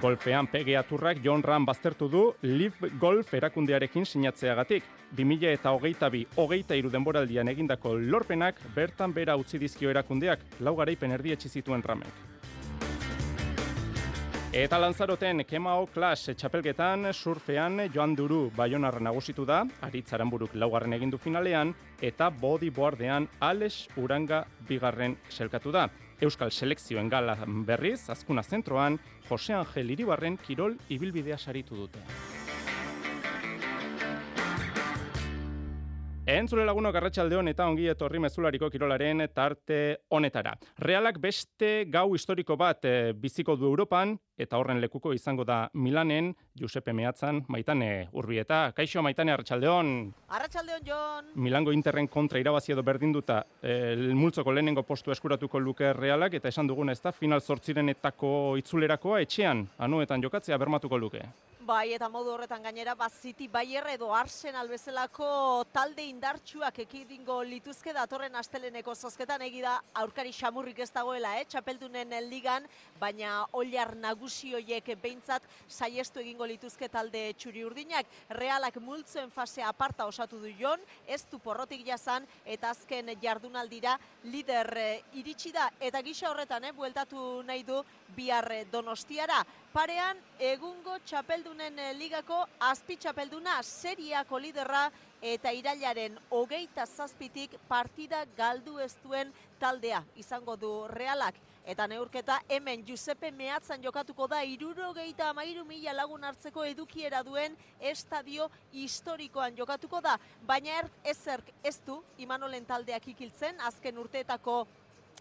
Golfean 0.00 0.48
PGA 0.48 0.82
Turrak 0.88 1.20
John 1.22 1.44
Ram 1.44 1.68
baztertu 1.68 2.08
du 2.08 2.24
Live 2.42 2.94
Golf 2.98 3.34
erakundearekin 3.34 4.08
sinatzeagatik. 4.08 4.88
2000 5.12 5.52
eta 5.52 5.76
hogeita 5.76 6.08
bi, 6.08 6.24
hogeita 6.36 6.74
iru 6.74 6.88
denboraldian 6.90 7.52
egindako 7.52 7.98
lorpenak 8.00 8.56
bertan 8.74 9.12
bera 9.12 9.36
utzi 9.36 9.60
dizkio 9.60 9.92
erakundeak, 9.92 10.40
lau 10.60 10.78
garaipen 10.80 11.12
erdietxi 11.12 11.52
zituen 11.60 11.84
ramek. 11.84 12.31
Eta 14.52 14.76
lanzaroten 14.76 15.46
Kemao 15.48 15.86
Clash 15.88 16.34
txapelgetan 16.36 17.08
surfean 17.14 17.86
Joan 17.94 18.12
Duru 18.12 18.50
Baionarra 18.52 19.00
nagusitu 19.00 19.46
da, 19.48 19.62
aritzaran 19.80 20.28
buruk 20.28 20.52
laugarren 20.60 20.92
egindu 20.92 21.16
finalean, 21.16 21.72
eta 22.04 22.28
bodyboardean 22.28 23.30
Alex 23.40 23.86
Uranga 23.96 24.42
bigarren 24.68 25.16
selkatu 25.30 25.72
da. 25.72 25.86
Euskal 26.20 26.52
Selekzioen 26.52 27.08
gala 27.08 27.38
berriz, 27.64 28.10
azkuna 28.12 28.44
zentroan, 28.44 29.00
Jose 29.30 29.56
Angel 29.56 29.96
Iribarren 29.96 30.36
kirol 30.36 30.76
ibilbidea 30.90 31.38
saritu 31.38 31.86
dute. 31.86 32.04
Entzule 36.22 36.62
laguno 36.62 36.92
garratxaldeon 36.94 37.50
eta 37.50 37.64
ongi 37.66 37.88
etorri 37.90 38.20
mezulariko 38.22 38.68
kirolaren 38.70 39.24
tarte 39.34 39.78
honetara. 40.14 40.52
Realak 40.78 41.16
beste 41.18 41.88
gau 41.90 42.12
historiko 42.14 42.54
bat 42.56 42.86
e, 42.86 43.12
biziko 43.18 43.56
du 43.58 43.66
Europan 43.66 44.14
eta 44.42 44.58
horren 44.58 44.80
lekuko 44.82 45.12
izango 45.14 45.44
da 45.44 45.68
Milanen, 45.74 46.32
Giuseppe 46.58 46.92
Meatzan, 46.92 47.42
Maitane 47.48 48.08
Urbieta. 48.12 48.72
Kaixo 48.76 49.02
Maitane 49.02 49.32
Arratsaldeon. 49.32 49.92
Arratsaldeon 50.28 50.84
Jon. 50.86 51.30
Milango 51.34 51.72
Interren 51.72 52.08
kontra 52.08 52.40
irabazi 52.42 52.72
edo 52.74 52.82
berdinduta 52.82 53.42
e, 53.62 53.94
multzoko 54.14 54.52
lehenengo 54.52 54.82
postu 54.82 55.12
eskuratuko 55.14 55.60
luke 55.60 55.92
Realak 55.92 56.34
eta 56.40 56.52
esan 56.52 56.68
dugun 56.70 56.90
ezta 56.90 57.12
final 57.12 57.40
8renetako 57.40 58.58
itzulerakoa 58.60 59.22
etxean 59.24 59.66
anuetan 59.78 60.22
jokatzea 60.22 60.58
bermatuko 60.58 60.98
luke. 60.98 61.24
Bai, 61.62 61.92
eta 61.94 62.08
modu 62.10 62.32
horretan 62.34 62.64
gainera, 62.66 62.96
ba, 62.98 63.06
City 63.06 63.46
Bayer 63.46 63.84
edo 63.92 64.08
Arsenal 64.18 64.66
bezalako 64.66 65.28
talde 65.70 66.02
indartsuak 66.02 66.80
ekidingo 66.82 67.36
lituzke 67.46 67.92
datorren 67.94 68.34
asteleneko 68.40 68.96
zozketan 68.96 69.44
egida 69.46 69.76
aurkari 70.02 70.34
xamurrik 70.34 70.80
ez 70.82 70.88
dagoela, 70.90 71.36
eh? 71.38 71.44
txapeldunen 71.46 72.16
ligan, 72.26 72.66
baina 72.98 73.44
oliar 73.54 73.94
nagusi 74.32 74.54
hoiek 74.54 74.86
behintzat 75.02 75.42
saiestu 75.68 76.20
egingo 76.20 76.46
lituzke 76.46 76.88
talde 76.88 77.34
txuri 77.36 77.64
urdinak. 77.64 78.06
Realak 78.30 78.78
multzoen 78.80 79.30
fase 79.30 79.62
aparta 79.62 80.06
osatu 80.06 80.38
du 80.40 80.48
jon, 80.58 80.80
ez 81.06 81.24
du 81.30 81.38
porrotik 81.38 81.84
jazan, 81.86 82.26
eta 82.46 82.70
azken 82.70 83.12
jardunaldira 83.20 83.98
lider 84.24 84.72
eh, 84.76 85.02
iritsi 85.14 85.52
da. 85.52 85.68
Eta 85.80 86.00
gisa 86.02 86.30
horretan, 86.30 86.64
eh, 86.64 86.72
bueltatu 86.72 87.42
nahi 87.44 87.62
du 87.62 87.82
bihar 88.16 88.48
donostiara. 88.72 89.44
Parean, 89.72 90.18
egungo 90.38 90.98
txapeldunen 91.04 91.78
eh, 91.78 91.92
ligako 91.94 92.46
azpi 92.60 92.96
txapelduna 92.96 93.60
seriako 93.62 94.38
liderra 94.38 94.90
eta 95.22 95.52
irailaren 95.52 96.18
hogeita 96.30 96.86
zazpitik 96.86 97.54
partida 97.68 98.24
galdu 98.36 98.78
ez 98.80 98.94
duen 99.04 99.32
taldea 99.60 100.02
izango 100.16 100.56
du 100.56 100.88
realak. 100.88 101.34
Eta 101.64 101.86
neurketa 101.86 102.40
hemen 102.50 102.82
Giuseppe 102.82 103.30
Meatzan 103.30 103.82
jokatuko 103.84 104.26
da 104.26 104.40
iruro 104.42 104.88
geita 104.96 105.28
amairu 105.30 105.62
mila 105.64 105.92
lagun 105.94 106.24
hartzeko 106.26 106.64
edukiera 106.66 107.22
duen 107.22 107.54
estadio 107.78 108.48
historikoan 108.72 109.54
jokatuko 109.56 110.00
da. 110.02 110.16
Baina 110.46 110.80
er, 110.80 110.90
ezerk 111.04 111.52
ez 111.62 111.76
du 111.86 112.00
Imanolen 112.18 112.66
taldeak 112.66 113.06
ikiltzen, 113.14 113.60
azken 113.60 113.98
urteetako 114.02 114.64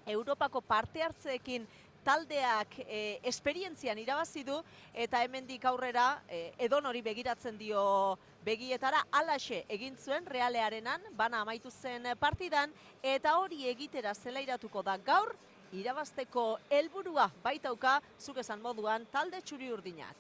Europako 0.10 0.64
parte 0.66 1.04
hartzeekin 1.06 1.68
taldeak 2.04 2.80
e, 2.88 3.20
esperientzian 3.30 4.02
irabazi 4.02 4.42
du. 4.44 4.58
Eta 4.98 5.22
hemendik 5.22 5.70
aurrera 5.70 6.24
e, 6.26 6.48
edon 6.58 6.90
hori 6.90 7.06
begiratzen 7.06 7.62
dio 7.62 8.18
begietara. 8.42 9.06
Alaxe 9.12 9.62
egin 9.70 9.94
zuen 9.94 10.26
realearenan 10.26 11.06
bana 11.14 11.46
amaitu 11.46 11.70
zen 11.70 12.16
partidan. 12.18 12.74
Eta 13.04 13.38
hori 13.38 13.68
egitera 13.70 14.18
zelairatuko 14.18 14.82
da 14.82 14.98
gaur 14.98 15.36
irabasteko 15.74 16.60
helburua 16.70 17.30
baitauka 17.44 18.00
zuk 18.20 18.42
esan 18.44 18.62
moduan 18.62 19.06
talde 19.12 19.42
txuri 19.42 19.72
urdinak. 19.72 20.16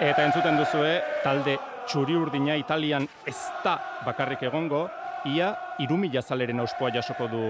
Eta 0.00 0.24
entzuten 0.24 0.56
duzue, 0.56 0.94
talde 1.20 1.58
txuri 1.84 2.14
urdina 2.16 2.54
Italian 2.56 3.04
ez 3.28 3.36
da 3.64 3.76
bakarrik 4.06 4.46
egongo, 4.48 4.86
ia 5.28 5.52
irumila 5.84 6.22
zaleren 6.22 6.64
auspoa 6.64 6.88
jasoko 6.94 7.28
du 7.28 7.42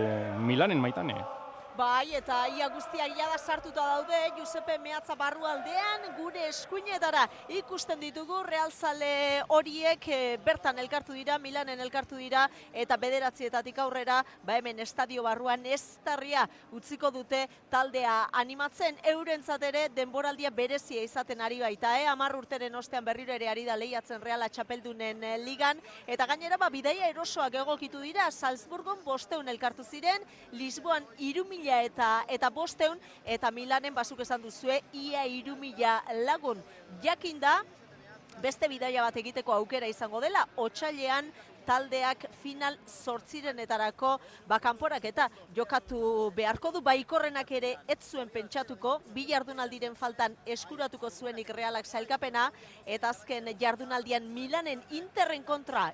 Milanen 0.42 0.82
maitane. 0.82 1.39
Bai, 1.78 2.16
eta 2.18 2.48
ia 2.50 2.66
guztiak 2.68 3.12
jada 3.14 3.36
sartuta 3.38 3.84
daude, 3.86 4.16
Giuseppe 4.34 4.74
Meatza 4.82 5.14
barru 5.14 5.44
aldean, 5.46 6.08
gure 6.16 6.48
eskuinetara 6.48 7.22
ikusten 7.60 8.00
ditugu, 8.02 8.40
realzale 8.42 9.44
horiek 9.54 10.08
e, 10.10 10.18
bertan 10.44 10.80
elkartu 10.82 11.14
dira, 11.14 11.38
Milanen 11.38 11.80
elkartu 11.80 12.18
dira, 12.18 12.48
eta 12.74 12.96
bederatzietatik 12.98 13.78
aurrera, 13.78 14.18
ba 14.42 14.56
hemen 14.58 14.82
estadio 14.82 15.22
barruan 15.22 15.62
ez 15.64 16.00
tarria 16.02 16.48
utziko 16.74 17.12
dute 17.14 17.44
taldea 17.70 18.16
animatzen, 18.32 18.98
euren 19.14 19.46
ere 19.70 19.88
denboraldia 19.94 20.50
berezia 20.50 21.02
izaten 21.02 21.40
ari 21.40 21.60
baita, 21.60 22.00
eh? 22.00 22.06
amar 22.06 22.34
urteren 22.34 22.74
ostean 22.74 23.04
berriro 23.04 23.32
ere 23.32 23.48
ari 23.48 23.64
da 23.64 23.76
lehiatzen 23.76 24.20
reala 24.20 24.48
txapeldunen 24.48 25.22
eh, 25.22 25.38
ligan, 25.38 25.78
eta 26.06 26.26
gainera 26.26 26.58
ba 26.58 26.68
bidaia 26.68 27.08
erosoak 27.08 27.54
egokitu 27.54 28.00
dira, 28.00 28.30
Salzburgon 28.30 29.04
bosteun 29.04 29.48
elkartu 29.48 29.84
ziren, 29.84 30.26
Lisboan 30.50 31.06
irumi 31.18 31.59
mila 31.60 31.82
eta, 31.84 32.24
eta 32.28 32.50
bosteun, 32.50 32.98
eta 33.24 33.50
Milanen 33.50 33.94
basuk 33.94 34.20
esan 34.24 34.40
duzue, 34.42 34.80
ia 34.92 35.26
iru 35.28 35.56
mila 35.56 36.00
lagun. 36.24 36.60
Jakin 37.04 37.40
da, 37.40 37.60
beste 38.40 38.68
bidaia 38.68 39.04
bat 39.04 39.16
egiteko 39.16 39.52
aukera 39.52 39.88
izango 39.90 40.20
dela, 40.20 40.46
otxailean 40.56 41.28
taldeak 41.66 42.24
final 42.40 42.78
sortzirenetarako 42.88 44.14
bakanporak 44.48 45.04
eta 45.04 45.28
jokatu 45.54 46.30
beharko 46.34 46.72
du 46.72 46.80
baikorrenak 46.80 47.50
ere 47.52 47.74
ez 47.86 48.00
zuen 48.00 48.30
pentsatuko, 48.32 49.00
bi 49.12 49.26
jardunaldiren 49.28 49.94
faltan 49.94 50.38
eskuratuko 50.46 51.10
zuenik 51.10 51.52
realak 51.54 51.86
sailkapena, 51.86 52.50
eta 52.86 53.12
azken 53.12 53.52
jardunaldian 53.60 54.32
Milanen 54.32 54.80
interren 54.90 55.44
kontra 55.44 55.90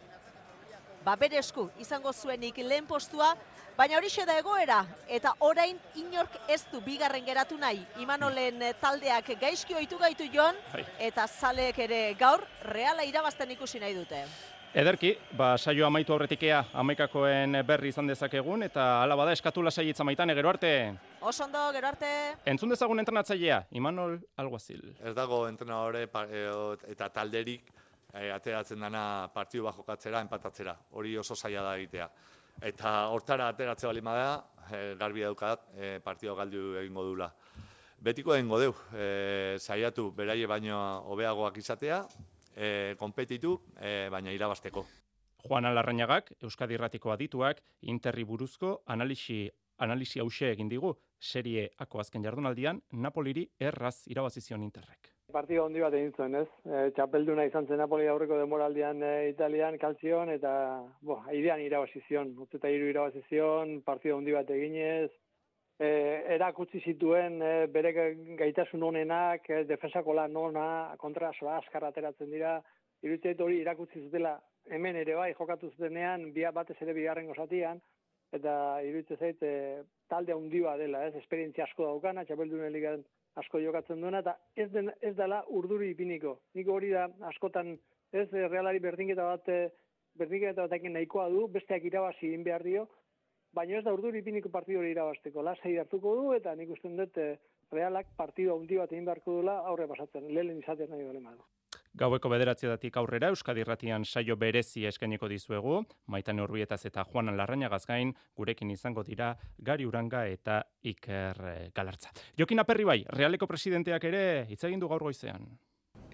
ba 1.06 1.14
bere 1.14 1.38
esku 1.38 1.68
izango 1.78 2.10
zuenik 2.12 2.56
lehen 2.66 2.86
postua, 2.86 3.36
baina 3.76 3.98
hori 3.98 4.08
da 4.26 4.38
egoera, 4.38 4.84
eta 5.08 5.34
orain 5.40 5.78
inork 5.96 6.32
ez 6.48 6.64
du 6.72 6.80
bigarren 6.80 7.24
geratu 7.24 7.58
nahi. 7.58 7.84
Imanolen 8.00 8.62
eh, 8.62 8.74
taldeak 8.80 9.38
gaizki 9.40 9.74
oitu 9.74 9.98
gaitu 9.98 10.24
jon, 10.32 10.56
bai. 10.72 10.84
eta 10.98 11.26
zaleek 11.26 11.78
ere 11.78 12.14
gaur 12.18 12.44
reala 12.62 13.04
irabazten 13.04 13.50
ikusi 13.50 13.80
nahi 13.80 13.94
dute. 13.94 14.24
Ederki, 14.76 15.14
ba, 15.32 15.56
saio 15.56 15.86
amaitu 15.86 16.12
horretikea 16.12 16.64
amaikakoen 16.74 17.62
berri 17.64 17.88
izan 17.88 18.06
dezakegun, 18.06 18.62
eta 18.62 19.02
ala 19.02 19.16
bada 19.16 19.32
eskatu 19.32 19.62
lasai 19.62 19.92
maitane, 20.04 20.34
gero 20.34 20.48
arte. 20.48 20.98
Osondo, 21.20 21.70
gero 21.72 21.88
arte. 21.88 22.06
Entzun 22.44 22.68
dezagun 22.68 22.98
entrenatzailea, 22.98 23.66
Imanol 23.70 24.18
Alguazil. 24.36 24.96
Ez 25.02 25.14
dago 25.14 25.48
entrenadore 25.48 26.02
eh, 26.02 26.76
eta 26.88 27.08
talderik 27.08 27.72
e, 28.12 28.30
ateratzen 28.32 28.80
dana 28.80 29.28
partidu 29.34 29.64
bat 29.64 29.76
jokatzera, 29.76 30.20
empatatzera. 30.20 30.76
Hori 30.92 31.16
oso 31.18 31.34
zaila 31.36 31.62
da 31.62 31.76
egitea. 31.76 32.08
Eta 32.62 33.08
hortara 33.12 33.48
ateratzea 33.48 33.88
bali 33.90 34.00
da, 34.00 34.44
e, 34.72 34.94
garbi 34.98 35.22
edukat, 35.22 35.68
e, 35.76 35.98
partidu 36.00 36.34
galdu 36.34 36.76
egingo 36.80 37.04
dula. 37.04 37.32
Betiko 38.00 38.34
egingo 38.34 38.58
deu, 38.60 38.74
e, 38.94 39.56
saiatu 39.58 40.10
beraie 40.12 40.46
baino 40.46 41.02
hobeagoak 41.06 41.56
izatea, 41.58 42.06
e, 42.54 42.94
kompetitu, 42.98 43.60
e, 43.80 44.08
baina 44.10 44.32
irabasteko. 44.32 44.86
Juan 45.46 45.64
Alarrañagak, 45.64 46.32
Euskadi 46.42 46.74
Irratiko 46.74 47.12
adituak, 47.12 47.62
Interri 47.82 48.24
buruzko 48.24 48.82
analisi 48.86 49.50
analisi 49.78 50.20
hause 50.20 50.50
egin 50.52 50.68
digu, 50.68 50.94
serie 51.20 51.68
ako 51.78 52.00
azken 52.00 52.24
jardunaldian, 52.24 52.80
Napoliri 52.92 53.46
erraz 53.60 54.06
irabazizion 54.08 54.62
Interrek. 54.62 55.15
Partido 55.36 55.66
handi 55.66 55.82
bat 55.84 55.92
egin 55.92 56.14
zuen, 56.16 56.34
ez? 56.38 56.46
E, 56.64 56.78
txapelduna 56.96 57.44
izan 57.44 57.66
zen 57.68 57.76
Napoli 57.82 58.06
aurreko 58.08 58.38
demoraldian 58.40 59.02
e, 59.04 59.10
Italian 59.28 59.74
kalzion, 59.82 60.30
eta 60.32 60.52
bo, 61.04 61.18
idean 61.36 61.60
irabazizion, 61.60 62.30
utzeta 62.46 62.70
iru 62.72 62.86
irabazizion, 62.88 63.74
partido 63.84 64.16
handi 64.16 64.32
bat 64.32 64.52
eginez, 64.54 65.10
e, 65.76 65.90
erakutsi 66.38 66.80
zituen 66.88 67.36
e, 67.44 67.50
bere 67.74 67.92
gaitasun 68.38 68.86
honenak, 68.88 69.50
e, 69.50 69.64
defensako 69.68 70.14
lan 70.16 70.38
ona, 70.40 70.68
kontra 71.02 71.34
soa 71.36 71.58
askar 71.58 71.84
ateratzen 71.90 72.32
dira, 72.32 72.54
iruditzen 73.04 73.44
hori 73.44 73.60
irakutsi 73.60 74.06
zutela 74.06 74.38
hemen 74.72 74.96
ere 75.02 75.18
bai 75.20 75.34
jokatu 75.36 75.68
zutenean, 75.74 76.30
bia 76.32 76.54
batez 76.62 76.78
ere 76.80 76.96
bigarren 76.96 77.28
gozatian, 77.28 77.84
eta 78.32 78.56
iruditzen 78.88 79.20
zait 79.20 79.44
e, 79.44 79.54
talde 80.08 80.32
handi 80.32 80.64
bat 80.64 80.80
dela, 80.80 81.04
ez? 81.10 81.12
Esperientzia 81.20 81.68
asko 81.68 81.92
daukana, 81.92 82.24
txapeldunen 82.24 82.72
ligan 82.72 83.04
asko 83.40 83.60
jokatzen 83.60 84.00
duena, 84.00 84.22
eta 84.24 84.36
ez, 84.56 84.68
den, 84.72 84.90
ez 85.00 85.14
dela 85.16 85.42
urduri 85.58 85.90
ipiniko. 85.92 86.36
Niko 86.58 86.76
hori 86.78 86.92
da 86.94 87.06
askotan 87.30 87.74
ez 88.12 88.28
e, 88.32 88.46
realari 88.48 88.80
berdinketa 88.84 89.26
bat, 89.28 89.48
e, 89.48 89.68
berdinketa 90.16 90.66
batekin 90.66 90.96
nahikoa 90.96 91.28
du, 91.32 91.46
besteak 91.52 91.84
irabazi 91.84 92.30
egin 92.30 92.46
behar 92.46 92.64
dio, 92.64 92.86
baina 93.56 93.78
ez 93.80 93.84
da 93.84 93.94
urduri 93.96 94.22
ipiniko 94.24 94.52
partidu 94.52 94.80
hori 94.80 94.94
irabazteko. 94.94 95.44
Lasai 95.44 95.76
hartuko 95.82 96.14
du, 96.20 96.32
eta 96.38 96.54
nik 96.56 96.72
uste 96.76 96.92
dut 97.02 97.20
e, 97.20 97.28
realak 97.72 98.10
partidu 98.16 98.56
handi 98.56 98.80
bat 98.80 98.92
egin 98.92 99.08
beharko 99.08 99.40
dula 99.40 99.60
aurre 99.72 99.88
pasatzen, 99.92 100.32
lehen 100.32 100.64
izaten 100.64 100.92
nahi 100.92 101.06
dole 101.06 101.24
Gaueko 101.96 102.28
bederatzietatik 102.28 102.96
aurrera 103.00 103.30
Euskadi 103.32 103.62
Irratian 103.62 104.02
saio 104.04 104.34
berezi 104.36 104.82
eskaineko 104.84 105.30
dizuegu, 105.32 105.78
Maitan 106.12 106.42
Urbietaz 106.44 106.82
eta 106.90 107.06
Juanan 107.08 107.38
Larrañagaz 107.40 107.86
gain, 107.88 108.12
gurekin 108.36 108.70
izango 108.74 109.04
dira 109.06 109.30
Gari 109.64 109.86
Uranga 109.88 110.26
eta 110.28 110.58
Iker 110.84 111.40
eh, 111.48 111.70
Galartza. 111.74 112.12
Jokin 112.36 112.60
Aperri 112.60 112.84
bai, 112.84 112.98
Realeko 113.16 113.48
presidenteak 113.48 114.04
ere 114.10 114.26
hitz 114.50 114.60
egin 114.68 114.82
du 114.82 114.92
gaur 114.92 115.08
goizean. 115.08 115.48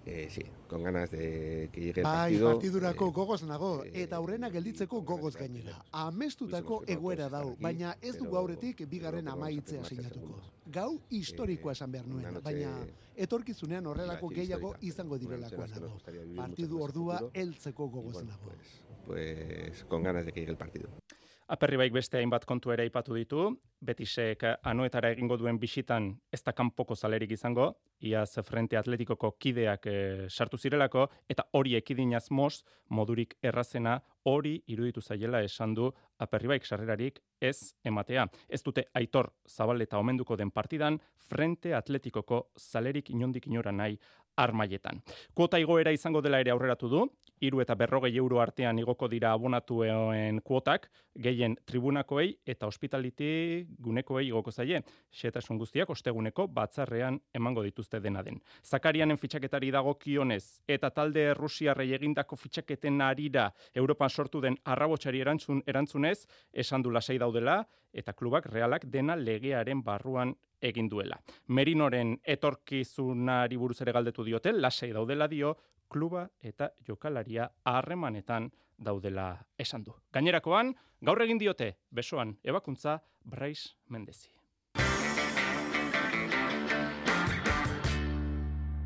Eh, 0.05 0.27
sí, 0.31 0.43
con 0.69 0.83
ganas 0.83 1.11
de 1.13 1.69
que 1.73 1.81
llegue 1.81 2.01
el 2.01 2.05
partido. 2.05 2.47
Bai, 2.47 2.55
partidurako 2.55 3.09
eh, 3.09 3.13
gogoz 3.13 3.43
nago, 3.45 3.85
eh, 3.85 4.03
eta 4.03 4.17
aurrena 4.17 4.51
gelditzeko 4.51 5.03
gogoz 5.03 5.37
gainera. 5.37 5.77
Amestutako 5.93 6.83
egoera 6.89 7.29
dau, 7.29 7.57
baina 7.61 7.95
ez 8.03 8.17
du 8.19 8.27
gauretik 8.31 8.83
bigarren 8.91 9.29
amaitzea 9.29 9.85
sinatuko. 9.85 10.41
Gau 10.67 10.99
historikoa 11.11 11.77
esan 11.79 11.93
behar 11.93 12.09
nuen, 12.09 12.41
baina 12.43 12.75
etorkizunean 13.15 13.87
horrelako 13.87 14.33
gehiago 14.35 14.75
izango 14.81 15.19
direlakoa 15.23 15.69
nago. 15.69 15.95
Partidu 16.37 16.83
ordua 16.83 17.21
heltzeko 17.33 17.89
gogoz 17.89 18.25
nago. 18.25 18.57
Pues 19.07 19.85
con 19.85 20.03
ganas 20.03 20.27
de 20.27 20.33
que 20.33 20.41
llegue 20.41 20.53
el 20.53 20.59
partido. 20.59 20.89
Aperribaik 21.53 21.93
beste 21.93 22.17
hainbat 22.17 22.47
kontu 22.49 22.71
ere 22.73 22.87
aipatu 22.87 23.13
ditu, 23.13 23.43
Betisek 23.85 24.45
anuetara 24.71 25.11
egingo 25.13 25.37
duen 25.37 25.59
bisitan 25.61 26.07
ez 26.33 26.41
da 26.47 26.55
kanpoko 26.57 26.97
zalerik 26.97 27.35
izango, 27.37 27.67
iaz 28.01 28.39
frente 28.47 28.79
atletikoko 28.79 29.35
kideak 29.37 29.89
e, 29.91 29.97
sartu 30.31 30.57
zirelako, 30.57 31.05
eta 31.29 31.45
hori 31.59 31.75
ekidinaz 31.77 32.31
mos, 32.31 32.63
modurik 32.89 33.37
errazena, 33.43 33.99
hori 34.25 34.55
iruditu 34.73 35.03
zaiela 35.03 35.43
esan 35.45 35.75
du 35.75 35.91
aperribaik 36.25 36.65
sarrerarik 36.65 37.21
ez 37.41 37.75
ematea. 37.85 38.25
Ez 38.49 38.63
dute 38.63 38.87
aitor 38.95 39.33
zabaleta 39.45 40.01
omenduko 40.01 40.39
den 40.41 40.51
partidan, 40.51 41.01
frente 41.19 41.75
atletikoko 41.75 42.47
zalerik 42.57 43.11
inondik 43.11 43.51
inora 43.51 43.73
nahi 43.77 43.99
armaietan. 44.41 45.03
Kuota 45.35 45.61
igoera 45.61 45.93
izango 45.93 46.23
dela 46.25 46.41
ere 46.41 46.53
aurreratu 46.55 46.89
du, 46.89 47.05
iru 47.43 47.61
eta 47.63 47.75
berrogei 47.79 48.15
euro 48.17 48.41
artean 48.41 48.79
igoko 48.79 49.09
dira 49.11 49.33
abonatuen 49.35 50.41
kuotak, 50.47 50.89
gehien 51.19 51.57
tribunakoei 51.67 52.29
eta 52.47 52.69
hospitaliti 52.71 53.67
gunekoei 53.83 54.29
igoko 54.29 54.53
zaie. 54.53 54.83
Xetasun 55.11 55.59
guztiak 55.59 55.91
osteguneko 55.91 56.47
batzarrean 56.47 57.19
emango 57.35 57.65
dituzte 57.67 58.01
dena 58.01 58.23
den. 58.23 58.41
Zakarianen 58.65 59.19
fitxaketari 59.19 59.73
dago 59.75 59.95
kionez 59.99 60.63
eta 60.69 60.91
talde 60.91 61.33
Rusiarrei 61.35 61.91
egindako 61.99 62.37
fitxaketen 62.37 63.01
arira 63.03 63.51
Europan 63.75 64.11
sortu 64.11 64.41
den 64.41 64.57
arrabotxari 64.65 65.21
erantzun, 65.21 65.63
erantzunez, 65.67 66.27
esan 66.53 66.83
du 66.83 66.91
lasai 66.91 67.19
daudela 67.19 67.63
eta 67.93 68.15
klubak 68.17 68.47
realak 68.47 68.87
dena 68.89 69.17
legearen 69.17 69.83
barruan 69.85 70.35
egin 70.63 70.89
duela. 70.89 71.19
Merinoren 71.49 72.15
etorkizunari 72.23 73.59
buruz 73.59 73.81
ere 73.83 73.93
galdetu 73.93 74.25
diote, 74.25 74.53
lasai 74.55 74.93
daudela 74.95 75.27
dio, 75.29 75.57
kluba 75.93 76.27
eta 76.41 76.71
jokalaria 76.89 77.51
harremanetan 77.69 78.51
daudela 78.79 79.37
esan 79.59 79.85
du. 79.85 79.95
Gainerakoan, 80.13 80.75
gaur 81.05 81.23
egin 81.23 81.39
diote, 81.39 81.75
besoan, 81.95 82.39
ebakuntza, 82.45 83.01
Braiz 83.25 83.75
Mendezi. 83.89 84.33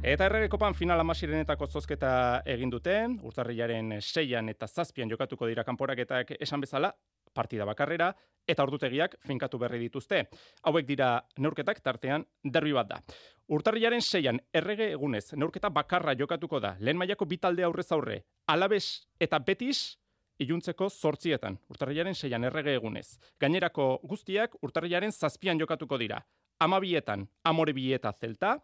Eta 0.07 0.29
errege 0.29 0.47
kopan 0.47 0.75
final 0.79 1.01
amasirenetako 1.03 1.67
zozketa 1.67 2.11
egin 2.47 2.71
duten, 2.71 3.17
urtarriaren 3.27 3.97
seian 3.99 4.49
eta 4.53 4.69
zazpian 4.69 5.11
jokatuko 5.11 5.49
dira 5.51 5.65
kanporaketak 5.67 6.37
esan 6.39 6.63
bezala, 6.63 6.93
partida 7.35 7.67
bakarrera, 7.67 8.13
eta 8.47 8.63
ordutegiak 8.63 9.17
finkatu 9.27 9.59
berri 9.59 9.81
dituzte. 9.83 10.23
Hauek 10.63 10.87
dira 10.87 11.21
neurketak 11.39 11.81
tartean 11.83 12.25
derbi 12.45 12.73
bat 12.73 12.89
da. 12.89 13.01
Urtarriaren 13.49 14.03
seian 14.03 14.41
errege 14.55 14.91
egunez 14.95 15.33
neurketa 15.35 15.71
bakarra 15.71 16.15
jokatuko 16.19 16.61
da. 16.61 16.77
Lehen 16.81 16.99
mailako 16.99 17.27
bitalde 17.27 17.65
aurrez 17.65 17.91
aurre, 17.93 18.23
alabez 18.47 19.07
eta 19.21 19.39
betis, 19.39 19.99
iluntzeko 20.39 20.89
zortzietan, 20.91 21.59
urtarriaren 21.71 22.15
seian 22.15 22.45
errege 22.45 22.75
egunez. 22.77 23.19
Gainerako 23.41 24.01
guztiak 24.05 24.57
urtarriaren 24.63 25.13
zazpian 25.13 25.61
jokatuko 25.61 25.99
dira. 25.99 26.21
Amabietan, 26.61 27.27
amore 27.45 27.73
bieta 27.77 28.13
zelta, 28.13 28.57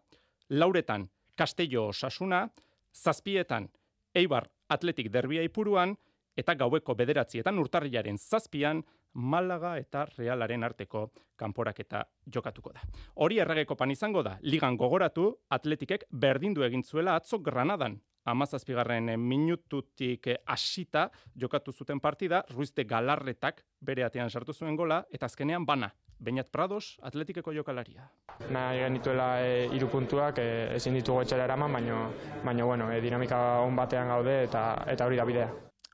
lauretan, 0.49 1.09
Castello 1.35 1.87
Osasuna, 1.87 2.47
zazpietan, 2.93 3.69
Eibar 4.13 4.49
Atletik 4.69 5.09
Derbia 5.11 5.41
ipuruan, 5.45 5.95
eta 6.37 6.55
gaueko 6.57 6.95
bederatzietan 6.97 7.59
urtarriaren 7.61 8.17
zazpian 8.17 8.83
Malaga 9.13 9.77
eta 9.77 10.05
Realaren 10.17 10.63
arteko 10.63 11.09
kanporaketa 11.37 12.03
jokatuko 12.33 12.73
da. 12.73 12.81
Hori 13.15 13.39
erregeko 13.43 13.75
pan 13.75 13.91
izango 13.91 14.23
da, 14.23 14.37
ligan 14.41 14.77
gogoratu 14.77 15.29
atletikek 15.49 16.07
berdindu 16.09 16.63
egin 16.63 16.83
zuela 16.83 17.15
atzo 17.15 17.39
Granadan. 17.39 17.99
Amazazpigarren 18.25 19.09
minututik 19.19 20.29
hasita 20.47 21.09
jokatu 21.35 21.73
zuten 21.73 21.99
partida, 21.99 22.45
Ruizte 22.53 22.85
Galarretak 22.87 23.65
bere 23.81 24.05
atean 24.05 24.29
sartu 24.29 24.53
zuen 24.53 24.77
gola, 24.79 25.01
eta 25.11 25.25
azkenean 25.25 25.65
bana, 25.65 25.91
Beñat 26.23 26.47
Prados, 26.51 26.97
atletikeko 27.03 27.51
jokalaria. 27.51 28.07
Na, 28.49 28.71
genituela 28.77 29.27
e, 29.43 29.67
iru 29.75 29.89
puntuak, 29.91 30.39
e, 30.39 30.69
ezin 30.77 30.95
ditugu 30.95 31.25
etxera 31.25 31.49
eraman, 31.49 31.75
baina, 31.75 31.99
baina 32.45 32.69
bueno, 32.71 32.89
e, 32.93 33.01
dinamika 33.03 33.59
on 33.65 33.75
batean 33.75 34.07
gaude 34.15 34.39
eta 34.45 34.63
eta 34.87 35.09
hori 35.09 35.19
da 35.19 35.27
bidea. 35.27 35.51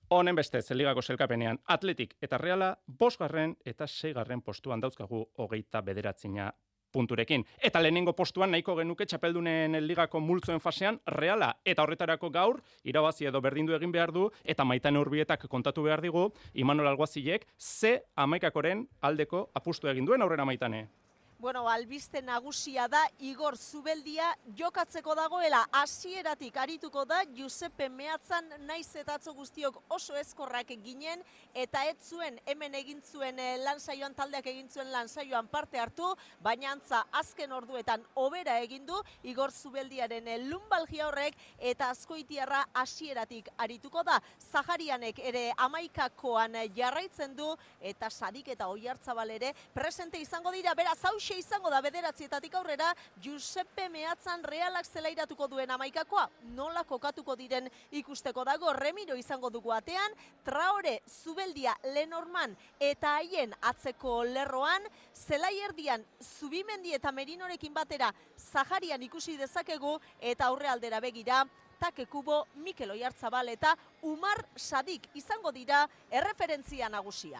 Honen 0.09 0.33
beste, 0.35 0.61
zeligako 0.65 1.03
selkapenean, 1.05 1.59
atletik 1.69 2.15
eta 2.25 2.37
reala, 2.41 2.71
bosgarren 2.99 3.51
eta 3.71 3.85
seigarren 3.85 4.41
postuan 4.41 4.81
dauzkagu 4.81 5.19
hogeita 5.37 5.83
bederatzina 5.85 6.47
punturekin. 6.91 7.43
Eta 7.61 7.81
lehenengo 7.83 8.15
postuan 8.17 8.49
nahiko 8.49 8.73
genuke 8.79 9.05
txapeldunen 9.05 9.77
ligako 9.85 10.19
multzoen 10.19 10.57
fasean 10.63 10.97
reala 11.13 11.51
eta 11.63 11.85
horretarako 11.85 12.31
gaur 12.33 12.57
irabazi 12.83 13.29
edo 13.29 13.41
berdindu 13.45 13.75
egin 13.77 13.93
behar 13.93 14.11
du 14.15 14.31
eta 14.43 14.65
maitan 14.65 14.97
urbietak 14.97 15.45
kontatu 15.47 15.85
behar 15.85 16.01
digu 16.01 16.31
Imanol 16.55 16.89
Alguazilek 16.89 17.45
ze 17.59 17.99
amaikakoren 18.15 18.87
aldeko 19.01 19.51
apustu 19.53 19.93
egin 19.93 20.09
duen 20.09 20.25
aurrera 20.25 20.45
maitane. 20.45 20.87
Bueno, 21.39 21.69
albiste 21.69 22.21
nagusia 22.21 22.89
da 22.89 22.99
Igor 23.17 23.55
Zubeldia 23.55 24.25
jokatzeko 24.59 25.13
dagoela 25.15 25.61
hasieratik 25.71 26.57
arituko 26.59 27.05
da 27.07 27.21
Giuseppe 27.31 27.85
Meatzan 27.87 28.49
naiz 28.67 28.89
eta 28.99 29.15
atzo 29.15 29.31
guztiok 29.37 29.77
oso 29.87 30.17
ezkorrak 30.19 30.73
ginen 30.83 31.23
eta 31.53 31.85
ez 31.87 31.95
zuen 32.09 32.41
hemen 32.45 32.75
egin 32.75 32.99
zuen 32.99 33.39
eh, 33.39 33.55
lansaioan 33.63 34.17
taldeak 34.17 34.49
egin 34.51 34.67
zuen 34.67 34.91
lansaioan 34.91 35.47
parte 35.47 35.79
hartu, 35.79 36.09
baina 36.43 36.73
antza 36.73 37.05
azken 37.21 37.55
orduetan 37.55 38.03
obera 38.15 38.57
egin 38.59 38.83
du 38.85 38.99
Igor 39.23 39.55
Zubeldiaren 39.55 40.27
eh, 40.27 40.41
lumbalgia 40.43 41.07
horrek 41.07 41.39
eta 41.71 41.87
azkoitiarra 41.95 42.65
hasieratik 42.83 43.47
arituko 43.55 44.03
da. 44.03 44.19
Zaharianek 44.51 45.23
ere 45.23 45.53
amaikakoan 45.55 46.59
jarraitzen 46.75 47.39
du 47.39 47.55
eta 47.79 48.11
sadik 48.11 48.51
eta 48.57 48.67
oiartzabal 48.67 49.31
ere 49.39 49.55
presente 49.73 50.19
izango 50.19 50.51
dira, 50.51 50.75
beraz 50.75 50.99
hau 51.05 51.15
izango 51.37 51.69
da 51.69 51.81
bederatzietatik 51.81 52.55
aurrera 52.55 52.93
Giuseppe 53.21 53.89
Meatzan 53.89 54.43
realak 54.43 54.85
zelairatuko 54.85 55.47
duen 55.47 55.71
amaikakoa. 55.71 56.27
Nola 56.55 56.83
kokatuko 56.83 57.35
diren 57.35 57.69
ikusteko 57.91 58.43
dago 58.47 58.73
Remiro 58.73 59.15
izango 59.15 59.49
dugu 59.49 59.71
atean, 59.75 60.15
Traore, 60.45 61.01
Zubeldia, 61.07 61.75
Lenorman 61.93 62.55
eta 62.79 63.15
haien 63.19 63.53
atzeko 63.61 64.23
lerroan, 64.23 64.85
zelaierdian 65.13 66.05
Zubimendi 66.21 66.93
eta 66.93 67.11
Merinorekin 67.11 67.73
batera 67.73 68.13
Zaharian 68.37 69.01
ikusi 69.03 69.37
dezakegu 69.37 69.97
eta 70.19 70.47
aurre 70.47 70.69
aldera 70.69 70.99
begira 70.99 71.45
Take 71.79 72.05
Kubo, 72.07 72.45
Mikel 72.59 72.91
Oiartzabal 72.91 73.53
eta 73.53 73.71
Umar 74.03 74.43
Sadik 74.55 75.07
izango 75.15 75.51
dira 75.55 75.85
erreferentzia 76.11 76.89
nagusia. 76.89 77.39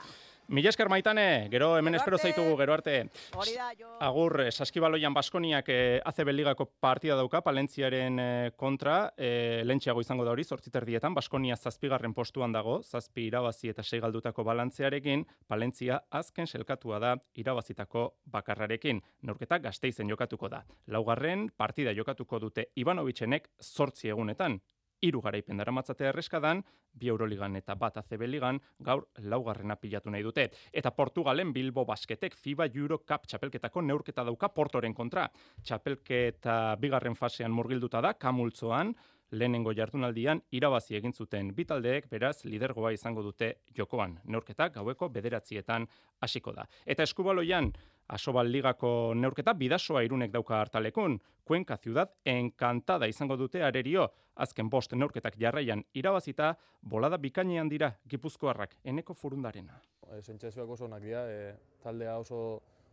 Mila 0.49 0.71
esker 0.71 0.89
maitane, 0.89 1.45
gero 1.53 1.75
hemen 1.77 1.93
espero 1.93 2.17
zaitugu, 2.17 2.55
gero 2.57 2.73
arte. 2.73 2.93
Hori 3.37 3.51
da, 3.53 3.67
jo. 3.77 3.89
Agur, 4.01 4.33
eh, 4.41 4.49
saskibaloian 4.49 5.13
Baskoniak 5.13 5.67
eh, 5.69 5.99
ACB 6.09 6.31
Ligako 6.33 6.65
partida 6.81 7.13
dauka, 7.19 7.43
Palentziaren 7.45 8.17
eh, 8.23 8.51
kontra, 8.57 9.11
eh, 9.15 9.61
lentxeago 9.63 10.01
izango 10.01 10.25
da 10.25 10.33
hori, 10.33 10.43
zortziterdietan, 10.43 11.13
Baskonia 11.13 11.53
zazpigarren 11.55 12.15
postuan 12.17 12.55
dago, 12.55 12.79
zazpi 12.81 13.27
irabazi 13.27 13.69
eta 13.69 13.85
sei 13.85 14.01
galdutako 14.01 14.47
balantzearekin, 14.49 15.27
Palentzia 15.45 16.01
azken 16.09 16.49
selkatua 16.49 16.97
da 16.97 17.13
irabazitako 17.37 18.07
bakarrarekin. 18.25 19.03
Neurketa 19.29 19.61
gazteizen 19.61 20.09
jokatuko 20.09 20.49
da. 20.49 20.63
Laugarren 20.87 21.51
partida 21.55 21.93
jokatuko 21.93 22.41
dute 22.41 22.71
Ivanovitzenek 22.75 23.51
zortzi 23.61 24.09
egunetan, 24.09 24.57
hiru 25.01 25.21
garaipen 25.21 25.57
daramatzatea 25.57 26.09
erreskadan, 26.13 26.63
bi 26.93 27.09
Euroligan 27.11 27.55
eta 27.59 27.75
bat 27.79 27.97
ACB 28.01 28.25
Ligan 28.27 28.59
gaur 28.83 29.05
laugarrena 29.31 29.75
pilatu 29.79 30.09
nahi 30.09 30.23
dute. 30.25 30.49
Eta 30.73 30.91
Portugalen 30.91 31.53
Bilbo 31.53 31.85
Basketek 31.85 32.35
FIBA 32.35 32.69
Euro 32.75 32.99
Cup 33.05 33.27
txapelketako 33.27 33.81
neurketa 33.81 34.25
dauka 34.27 34.49
Portoren 34.49 34.93
kontra. 34.93 35.29
Txapelketa 35.63 36.75
bigarren 36.79 37.15
fasean 37.15 37.51
murgilduta 37.51 38.01
da, 38.01 38.13
kamultzoan, 38.13 38.93
lehenengo 39.31 39.73
jardunaldian 39.73 40.41
irabazi 40.51 40.95
egin 40.95 41.13
zuten 41.13 41.53
bitaldeek 41.55 42.09
beraz 42.09 42.45
lidergoa 42.45 42.91
izango 42.91 43.23
dute 43.23 43.53
jokoan. 43.77 44.19
Neurketa 44.25 44.69
gaueko 44.69 45.09
bederatzietan 45.09 45.87
hasiko 46.21 46.53
da. 46.53 46.65
Eta 46.85 47.03
eskubaloian 47.03 47.71
Asobal 48.09 48.47
Ligako 48.49 49.13
neurketa 49.13 49.53
bidasoa 49.53 50.01
irunek 50.01 50.31
dauka 50.33 50.57
hartalekun. 50.59 51.19
Cuenca 51.45 51.77
Ciudad 51.77 52.09
encantada 52.25 53.07
izango 53.07 53.37
dute 53.37 53.61
arerio. 53.63 54.07
Azken 54.35 54.69
bost 54.69 54.93
neurketak 54.93 55.37
jarraian 55.37 55.83
irabazita, 55.93 56.55
bolada 56.81 57.17
bikainean 57.17 57.69
dira 57.69 57.91
gipuzkoarrak 58.09 58.75
eneko 58.83 59.13
furundarena. 59.13 59.77
E, 60.09 60.21
Sentsazioak 60.21 60.69
oso 60.69 60.87
onak 60.87 61.03
dira, 61.03 61.25
e, 61.29 61.53
taldea 61.83 62.17
oso 62.17 62.39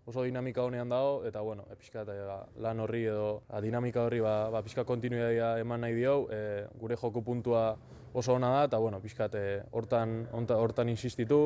oso 0.07 0.23
dinamika 0.23 0.63
honean 0.63 0.89
dago, 0.89 1.25
eta 1.27 1.41
bueno, 1.43 1.67
e, 1.71 1.77
pixka, 1.77 2.05
e, 2.07 2.17
lan 2.63 2.81
horri 2.81 3.05
edo 3.11 3.43
a, 3.51 3.61
dinamika 3.61 4.05
horri 4.07 4.21
ba, 4.23 4.49
ba, 4.55 4.63
pixka 4.63 4.85
kontinuitatea 4.87 5.57
eman 5.63 5.83
nahi 5.83 5.95
dio, 5.99 6.19
e, 6.31 6.67
gure 6.81 6.97
joko 6.97 7.23
puntua 7.27 7.77
oso 8.15 8.35
ona 8.35 8.53
da, 8.55 8.65
eta 8.71 8.79
bueno, 8.79 9.01
pixka, 9.03 9.29
e, 9.35 9.63
hortan, 9.73 10.21
hortan 10.33 10.95
insistitu, 10.95 11.41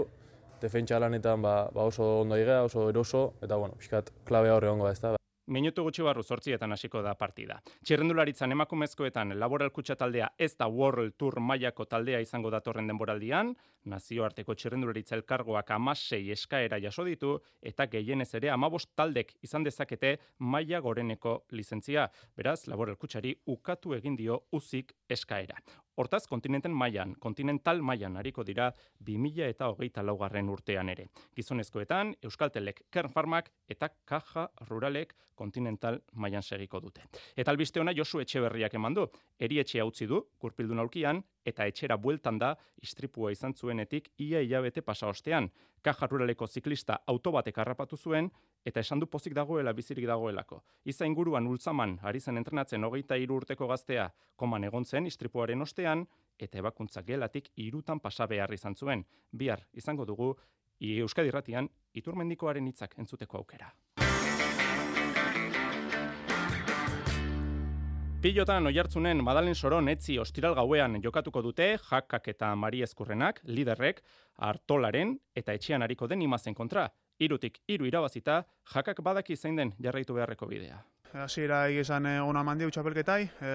defentsa 0.61 1.01
lanetan 1.01 1.43
ba, 1.43 1.71
ba 1.73 1.89
oso 1.89 2.21
ondo 2.21 2.37
igea, 2.37 2.63
oso 2.69 2.91
eroso, 2.91 3.33
eta 3.41 3.57
bueno, 3.57 3.81
pixkat 3.81 4.13
klabea 4.29 4.59
horre 4.59 4.69
ongo 4.69 4.87
da, 4.87 4.93
ez 4.93 5.01
da. 5.01 5.20
Minutu 5.51 5.82
gutxi 5.82 6.05
barru 6.07 6.22
zortzietan 6.22 6.70
hasiko 6.70 7.01
da 7.03 7.16
partida. 7.18 7.57
Txirrendularitzan 7.82 8.53
emakumezkoetan 8.55 9.34
laboral 9.34 9.72
taldea 9.98 10.28
ez 10.38 10.55
da 10.57 10.68
World 10.68 11.16
Tour 11.18 11.40
mailako 11.40 11.86
taldea 11.90 12.20
izango 12.20 12.51
datorren 12.55 12.86
denboraldian, 12.86 13.51
nazioarteko 13.84 14.55
txirrendularitza 14.55 15.16
elkargoak 15.16 15.70
amasei 15.70 16.30
eskaera 16.30 16.78
jaso 16.78 17.03
ditu, 17.05 17.40
eta 17.61 17.86
gehienez 17.86 18.32
ere 18.34 18.51
amabost 18.51 18.94
taldek 18.94 19.34
izan 19.42 19.64
dezakete 19.64 20.18
maila 20.38 20.78
goreneko 20.80 21.46
lizentzia. 21.51 22.07
Beraz, 22.36 22.68
laboral 22.68 22.96
ukatu 23.46 23.94
egin 23.94 24.16
dio 24.16 24.44
uzik 24.53 24.94
eskaera. 25.09 25.57
Hortaz, 26.01 26.26
kontinenten 26.26 26.72
mailan, 26.72 27.11
kontinental 27.20 27.82
mailan 27.84 28.14
hariko 28.16 28.40
dira 28.48 28.70
2000 29.05 29.48
eta 29.53 29.66
hogeita 29.68 30.01
laugarren 30.07 30.48
urtean 30.48 30.88
ere. 30.88 31.11
Gizonezkoetan, 31.36 32.14
Euskaltelek 32.24 32.86
Kern 32.90 33.12
Farmak 33.12 33.51
eta 33.68 33.90
Kaja 34.09 34.46
Ruralek 34.70 35.12
kontinental 35.36 35.98
mailan 36.12 36.42
segiko 36.42 36.80
dute. 36.80 37.05
Eta 37.36 37.53
albiste 37.53 37.82
ona 37.82 37.92
Josu 37.92 38.22
Etxeberriak 38.24 38.78
eman 38.80 38.96
du, 38.96 39.05
eri 39.38 39.61
etxea 39.61 39.84
utzi 39.84 40.09
du, 40.09 40.22
kurpildun 40.40 40.80
aurkian, 40.80 41.20
eta 41.44 41.68
etxera 41.68 41.98
bueltan 42.01 42.38
da 42.40 42.55
istripua 42.80 43.32
izan 43.36 43.53
zuenetik 43.53 44.09
ia 44.24 44.40
hilabete 44.40 44.80
pasa 44.80 45.12
ostean. 45.12 45.51
Kajaruraleko 45.84 46.46
ziklista 46.46 47.03
autobatek 47.12 47.61
harrapatu 47.61 47.96
zuen 47.96 48.32
eta 48.65 48.81
esan 48.81 49.01
du 49.01 49.07
pozik 49.07 49.35
dagoela 49.35 49.73
bizirik 49.73 50.07
dagoelako. 50.07 50.63
Iza 50.85 51.07
inguruan 51.07 51.47
ultzaman 51.47 51.99
ari 52.03 52.21
zen 52.21 52.37
entrenatzen 52.37 52.85
hogeita 52.85 53.17
hiru 53.17 53.37
urteko 53.37 53.67
gaztea 53.67 54.11
koman 54.37 54.65
egon 54.65 54.85
zen 54.85 55.07
istripuaren 55.07 55.63
ostean 55.63 56.07
eta 56.39 56.59
ebakuntza 56.59 57.03
gelatik 57.03 57.51
irutan 57.57 58.01
pasa 58.01 58.27
behar 58.27 58.53
izan 58.53 58.77
zuen. 58.77 59.05
Bihar 59.33 59.67
izango 59.73 60.05
dugu 60.05 60.35
Euskadi 60.81 61.31
Ratian 61.31 61.69
iturmendikoaren 61.95 62.67
hitzak 62.67 62.95
entzuteko 62.99 63.39
aukera. 63.39 63.73
Pilotan 68.21 68.67
oiartzunen 68.69 69.23
Madalen 69.25 69.55
Soron 69.55 69.87
etzi 69.89 70.19
ostiral 70.21 70.55
gauean 70.55 70.99
jokatuko 71.01 71.41
dute 71.41 71.79
jakak 71.81 72.27
eta 72.29 72.51
Mari 72.55 72.83
Eskurrenak, 72.85 73.41
liderrek, 73.45 74.03
hartolaren 74.37 75.15
eta 75.35 75.55
etxean 75.57 75.83
hariko 75.83 76.07
den 76.07 76.21
imazen 76.23 76.55
kontra. 76.55 76.91
Irutik, 77.21 77.59
iru 77.68 77.85
irabazita, 77.85 78.41
jakak 78.73 79.03
badaki 79.05 79.37
zein 79.37 79.59
den 79.59 79.75
jarraitu 79.83 80.14
beharreko 80.16 80.47
bidea. 80.49 80.79
Hasiera 81.21 81.66
egizan 81.68 82.07
eh, 82.07 82.18
ona 82.23 82.43
mandi 82.47 82.64
utxapelketai, 82.64 83.21
e, 83.43 83.53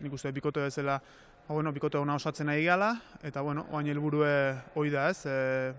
nik 0.00 0.14
uste 0.16 0.32
bikote 0.32 0.62
bezala, 0.64 0.96
ba, 1.48 1.54
bueno, 1.54 1.72
bikote 1.76 1.98
ona 1.98 2.14
osatzen 2.16 2.48
nahi 2.48 2.64
gala, 2.64 2.92
eta 3.22 3.42
bueno, 3.42 3.66
oain 3.72 3.90
helburue 3.90 4.32
hoi 4.78 4.88
da 4.94 5.08
ez, 5.10 5.26
e, 5.26 5.72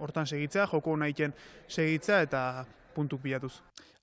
hortan 0.00 0.26
segitzea, 0.26 0.66
joko 0.72 0.96
nahiken 0.96 1.36
segitzea 1.68 2.22
eta 2.26 2.42
puntuk 2.96 3.22
bilatuz 3.22 3.60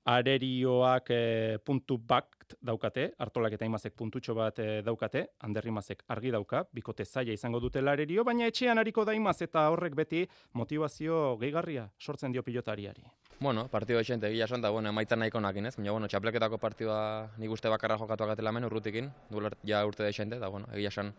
arerioak 0.07 1.09
e, 1.11 1.57
puntu 1.65 1.97
bakt 1.99 2.55
daukate, 2.63 3.09
hartolak 3.19 3.57
eta 3.57 3.67
imazek 3.67 3.95
puntutxo 3.99 4.33
bat 4.37 4.59
e, 4.63 4.67
daukate, 4.85 5.25
anderrimazek 5.43 6.05
argi 6.15 6.31
dauka, 6.31 6.63
bikote 6.73 7.05
zaila 7.05 7.35
izango 7.35 7.59
dutela 7.59 7.91
arerio, 7.91 8.23
baina 8.23 8.47
etxean 8.47 8.79
hariko 8.79 9.03
da 9.05 9.15
imaz 9.17 9.41
eta 9.43 9.65
horrek 9.73 9.97
beti 9.99 10.23
motivazio 10.53 11.35
gehigarria 11.41 11.89
sortzen 11.99 12.31
dio 12.31 12.43
pilotariari. 12.43 13.03
Bueno, 13.39 13.67
partido 13.67 13.99
etxente, 13.99 14.31
gila 14.31 14.47
sonta, 14.47 14.71
bueno, 14.71 14.89
emaitza 14.89 15.19
nahiko 15.19 15.43
nakin, 15.43 15.67
ez? 15.67 15.75
Baina, 15.75 15.91
bueno, 15.91 16.07
txapleketako 16.07 16.57
partidua 16.57 17.01
nik 17.37 17.51
uste 17.51 17.69
bakarra 17.69 17.99
jokatu 17.99 18.23
agatela 18.23 18.55
men 18.55 18.69
urrutikin, 18.69 19.11
duela 19.29 19.51
ja 19.67 19.85
urte 19.85 20.07
de 20.07 20.39
da, 20.39 20.47
bueno, 20.47 20.67
egia 20.73 20.91
son 20.91 21.13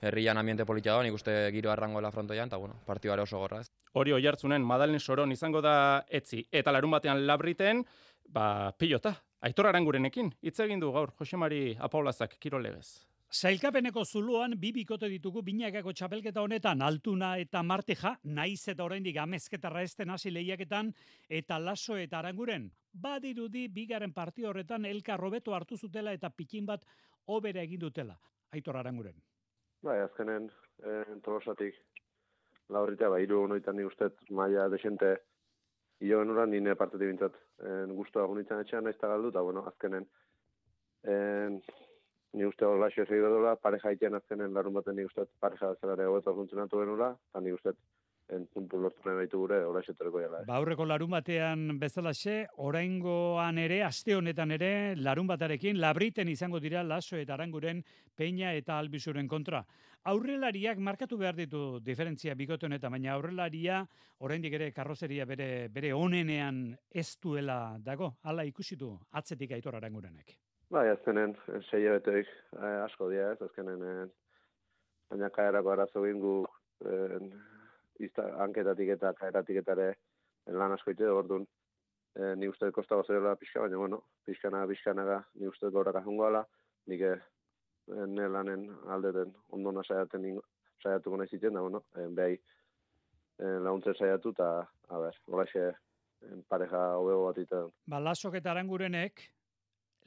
herrian 0.00 0.38
ambiente 0.38 0.64
politia 0.64 0.92
da, 0.92 1.02
nik 1.02 1.14
uste 1.14 1.50
giro 1.52 1.70
arrango 1.70 2.00
la 2.00 2.10
frontoian, 2.10 2.48
eta, 2.48 2.56
bueno, 2.56 2.80
partidua 2.86 3.20
oso 3.22 3.38
gorra? 3.38 3.60
Hori 3.96 4.12
oi 4.12 4.26
hartzunen, 4.28 4.60
Madalen 4.60 5.00
Soron 5.00 5.32
izango 5.32 5.62
da 5.64 6.04
etzi, 6.18 6.42
eta 6.52 6.72
larun 6.74 6.92
batean 6.92 7.22
labriten, 7.26 7.80
ba, 8.28 8.72
pilota, 8.76 9.14
aitor 9.40 9.70
arangurenekin, 9.70 10.28
hitz 10.44 10.58
egin 10.60 10.82
du 10.82 10.90
gaur, 10.92 11.14
Josemari 11.16 11.70
Apaulazak, 11.80 12.36
kirolegez. 12.42 13.06
Zailkapeneko 13.32 14.04
zuluan 14.04 14.52
bi 14.60 14.70
bikote 14.76 15.08
ditugu 15.10 15.40
binakako 15.42 15.94
txapelketa 15.96 16.44
honetan 16.44 16.82
Altuna 16.84 17.32
eta 17.42 17.62
Martija 17.66 18.12
naiz 18.22 18.68
eta 18.68 18.84
oraindik 18.84 19.16
amezketarra 19.18 19.82
esten 19.82 20.12
hasi 20.14 20.30
lehiaketan 20.30 20.92
eta 21.40 21.58
Laso 21.58 21.96
eta 21.98 22.20
Aranguren 22.20 22.68
badirudi 22.92 23.66
bigaren 23.68 24.12
partio 24.12 24.50
horretan 24.50 24.84
elka 24.84 25.16
robeto 25.16 25.54
hartu 25.54 25.76
zutela 25.76 26.12
eta 26.12 26.30
pikin 26.30 26.66
bat 26.66 26.84
obera 27.26 27.62
egin 27.62 27.80
dutela. 27.80 28.14
Aitor 28.52 28.76
Aranguren. 28.76 29.16
Bai, 29.82 29.98
azkenen, 30.04 30.48
eh, 30.84 31.18
tolosatik, 31.24 31.74
laurritea, 32.68 33.08
ba, 33.08 33.20
iru 33.20 33.46
noitan 33.46 33.76
ni 33.76 33.84
ustez, 33.84 34.12
maia 34.30 34.68
desente, 34.68 35.16
Io 36.00 36.18
genura 36.20 36.44
nire 36.44 36.74
parte 36.76 36.98
bintzat 37.00 37.36
en 37.64 37.94
gustua 37.96 38.26
gunitzen 38.28 38.60
etxean 38.60 38.84
naiz 38.84 38.98
ta 39.00 39.08
galdu 39.08 39.30
ta 39.32 39.40
bueno, 39.40 39.62
azkenen 39.66 40.04
en 41.08 41.60
ni 42.36 42.44
uste 42.44 42.66
hor 42.66 42.78
laxo 42.78 43.06
segi 43.06 43.20
dola 43.22 43.54
pareja 43.56 43.92
iten 43.94 44.14
azkenen 44.18 44.52
larun 44.52 44.74
baten 44.74 44.96
ni 44.96 45.06
uste 45.08 45.24
pareja 45.40 45.72
zela 45.80 45.94
ere 45.94 46.20
funtzionatu 46.26 46.82
genula 46.82 47.14
ta 47.32 47.40
ni 47.40 47.52
uste 47.52 47.72
en 48.28 48.44
puntu 48.52 48.76
lortu 48.82 49.00
nahi 49.06 49.16
baitu 49.22 49.38
gure 49.38 49.62
hola 49.64 49.80
xeterko 49.86 50.20
jala. 50.20 50.42
Ba 50.46 50.56
aurreko 50.56 50.84
larun 50.84 51.10
batean 51.10 51.78
bezalaxe, 51.78 52.46
oraingoan 52.58 53.58
ere 53.58 53.82
aste 53.86 54.16
honetan 54.16 54.50
ere 54.50 54.70
larun 54.96 55.26
batarekin 55.26 55.80
labriten 55.80 56.28
izango 56.28 56.60
dira 56.60 56.82
laso 56.82 57.16
eta 57.16 57.34
aranguren 57.34 57.84
peña 58.14 58.52
eta 58.52 58.78
albizuren 58.78 59.28
kontra. 59.28 59.64
Aurrelariak 60.06 60.78
markatu 60.78 61.16
behar 61.18 61.34
ditu 61.34 61.80
diferentzia 61.82 62.34
bikote 62.38 62.68
honetan, 62.68 62.92
baina 62.94 63.14
aurrelaria 63.16 63.80
oraindik 64.26 64.54
ere 64.58 64.70
karrozeria 64.72 65.26
bere 65.26 65.68
bere 65.74 65.92
onenean 65.94 66.60
ez 66.90 67.08
duela 67.22 67.76
dago. 67.82 68.12
Hala 68.22 68.44
ikusi 68.46 68.78
du 68.78 68.92
atzetik 69.20 69.56
aitor 69.56 69.74
arangurenek. 69.80 70.36
Bai, 70.70 70.88
azkenen, 70.90 71.34
sei 71.70 71.84
beteik 71.88 72.30
eh, 72.58 72.78
asko 72.84 73.10
dia 73.10 73.32
ez, 73.32 73.40
azkenen, 73.42 73.82
eh, 73.82 74.06
baina 75.10 75.30
kaerako 75.34 75.74
arazo 75.74 76.02
gingu 76.06 76.36
eh, 76.86 77.20
izta, 78.06 78.26
anketatik 78.46 78.94
eta 78.96 79.12
kaeratik 79.18 79.62
eta 79.62 79.76
ere 79.78 79.92
lan 80.54 80.74
asko 80.76 80.94
ite 80.94 81.08
orduan. 81.10 81.46
E, 82.16 82.34
ni 82.40 82.48
uste 82.48 82.70
kosta 82.72 82.96
gozaiola 82.96 83.34
pixka, 83.36 83.60
baina 83.60 83.76
bueno, 83.76 83.98
pixkana, 84.24 84.62
pixkana 84.70 85.18
ni 85.34 85.48
uste 85.50 85.68
goraka 85.74 86.00
jungo 86.04 86.24
ala, 86.24 86.46
nik 86.88 87.02
e, 87.04 87.16
ne 87.86 88.28
lanen 88.28 88.68
aldeten 88.90 89.32
ondona 89.54 89.82
saiaten 89.84 90.24
saiatuko 90.82 91.16
nahi 91.16 91.38
da, 91.42 91.60
bueno, 91.60 91.82
e, 91.96 92.06
behai 92.08 92.34
e, 92.34 93.44
launtzen 93.62 93.94
saiatu, 93.94 94.30
eta, 94.36 94.50
a 94.88 94.98
ber, 94.98 95.18
horaxe, 95.26 95.72
pareja 96.48 96.82
hobego 96.96 97.26
bat 97.26 97.38
iten. 97.38 97.72
Ba, 97.86 98.00
lasok 98.00 98.38
eta 98.40 98.50
arangurenek, 98.50 99.22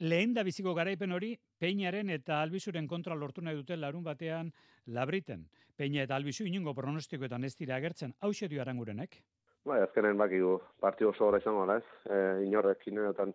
lehen 0.00 0.34
da 0.34 0.44
biziko 0.44 0.74
garaipen 0.74 1.12
hori 1.12 1.34
Peinaren 1.60 2.10
eta 2.10 2.40
Albizuren 2.40 2.88
kontra 2.88 3.14
lortu 3.14 3.42
nahi 3.42 3.56
dute 3.56 3.76
larun 3.76 4.04
batean 4.04 4.52
labriten. 4.86 5.44
Peina 5.76 6.02
eta 6.02 6.16
Albizu 6.16 6.46
inungo 6.48 6.74
pronostikoetan 6.74 7.44
ez 7.44 7.54
dira 7.56 7.76
agertzen, 7.76 8.14
hau 8.20 8.32
dio 8.32 8.60
arangurenek? 8.62 9.22
Bai, 9.64 9.80
azkenen 9.82 10.16
bakigu, 10.16 10.58
parti 10.80 11.04
oso 11.04 11.26
horra 11.26 11.38
izango 11.38 11.66
ez? 11.74 11.84
E, 12.08 12.44
inorrek 12.46 12.86
inenetan 12.88 13.34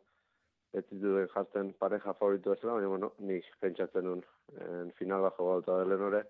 ez 0.73 0.83
dituen 0.89 1.27
jartzen 1.33 1.73
pareja 1.79 2.13
favoritu 2.13 2.53
ez 2.53 2.61
baina, 2.63 2.87
bueno, 2.87 3.13
nik 3.19 3.45
pentsatzen 3.59 4.05
nun 4.05 4.23
en 4.59 4.91
final 4.97 5.21
bajo 5.21 5.51
gauta 5.51 5.77
delen 5.83 6.01
hori, 6.07 6.21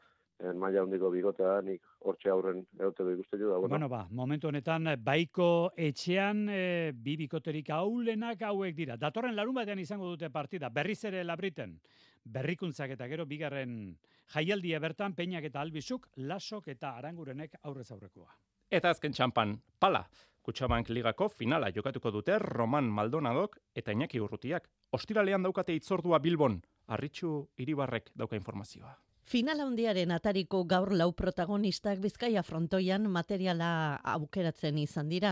en 0.44 0.58
maila 0.60 0.84
hondiko 0.84 1.10
bigotea, 1.14 1.60
nik 1.64 1.84
hortxe 2.04 2.30
aurren 2.30 2.60
egote 2.78 3.04
du 3.04 3.14
ikuste 3.16 3.38
da, 3.40 3.58
bueno. 3.58 3.70
Bueno, 3.70 3.90
ba, 3.90 4.02
momentu 4.12 4.50
honetan, 4.50 4.90
baiko 5.04 5.72
etxean 5.78 6.50
e, 6.52 6.92
bi 6.92 7.16
bikoterik 7.24 7.72
haulenak 7.72 8.44
hauek 8.44 8.76
dira. 8.76 8.98
Datorren 9.00 9.36
larun 9.36 9.56
batean 9.56 9.80
izango 9.80 10.10
dute 10.12 10.30
partida, 10.30 10.70
berriz 10.70 11.00
ere 11.08 11.24
labriten, 11.24 11.78
berrikuntzak 12.26 12.98
eta 12.98 13.08
gero 13.08 13.26
bigarren 13.26 13.96
jaialdia 14.34 14.80
bertan, 14.84 15.16
peinak 15.16 15.48
eta 15.48 15.62
albizuk, 15.62 16.10
lasok 16.18 16.68
eta 16.76 16.96
arangurenek 17.00 17.60
aurrez 17.64 17.92
aurrekoa. 17.96 18.36
Eta 18.76 18.92
azken 18.92 19.14
txampan, 19.14 19.56
pala, 19.80 20.04
Kutsabank 20.46 20.92
ligako 20.94 21.26
finala 21.34 21.72
jokatuko 21.74 22.12
dute 22.14 22.36
Roman 22.38 22.86
Maldonadok 22.86 23.56
eta 23.74 23.94
Iñaki 23.96 24.20
Urrutiak. 24.22 24.68
Ostiralean 24.94 25.42
daukate 25.42 25.74
itzordua 25.74 26.20
Bilbon, 26.22 26.60
arritxu 26.86 27.32
iribarrek 27.58 28.12
dauka 28.14 28.38
informazioa. 28.38 28.92
Finala 29.26 29.66
hundiaren 29.66 30.12
atariko 30.14 30.60
gaur 30.70 30.92
lau 30.94 31.08
protagonistak 31.18 31.98
bizkaia 31.98 32.44
frontoian 32.46 33.08
materiala 33.10 33.70
aukeratzen 34.12 34.78
izan 34.78 35.10
dira. 35.10 35.32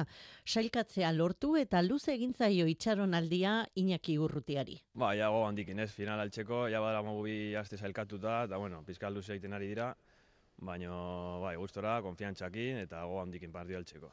Sailkatzea 0.49 1.11
lortu 1.13 1.51
eta 1.61 1.83
luze 1.85 2.15
egintzaio 2.15 2.65
itxaron 2.71 3.13
aldia 3.13 3.51
Iñaki 3.77 4.15
Urrutiari. 4.17 4.79
Ba, 4.97 5.11
jago 5.19 5.43
handikin 5.45 5.83
ez, 5.85 5.91
final 5.93 6.23
altxeko, 6.25 6.63
ja 6.73 6.81
bada 6.81 7.03
mogu 7.05 7.27
aste 7.59 7.77
sailkatuta, 7.77 8.47
eta 8.47 8.57
bueno, 8.57 8.81
pizkal 8.87 9.13
luze 9.13 9.35
egiten 9.35 9.53
ari 9.53 9.69
dira, 9.75 9.91
baina 10.57 10.89
bai, 11.45 11.53
gustora, 11.61 11.99
konfiantzakin 12.01 12.81
eta 12.87 13.05
go 13.05 13.21
handikin 13.21 13.53
partiu 13.53 13.77
altxeko. 13.77 14.09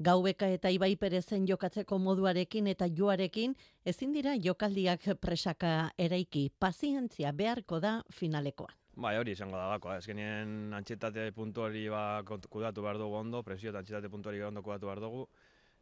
Gaubeka 0.00 0.46
eta 0.48 0.70
Ibai 0.72 0.94
Perezen 0.96 1.44
jokatzeko 1.44 1.98
moduarekin 2.00 2.70
eta 2.70 2.86
joarekin 2.88 3.52
ezin 3.84 4.14
dira 4.16 4.32
jokaldiak 4.40 5.02
presaka 5.20 5.90
eraiki. 6.00 6.46
Pazientzia 6.58 7.32
beharko 7.36 7.82
da 7.84 7.98
finalekoan. 8.08 8.72
Bai, 8.96 9.18
hori 9.20 9.34
izango 9.36 9.58
da 9.60 9.66
bako, 9.74 9.92
ezkenien 10.00 10.72
antxetate 10.72 11.26
puntu 11.36 11.66
hori 11.66 11.84
ba, 11.92 12.22
kudatu 12.24 12.82
behar 12.86 12.96
dugu 12.96 13.18
ondo, 13.18 13.42
presio 13.44 13.74
eta 13.74 13.82
antxetate 13.84 14.08
puntu 14.08 14.32
hori 14.32 14.40
ondo 14.42 14.62
kudatu 14.64 14.88
behar 14.88 15.04
dugu, 15.04 15.26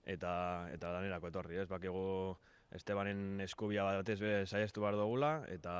eta, 0.03 0.33
eta 0.75 0.93
danerako 0.99 1.31
etorri, 1.31 1.63
ez, 1.63 1.69
bakigu 1.71 2.05
Estebanen 2.75 3.41
eskubia 3.41 3.87
batez 3.87 4.19
be 4.21 4.33
saiestu 4.45 4.83
behar 4.83 4.99
dugula, 4.99 5.31
eta, 5.49 5.75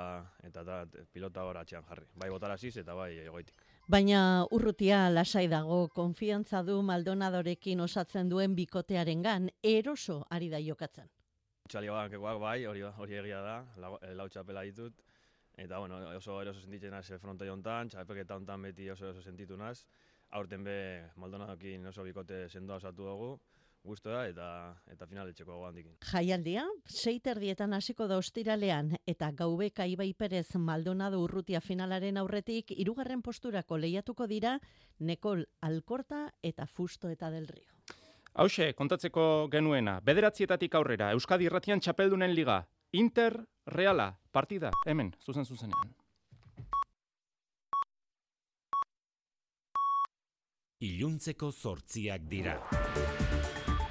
eta, 0.47 0.63
eta 0.63 1.05
pilota 1.13 1.45
hor 1.45 1.59
atxean 1.61 1.85
jarri. 1.91 2.07
Bai 2.17 2.31
botaraziz 2.33 2.77
eta 2.81 2.95
bai 2.97 3.11
egoitik. 3.27 3.67
Baina 3.89 4.45
urrutia 4.53 5.07
lasai 5.09 5.47
dago, 5.49 5.77
konfiantza 5.89 6.59
du 6.61 6.75
Maldonadorekin 6.85 7.81
osatzen 7.81 8.29
duen 8.29 8.53
bikotearen 8.53 9.23
gan, 9.25 9.47
eroso 9.65 10.17
ari 10.29 10.51
da 10.53 10.59
jokatzen. 10.61 11.07
Txali 11.73 11.89
bai, 11.89 12.67
hori, 12.69 12.83
hori 12.85 13.17
egia 13.17 13.41
da, 13.41 13.55
lau 13.81 14.29
txapela 14.29 14.67
ditut, 14.69 15.01
eta 15.57 15.79
bueno, 15.81 16.03
oso 16.19 16.37
eroso 16.43 16.61
sentitzen 16.61 16.93
naz 16.93 17.07
fronte 17.23 17.49
jontan, 17.49 17.89
txapelketa 17.89 18.37
hontan 18.37 18.69
beti 18.69 18.91
oso 18.91 19.07
eroso 19.07 19.23
sentitu 19.23 19.57
naz, 19.57 19.87
aurten 20.37 20.69
be 20.69 20.77
Maldonadokin 21.17 21.87
oso 21.89 22.05
bikote 22.05 22.45
sendoa 22.51 22.77
osatu 22.77 23.09
dugu, 23.09 23.39
gustora 23.85 24.27
eta 24.29 24.49
eta 24.91 25.07
finaletxeko 25.07 25.59
handikin. 25.67 25.97
Jaialdia, 26.11 26.67
seiter 26.85 27.39
dietan 27.41 27.73
hasiko 27.73 28.09
da 28.09 28.19
ostiralean 28.19 28.95
eta 29.07 29.31
gaubeka 29.33 29.87
Ibai 29.87 30.13
Perez 30.15 30.57
Maldonado 30.57 31.21
Urrutia 31.23 31.61
finalaren 31.61 32.17
aurretik 32.17 32.73
hirugarren 32.77 33.23
posturako 33.23 33.79
lehiatuko 33.79 34.27
dira 34.27 34.59
Nekol 34.99 35.47
Alkorta 35.61 36.29
eta 36.43 36.67
Fusto 36.67 37.09
eta 37.09 37.31
Del 37.31 37.49
Rio. 37.49 37.73
Hauxe, 38.39 38.73
kontatzeko 38.75 39.49
genuena, 39.51 39.99
bederatzietatik 40.05 40.75
aurrera, 40.79 41.11
Euskadi 41.17 41.49
Irratian 41.49 41.81
txapeldunen 41.81 42.35
liga, 42.35 42.61
Inter 42.93 43.41
Reala, 43.67 44.13
partida, 44.31 44.71
hemen, 44.87 45.11
zuzen 45.21 45.45
zuzenean. 45.45 45.91
Iluntzeko 50.79 51.51
zortziak 51.51 52.31
dira. 52.31 52.61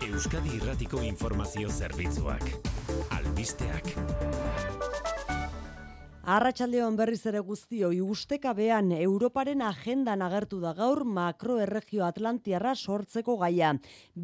Euskadi 0.08 0.56
Irratiko 0.56 1.02
Informazio 1.04 1.70
Zerbitzuak. 1.70 2.44
Albisteak. 3.10 4.77
Arratxaldeon 6.28 6.98
berriz 7.00 7.22
ere 7.30 7.40
guztioi 7.40 8.02
ustekabean 8.04 8.90
Europaren 8.98 9.62
agendan 9.64 10.20
agertu 10.26 10.58
da 10.60 10.74
gaur 10.76 11.06
makroerregio 11.08 12.04
Atlantiarra 12.04 12.74
sortzeko 12.76 13.38
gaia. 13.40 13.70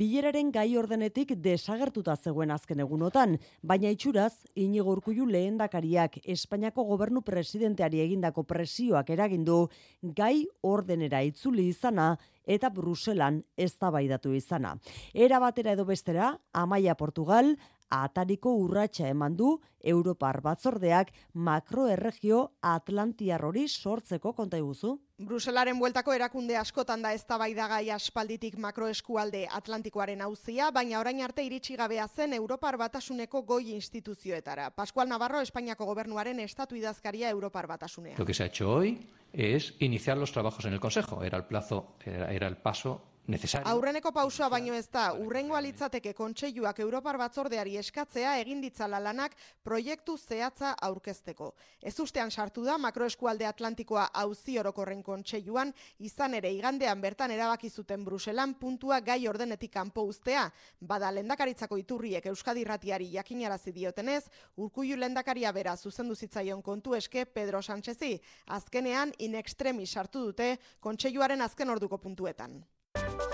Bileraren 0.02 0.50
gai 0.52 0.66
ordenetik 0.76 1.32
desagertuta 1.46 2.18
zegoen 2.18 2.52
azken 2.52 2.84
egunotan, 2.84 3.38
baina 3.64 3.88
itxuraz, 3.96 4.34
inigo 4.60 4.92
urkullu 4.98 5.30
lehendakariak 5.32 6.20
Espainiako 6.36 6.84
gobernu 6.92 7.24
presidenteari 7.24 8.04
egindako 8.04 8.44
presioak 8.52 9.16
eragindu 9.16 9.70
gai 10.04 10.44
ordenera 10.60 11.24
itzuli 11.24 11.70
izana 11.72 12.18
eta 12.44 12.68
Bruselan 12.68 13.40
eztabaidatu 13.56 14.34
izana. 14.36 14.76
Era 15.14 15.40
batera 15.40 15.72
edo 15.72 15.86
bestera, 15.88 16.34
Amaia 16.52 16.96
Portugal, 17.00 17.56
atariko 17.90 18.54
urratsa 18.56 19.08
eman 19.08 19.36
du 19.38 19.60
Europar 19.84 20.42
batzordeak 20.42 21.12
makroerregio 21.34 22.54
Atlantiar 22.62 23.44
hori 23.46 23.68
sortzeko 23.68 24.34
konta 24.34 24.58
iguzu. 24.58 24.96
Bruselaren 25.24 25.80
bueltako 25.80 26.14
erakunde 26.14 26.58
askotan 26.58 27.04
da 27.04 27.14
eztabaidagai 27.14 27.90
aspalditik 27.96 28.58
makroeskualde 28.58 29.46
Atlantikoaren 29.52 30.22
auzia, 30.22 30.72
baina 30.72 31.00
orain 31.00 31.22
arte 31.22 31.44
iritsi 31.44 31.78
gabea 31.80 32.08
zen 32.08 32.34
Europar 32.34 32.78
Batasuneko 32.78 33.44
goi 33.44 33.72
instituzioetara. 33.76 34.72
Pascual 34.72 35.10
Navarro, 35.10 35.42
Espainiako 35.42 35.86
gobernuaren 35.86 36.40
estatu 36.40 36.76
idazkaria 36.76 37.30
Europar 37.30 37.68
Batasunean. 37.68 38.18
Lo 38.18 38.26
que 38.26 38.34
se 38.34 38.44
ha 38.44 38.48
hecho 38.48 38.72
hoy 38.72 39.08
es 39.32 39.76
iniciar 39.80 40.18
los 40.18 40.32
trabajos 40.32 40.66
en 40.66 40.74
el 40.74 40.80
Consejo. 40.80 41.24
Era 41.24 41.38
el 41.38 41.46
plazo, 41.46 41.96
era, 42.06 42.32
era 42.32 42.48
el 42.48 42.58
paso 42.58 43.13
necesario. 43.28 43.68
Aurreneko 43.68 44.12
pausoa 44.12 44.50
baino 44.50 44.74
ez 44.74 44.88
da, 44.92 45.14
urrengo 45.14 45.56
alitzateke 45.56 46.14
kontseiluak 46.14 46.80
Europar 46.84 47.18
batzordeari 47.18 47.78
eskatzea 47.78 48.36
egin 48.42 48.62
ditzala 48.62 49.00
lanak 49.00 49.36
proiektu 49.64 50.18
zehatza 50.18 50.74
aurkezteko. 50.88 51.54
Ez 51.82 52.00
ustean 52.00 52.32
sartu 52.32 52.64
da 52.64 52.78
makroeskualde 52.78 53.46
Atlantikoa 53.48 54.10
auzi 54.24 54.58
orokorren 54.60 55.04
kontseiluan, 55.04 55.74
izan 56.00 56.34
ere 56.34 56.52
igandean 56.52 57.02
bertan 57.02 57.32
erabaki 57.32 57.70
zuten 57.70 58.04
Bruselan 58.04 58.56
puntua 58.60 59.00
gai 59.00 59.28
ordenetik 59.28 59.72
kanpo 59.72 60.04
ustea. 60.04 60.50
Bada 60.80 61.12
lendakaritzako 61.12 61.78
iturriek 61.78 62.26
Euskadi 62.26 62.64
Ratiari 62.64 63.10
jakinarazi 63.14 63.72
diotenez, 63.72 64.24
urkullu 64.58 65.00
lendakaria 65.00 65.52
bera 65.52 65.78
zuzendu 65.78 66.16
zitzaion 66.16 66.62
kontu 66.62 66.96
eske 66.96 67.26
Pedro 67.26 67.62
Sánchezi. 67.62 68.20
Azkenean 68.48 69.14
in 69.20 69.36
extremis 69.36 69.92
sartu 69.94 70.26
dute 70.28 70.58
kontseiluaren 70.80 71.42
azken 71.42 71.70
orduko 71.70 71.98
puntuetan. 71.98 72.64
you 72.96 73.33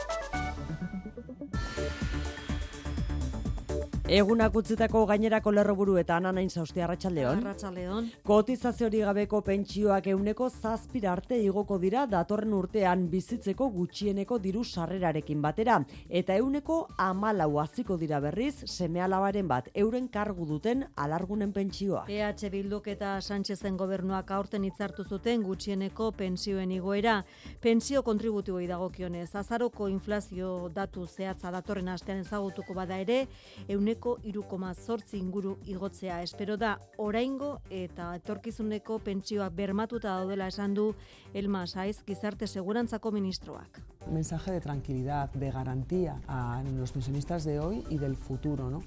Egunak 4.10 4.55
utzitako 4.57 5.03
gainerako 5.05 5.51
lerroburu 5.53 5.95
eta 6.01 6.16
ananain 6.18 6.47
zaustia 6.49 6.88
Arratxaldeon. 6.88 7.43
Arratxaldeon. 7.43 8.05
Kotizazio 8.26 8.88
hori 8.88 9.03
gabeko 9.05 9.41
pentsioak 9.45 10.07
euneko 10.10 10.47
zazpira 10.49 11.12
arte 11.12 11.38
igoko 11.38 11.78
dira 11.78 12.07
datorren 12.10 12.55
urtean 12.57 13.03
bizitzeko 13.12 13.68
gutxieneko 13.70 14.39
diru 14.41 14.64
sarrerarekin 14.64 15.43
batera. 15.43 15.76
Eta 16.10 16.38
euneko 16.41 16.78
amalau 16.97 17.60
aziko 17.62 17.99
dira 18.01 18.18
berriz, 18.24 18.64
seme 18.66 19.03
alabaren 19.05 19.47
bat 19.47 19.70
euren 19.76 20.07
kargu 20.10 20.47
duten 20.49 20.88
alargunen 20.95 21.53
pentsioa. 21.53 22.07
EH 22.10 22.49
Bilduk 22.49 22.89
eta 22.89 23.20
Sánchezen 23.22 23.78
gobernuak 23.78 24.32
aurten 24.32 24.66
hitzartu 24.66 25.05
zuten 25.05 25.45
gutxieneko 25.45 26.10
pensioen 26.18 26.72
igoera. 26.72 27.20
Pensio 27.62 28.01
kontributioi 28.01 28.66
dagokionez, 28.66 29.30
azaroko 29.36 29.88
inflazio 29.88 30.72
datu 30.74 31.05
zehatza 31.05 31.53
datorren 31.53 31.93
astean 31.93 32.26
ezagutuko 32.26 32.74
bada 32.74 32.97
ere, 32.97 33.22
euneko 33.68 33.98
euneko 33.99 34.17
irukoma 34.23 34.73
zortzi 34.73 35.17
inguru 35.17 35.57
igotzea. 35.65 36.21
Espero 36.23 36.55
da, 36.57 36.77
oraingo 36.97 37.59
eta 37.69 38.15
etorkizuneko 38.15 38.99
pentsioak 39.03 39.53
bermatuta 39.53 40.15
daudela 40.15 40.47
esan 40.47 40.73
du 40.73 40.93
Elma 41.33 41.65
Saiz 41.67 42.03
gizarte 42.05 42.47
segurantzako 42.47 43.11
ministroak. 43.11 43.81
Mensaje 44.09 44.51
de 44.51 44.61
tranquilidad, 44.61 45.29
de 45.33 45.51
garantía 45.51 46.21
a 46.27 46.63
los 46.63 46.91
pensionistas 46.91 47.43
de 47.43 47.59
hoy 47.59 47.83
y 47.89 47.97
del 47.97 48.15
futuro, 48.15 48.69
¿no? 48.69 48.81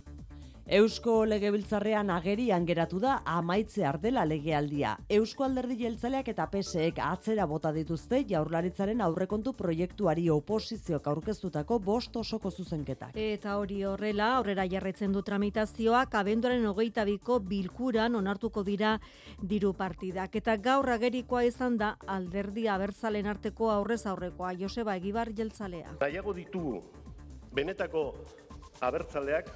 Eusko 0.67 1.25
Legebiltzarrean 1.27 2.11
agerian 2.15 2.63
geratu 2.65 3.01
da 3.03 3.17
amaitze 3.27 3.83
ardela 3.85 4.23
legealdia. 4.25 4.93
Eusko 5.11 5.43
Alderdi 5.43 5.75
Jeltzaleak 5.81 6.29
eta 6.31 6.47
PSEek 6.53 7.01
atzera 7.03 7.49
bota 7.51 7.73
dituzte 7.75 8.21
jaurlaritzaren 8.31 9.01
aurrekontu 9.03 9.57
proiektuari 9.59 10.29
oposizioak 10.31 11.09
aurkeztutako 11.11 11.81
bost 11.81 12.15
osoko 12.17 12.53
zuzenketak. 12.53 13.19
Eta 13.19 13.57
hori 13.59 13.83
horrela, 13.83 14.37
aurrera 14.37 14.69
jarretzen 14.71 15.13
du 15.13 15.25
tramitazioak, 15.27 16.15
abenduaren 16.15 16.65
hogeita 16.71 17.05
biko 17.11 17.41
bilkuran 17.41 18.15
onartuko 18.15 18.63
dira 18.63 18.95
diru 19.43 19.75
partidak. 19.75 20.37
Eta 20.37 20.57
gaur 20.57 20.95
agerikoa 20.95 21.43
izan 21.51 21.77
da 21.77 21.97
alderdi 22.07 22.69
abertzalen 22.69 23.27
arteko 23.27 23.73
aurrez 23.75 24.07
aurrekoa, 24.07 24.55
Joseba 24.55 24.95
Egibar 24.95 25.35
Jeltzalea. 25.35 25.99
Nahiago 26.01 26.33
ditugu, 26.39 26.85
benetako 27.51 28.13
abertzaleak 28.81 29.51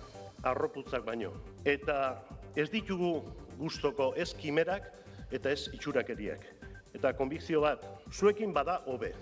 arroputzak 0.50 1.04
baino. 1.04 1.32
Eta 1.64 2.22
ez 2.56 2.68
ditugu 2.72 3.20
gustoko 3.58 4.12
ez 4.16 4.32
kimerak 4.34 4.88
eta 5.34 5.50
ez 5.50 5.68
itxurakeriak. 5.74 6.44
Eta 6.96 7.12
konbikzio 7.16 7.60
bat, 7.64 7.82
zuekin 8.12 8.52
bada 8.56 8.80
hobe. 8.86 9.12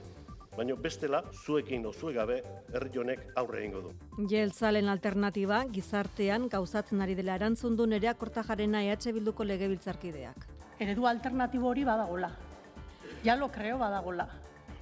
Baina 0.54 0.76
bestela, 0.78 1.24
zuekin 1.34 1.82
ozue 1.90 2.12
gabe, 2.14 2.36
herri 2.70 2.98
honek 3.02 3.24
aurre 3.40 3.64
egingo 3.64 3.80
du. 3.88 3.94
Jeltzalen 4.30 4.88
alternatiba, 4.92 5.64
gizartean 5.74 6.46
gauzatzen 6.52 7.02
ari 7.02 7.16
dela 7.18 7.34
erantzun 7.40 7.74
du 7.74 7.88
nerea 7.90 8.14
kortajarena 8.14 8.84
EH 8.86 9.10
Bilduko 9.16 9.42
legebiltzarkideak. 9.44 10.46
Eredu 10.78 11.08
alternatibo 11.10 11.72
hori 11.72 11.82
badagola. 11.84 12.30
Ja 13.24 13.34
lo 13.34 13.50
creo 13.50 13.78
badagola. 13.78 14.28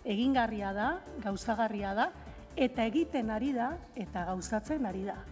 Egingarria 0.05 0.75
da, 0.77 0.89
gauzagarria 1.25 1.95
da, 1.95 2.11
eta 2.57 2.85
egiten 2.85 3.31
ari 3.31 3.55
da, 3.57 3.73
eta 3.97 4.27
gauzatzen 4.29 4.85
ari 4.85 5.07
da 5.09 5.23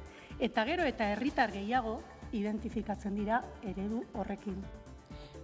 eta 0.41 0.65
gero 0.65 0.87
eta 0.89 1.11
herritar 1.13 1.53
gehiago 1.53 2.01
identifikatzen 2.33 3.17
dira 3.19 3.43
eredu 3.63 4.05
horrekin. 4.15 4.63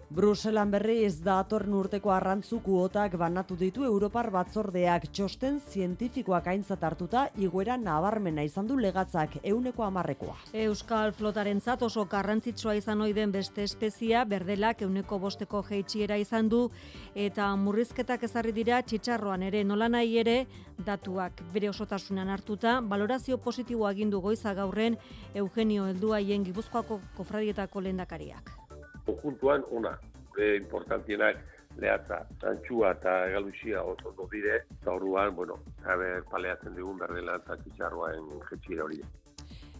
Bruselan 0.09 0.71
berri 0.71 1.01
ez 1.03 1.17
da 1.27 1.41
atorren 1.43 1.73
urteko 1.75 2.13
arrantzu 2.15 2.61
kuotak 2.63 3.17
banatu 3.19 3.57
ditu 3.59 3.83
Europar 3.83 4.29
batzordeak. 4.31 5.09
Txosten 5.11 5.57
zientifikoak 5.59 6.47
aintzat 6.53 6.85
hartuta 6.87 7.25
iguera 7.43 7.75
nabarmena 7.77 8.45
izan 8.47 8.69
du 8.69 8.77
legatzak 8.79 9.35
euneko 9.43 9.83
amarrekoa. 9.83 10.37
Euskal 10.53 11.11
flotaren 11.13 11.61
oso 11.81 12.05
garrantzitsua 12.05 12.77
izan 12.77 13.01
oiden 13.01 13.33
beste 13.33 13.65
espezia 13.65 14.25
berdelak 14.25 14.83
euneko 14.83 15.19
bosteko 15.19 15.65
jeitxiera 15.69 16.17
izan 16.17 16.49
du 16.49 16.71
eta 17.15 17.57
murrizketak 17.57 18.23
ezarri 18.23 18.53
dira 18.53 18.83
txitsarroan 18.83 19.43
ere. 19.43 19.65
Nola 19.65 19.89
nahi 19.89 20.19
ere 20.19 20.47
datuak 20.79 21.43
bere 21.53 21.69
osotasunan 21.69 22.29
hartuta 22.29 22.81
balorazio 22.81 23.39
positiboa 23.39 23.91
agindu 23.91 24.21
goiza 24.21 24.55
gaurren 24.55 24.97
Eugenio 25.35 25.87
Helduaien 25.87 26.45
Gipuzkoako 26.45 27.01
kofradietako 27.17 27.81
lehendakariak 27.81 28.66
konjuntuan 29.07 29.65
ona. 29.71 29.97
E, 30.37 30.57
importantienak 30.57 31.39
lehatza, 31.81 32.23
antxua 32.51 32.91
eta 32.97 33.15
egaluxia 33.31 33.83
oso 33.83 34.11
ondo 34.11 34.29
dire, 34.33 34.63
eta 34.81 34.93
orduan, 34.93 35.35
bueno, 35.37 35.59
haber 35.85 36.25
paleatzen 36.31 36.77
digun 36.77 36.99
berdela 37.01 37.39
eta 37.41 37.57
txitsarroaen 37.63 38.29
jetxira 38.51 38.85
hori. 38.85 39.01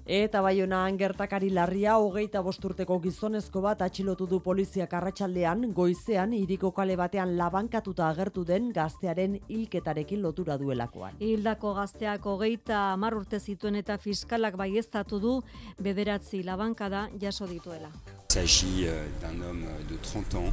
Eta 0.07 0.39
baionan 0.39 0.95
gertakari 0.99 1.49
larria 1.51 1.97
hogeita 1.99 2.39
bosturteko 2.47 3.01
gizonezko 3.03 3.61
bat 3.65 3.81
atxilotu 3.83 4.29
du 4.31 4.39
poliziak 4.41 4.93
arratsaldean 4.95 5.73
goizean 5.75 6.33
iriko 6.33 6.71
kale 6.71 6.95
batean 6.97 7.37
labankatuta 7.37 8.07
agertu 8.09 8.45
den 8.47 8.71
gaztearen 8.73 9.41
hilketarekin 9.49 10.23
lotura 10.23 10.57
duelakoan. 10.63 11.19
Hildako 11.19 11.75
gazteak 11.81 12.23
hogeita 12.23 12.93
hamar 12.93 13.19
urte 13.19 13.41
zituen 13.41 13.83
eta 13.83 13.99
fiskalak 13.99 14.55
baieztatu 14.57 15.19
du 15.19 15.41
bederatzi 15.83 16.45
labankada 16.45 17.09
jaso 17.19 17.51
dituela. 17.51 17.91
s'agit 18.37 18.87
euh, 18.87 19.07
d'un 19.21 19.41
homme 19.49 19.65
de 19.89 19.97
30 19.97 20.35
ans 20.35 20.53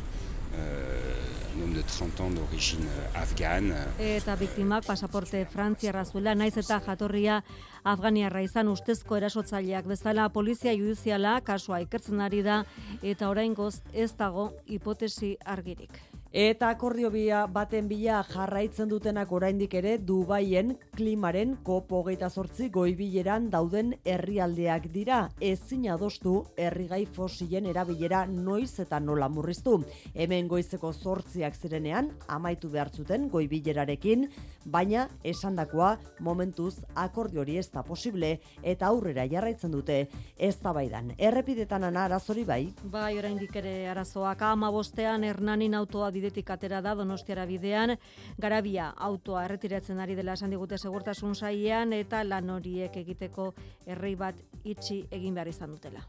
un 1.56 1.62
homme 1.62 1.74
de 1.74 1.82
30 1.82 2.22
ans 2.22 2.30
d'origine 2.32 2.88
euh, 2.88 3.22
afghane. 3.22 3.76
Eta 4.00 4.36
biktimak 4.36 4.86
pasaporte 4.86 5.46
frantziarra 5.52 6.06
zuela, 6.06 6.36
naiz 6.36 6.56
eta 6.58 6.80
jatorria 6.86 7.42
afganiarra 7.84 8.42
izan 8.46 8.72
ustezko 8.72 9.18
erasotzaileak 9.20 9.88
bezala 9.90 10.30
polizia 10.30 10.74
judiziala 10.74 11.40
kasua 11.46 11.82
ikertzen 11.86 12.22
ari 12.22 12.42
da 12.44 12.64
eta 13.02 13.30
oraingoz 13.30 13.82
ez 13.94 14.12
dago 14.18 14.52
hipotesi 14.66 15.36
argirik. 15.46 16.13
Eta 16.34 16.72
akordio 16.74 17.12
bia 17.14 17.44
baten 17.46 17.86
bila 17.86 18.24
jarraitzen 18.26 18.90
dutenak 18.90 19.30
oraindik 19.38 19.76
ere 19.78 20.00
Dubaien 20.02 20.72
klimaren 20.98 21.52
kopo 21.62 22.00
hogeita 22.00 22.26
sortzi 22.34 22.72
goibileran 22.74 23.52
dauden 23.54 23.92
herrialdeak 24.02 24.88
dira. 24.96 25.20
Ezin 25.38 25.84
adostu 25.94 26.34
herrigai 26.58 27.04
fosilen 27.06 27.68
erabilera 27.70 28.24
noiz 28.26 28.80
eta 28.82 28.98
nola 29.00 29.28
murriztu. 29.30 29.76
Hemen 30.16 30.50
goizeko 30.50 30.90
sortziak 30.94 31.54
zirenean 31.54 32.10
amaitu 32.28 32.72
behar 32.74 32.90
zuten 32.90 33.30
goibilerarekin, 33.30 34.26
baina 34.66 35.06
esandakoa 35.24 36.00
momentuz 36.20 36.80
akordio 36.96 37.46
hori 37.46 37.60
ez 37.60 37.68
da 37.70 37.86
posible 37.86 38.40
eta 38.64 38.90
aurrera 38.90 39.28
jarraitzen 39.30 39.70
dute 39.70 40.08
ez 40.40 40.56
da 40.66 40.74
baidan. 40.74 41.14
Errepidetan 41.20 41.84
ana 41.84 42.08
arazori 42.10 42.44
bai? 42.44 42.74
Bai, 42.90 43.20
oraindik 43.22 43.56
ere 43.62 43.78
arazoak 43.94 44.42
ama 44.50 44.74
bostean 44.74 45.30
hernanin 45.30 45.78
autoa 45.78 46.10
bidetik 46.24 46.50
atera 46.56 46.80
da 46.82 46.96
Donostiara 46.96 47.46
bidean, 47.50 47.98
garabia 48.40 48.90
autoa 48.96 49.44
erretiratzen 49.50 50.00
ari 50.00 50.16
dela 50.16 50.38
esan 50.40 50.56
digute 50.56 50.80
segurtasun 50.80 51.36
sailean 51.36 51.94
eta 51.94 52.24
lan 52.24 52.50
horiek 52.56 52.96
egiteko 53.04 53.52
herri 53.86 54.16
bat 54.16 54.40
itxi 54.64 55.04
egin 55.12 55.36
behar 55.36 55.52
izan 55.52 55.76
dutela. 55.76 56.06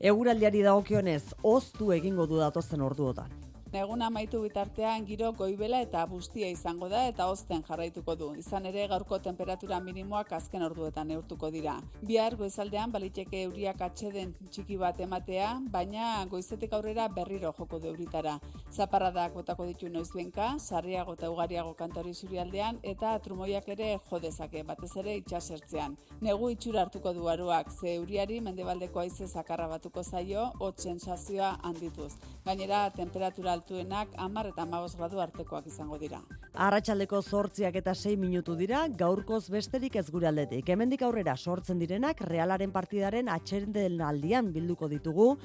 Eguraldiari 0.00 0.64
dagokionez, 0.64 1.36
oztu 1.42 1.92
egingo 1.92 2.26
du 2.26 2.40
datozen 2.40 2.80
orduotan. 2.80 3.49
Egun 3.70 4.00
amaitu 4.02 4.40
bitartean 4.42 5.04
giro 5.06 5.28
goibela 5.38 5.78
eta 5.84 6.00
bustia 6.10 6.48
izango 6.50 6.88
da 6.90 7.04
eta 7.06 7.28
ozten 7.30 7.60
jarraituko 7.62 8.16
du. 8.18 8.30
Izan 8.34 8.64
ere 8.66 8.88
gaurko 8.90 9.20
temperatura 9.22 9.76
minimoak 9.80 10.32
azken 10.34 10.64
orduetan 10.66 11.06
neurtuko 11.06 11.52
dira. 11.54 11.76
Bihar 12.02 12.34
goizaldean 12.40 12.90
baliteke 12.90 13.44
euriak 13.44 13.84
atxeden 13.86 14.32
txiki 14.50 14.78
bat 14.80 14.98
ematea, 14.98 15.52
baina 15.70 16.08
goizetek 16.32 16.74
aurrera 16.74 17.06
berriro 17.14 17.52
joko 17.58 17.78
du 17.78 17.92
euritara. 17.92 18.40
Zaparradak 18.72 19.36
botako 19.38 19.68
ditu 19.68 19.88
noizbenka, 19.88 20.56
sarriago 20.58 21.14
eta 21.14 21.30
ugariago 21.30 21.76
kantori 21.78 22.12
zurialdean 22.12 22.82
eta 22.82 23.14
trumoiak 23.22 23.70
ere 23.76 23.92
jodezake 24.10 24.64
batez 24.64 24.90
ere 24.96 25.14
itxasertzean. 25.22 25.94
Negu 26.20 26.50
itxura 26.50 26.82
hartuko 26.82 27.14
du 27.14 27.30
aruak, 27.30 27.70
ze 27.70 27.94
euriari 27.94 28.40
mendebaldeko 28.40 29.06
aize 29.06 29.30
zakarra 29.30 29.70
batuko 29.76 30.02
zaio, 30.02 30.50
hot 30.58 30.82
sensazioa 30.82 31.54
handituz. 31.62 32.16
Gainera, 32.44 32.82
temperatura 32.90 33.59
altuenak 33.60 34.08
amar 34.16 34.48
eta 34.50 34.64
amabos 34.64 34.96
gradu 34.96 35.20
artekoak 35.20 35.66
izango 35.68 35.98
dira. 36.00 36.20
Arratxaldeko 36.54 37.20
sortziak 37.22 37.76
eta 37.76 37.94
6 37.94 38.16
minutu 38.18 38.56
dira, 38.56 38.86
gaurkoz 38.88 39.48
besterik 39.52 39.96
ez 40.00 40.08
gure 40.10 40.28
aldetik. 40.30 40.68
Hemendik 40.68 41.02
aurrera 41.02 41.36
sortzen 41.36 41.78
direnak, 41.78 42.22
realaren 42.26 42.72
partidaren 42.72 43.28
atxeren 43.28 44.00
aldian 44.00 44.52
bilduko 44.52 44.88
ditugu, 44.88 45.36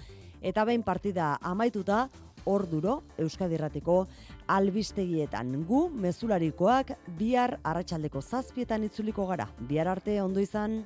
eta 0.42 0.64
behin 0.66 0.84
partida 0.84 1.36
amaituta, 1.42 2.10
orduro 2.46 3.00
Euskadirratiko 3.18 4.06
albistegietan 4.48 5.64
gu 5.66 5.88
mezularikoak 5.90 6.94
bihar 7.18 7.58
arratsaldeko 7.64 8.22
zazpietan 8.22 8.86
itzuliko 8.86 9.26
gara. 9.26 9.50
Bihar 9.60 9.90
arte 9.90 10.22
ondo 10.22 10.40
izan. 10.40 10.84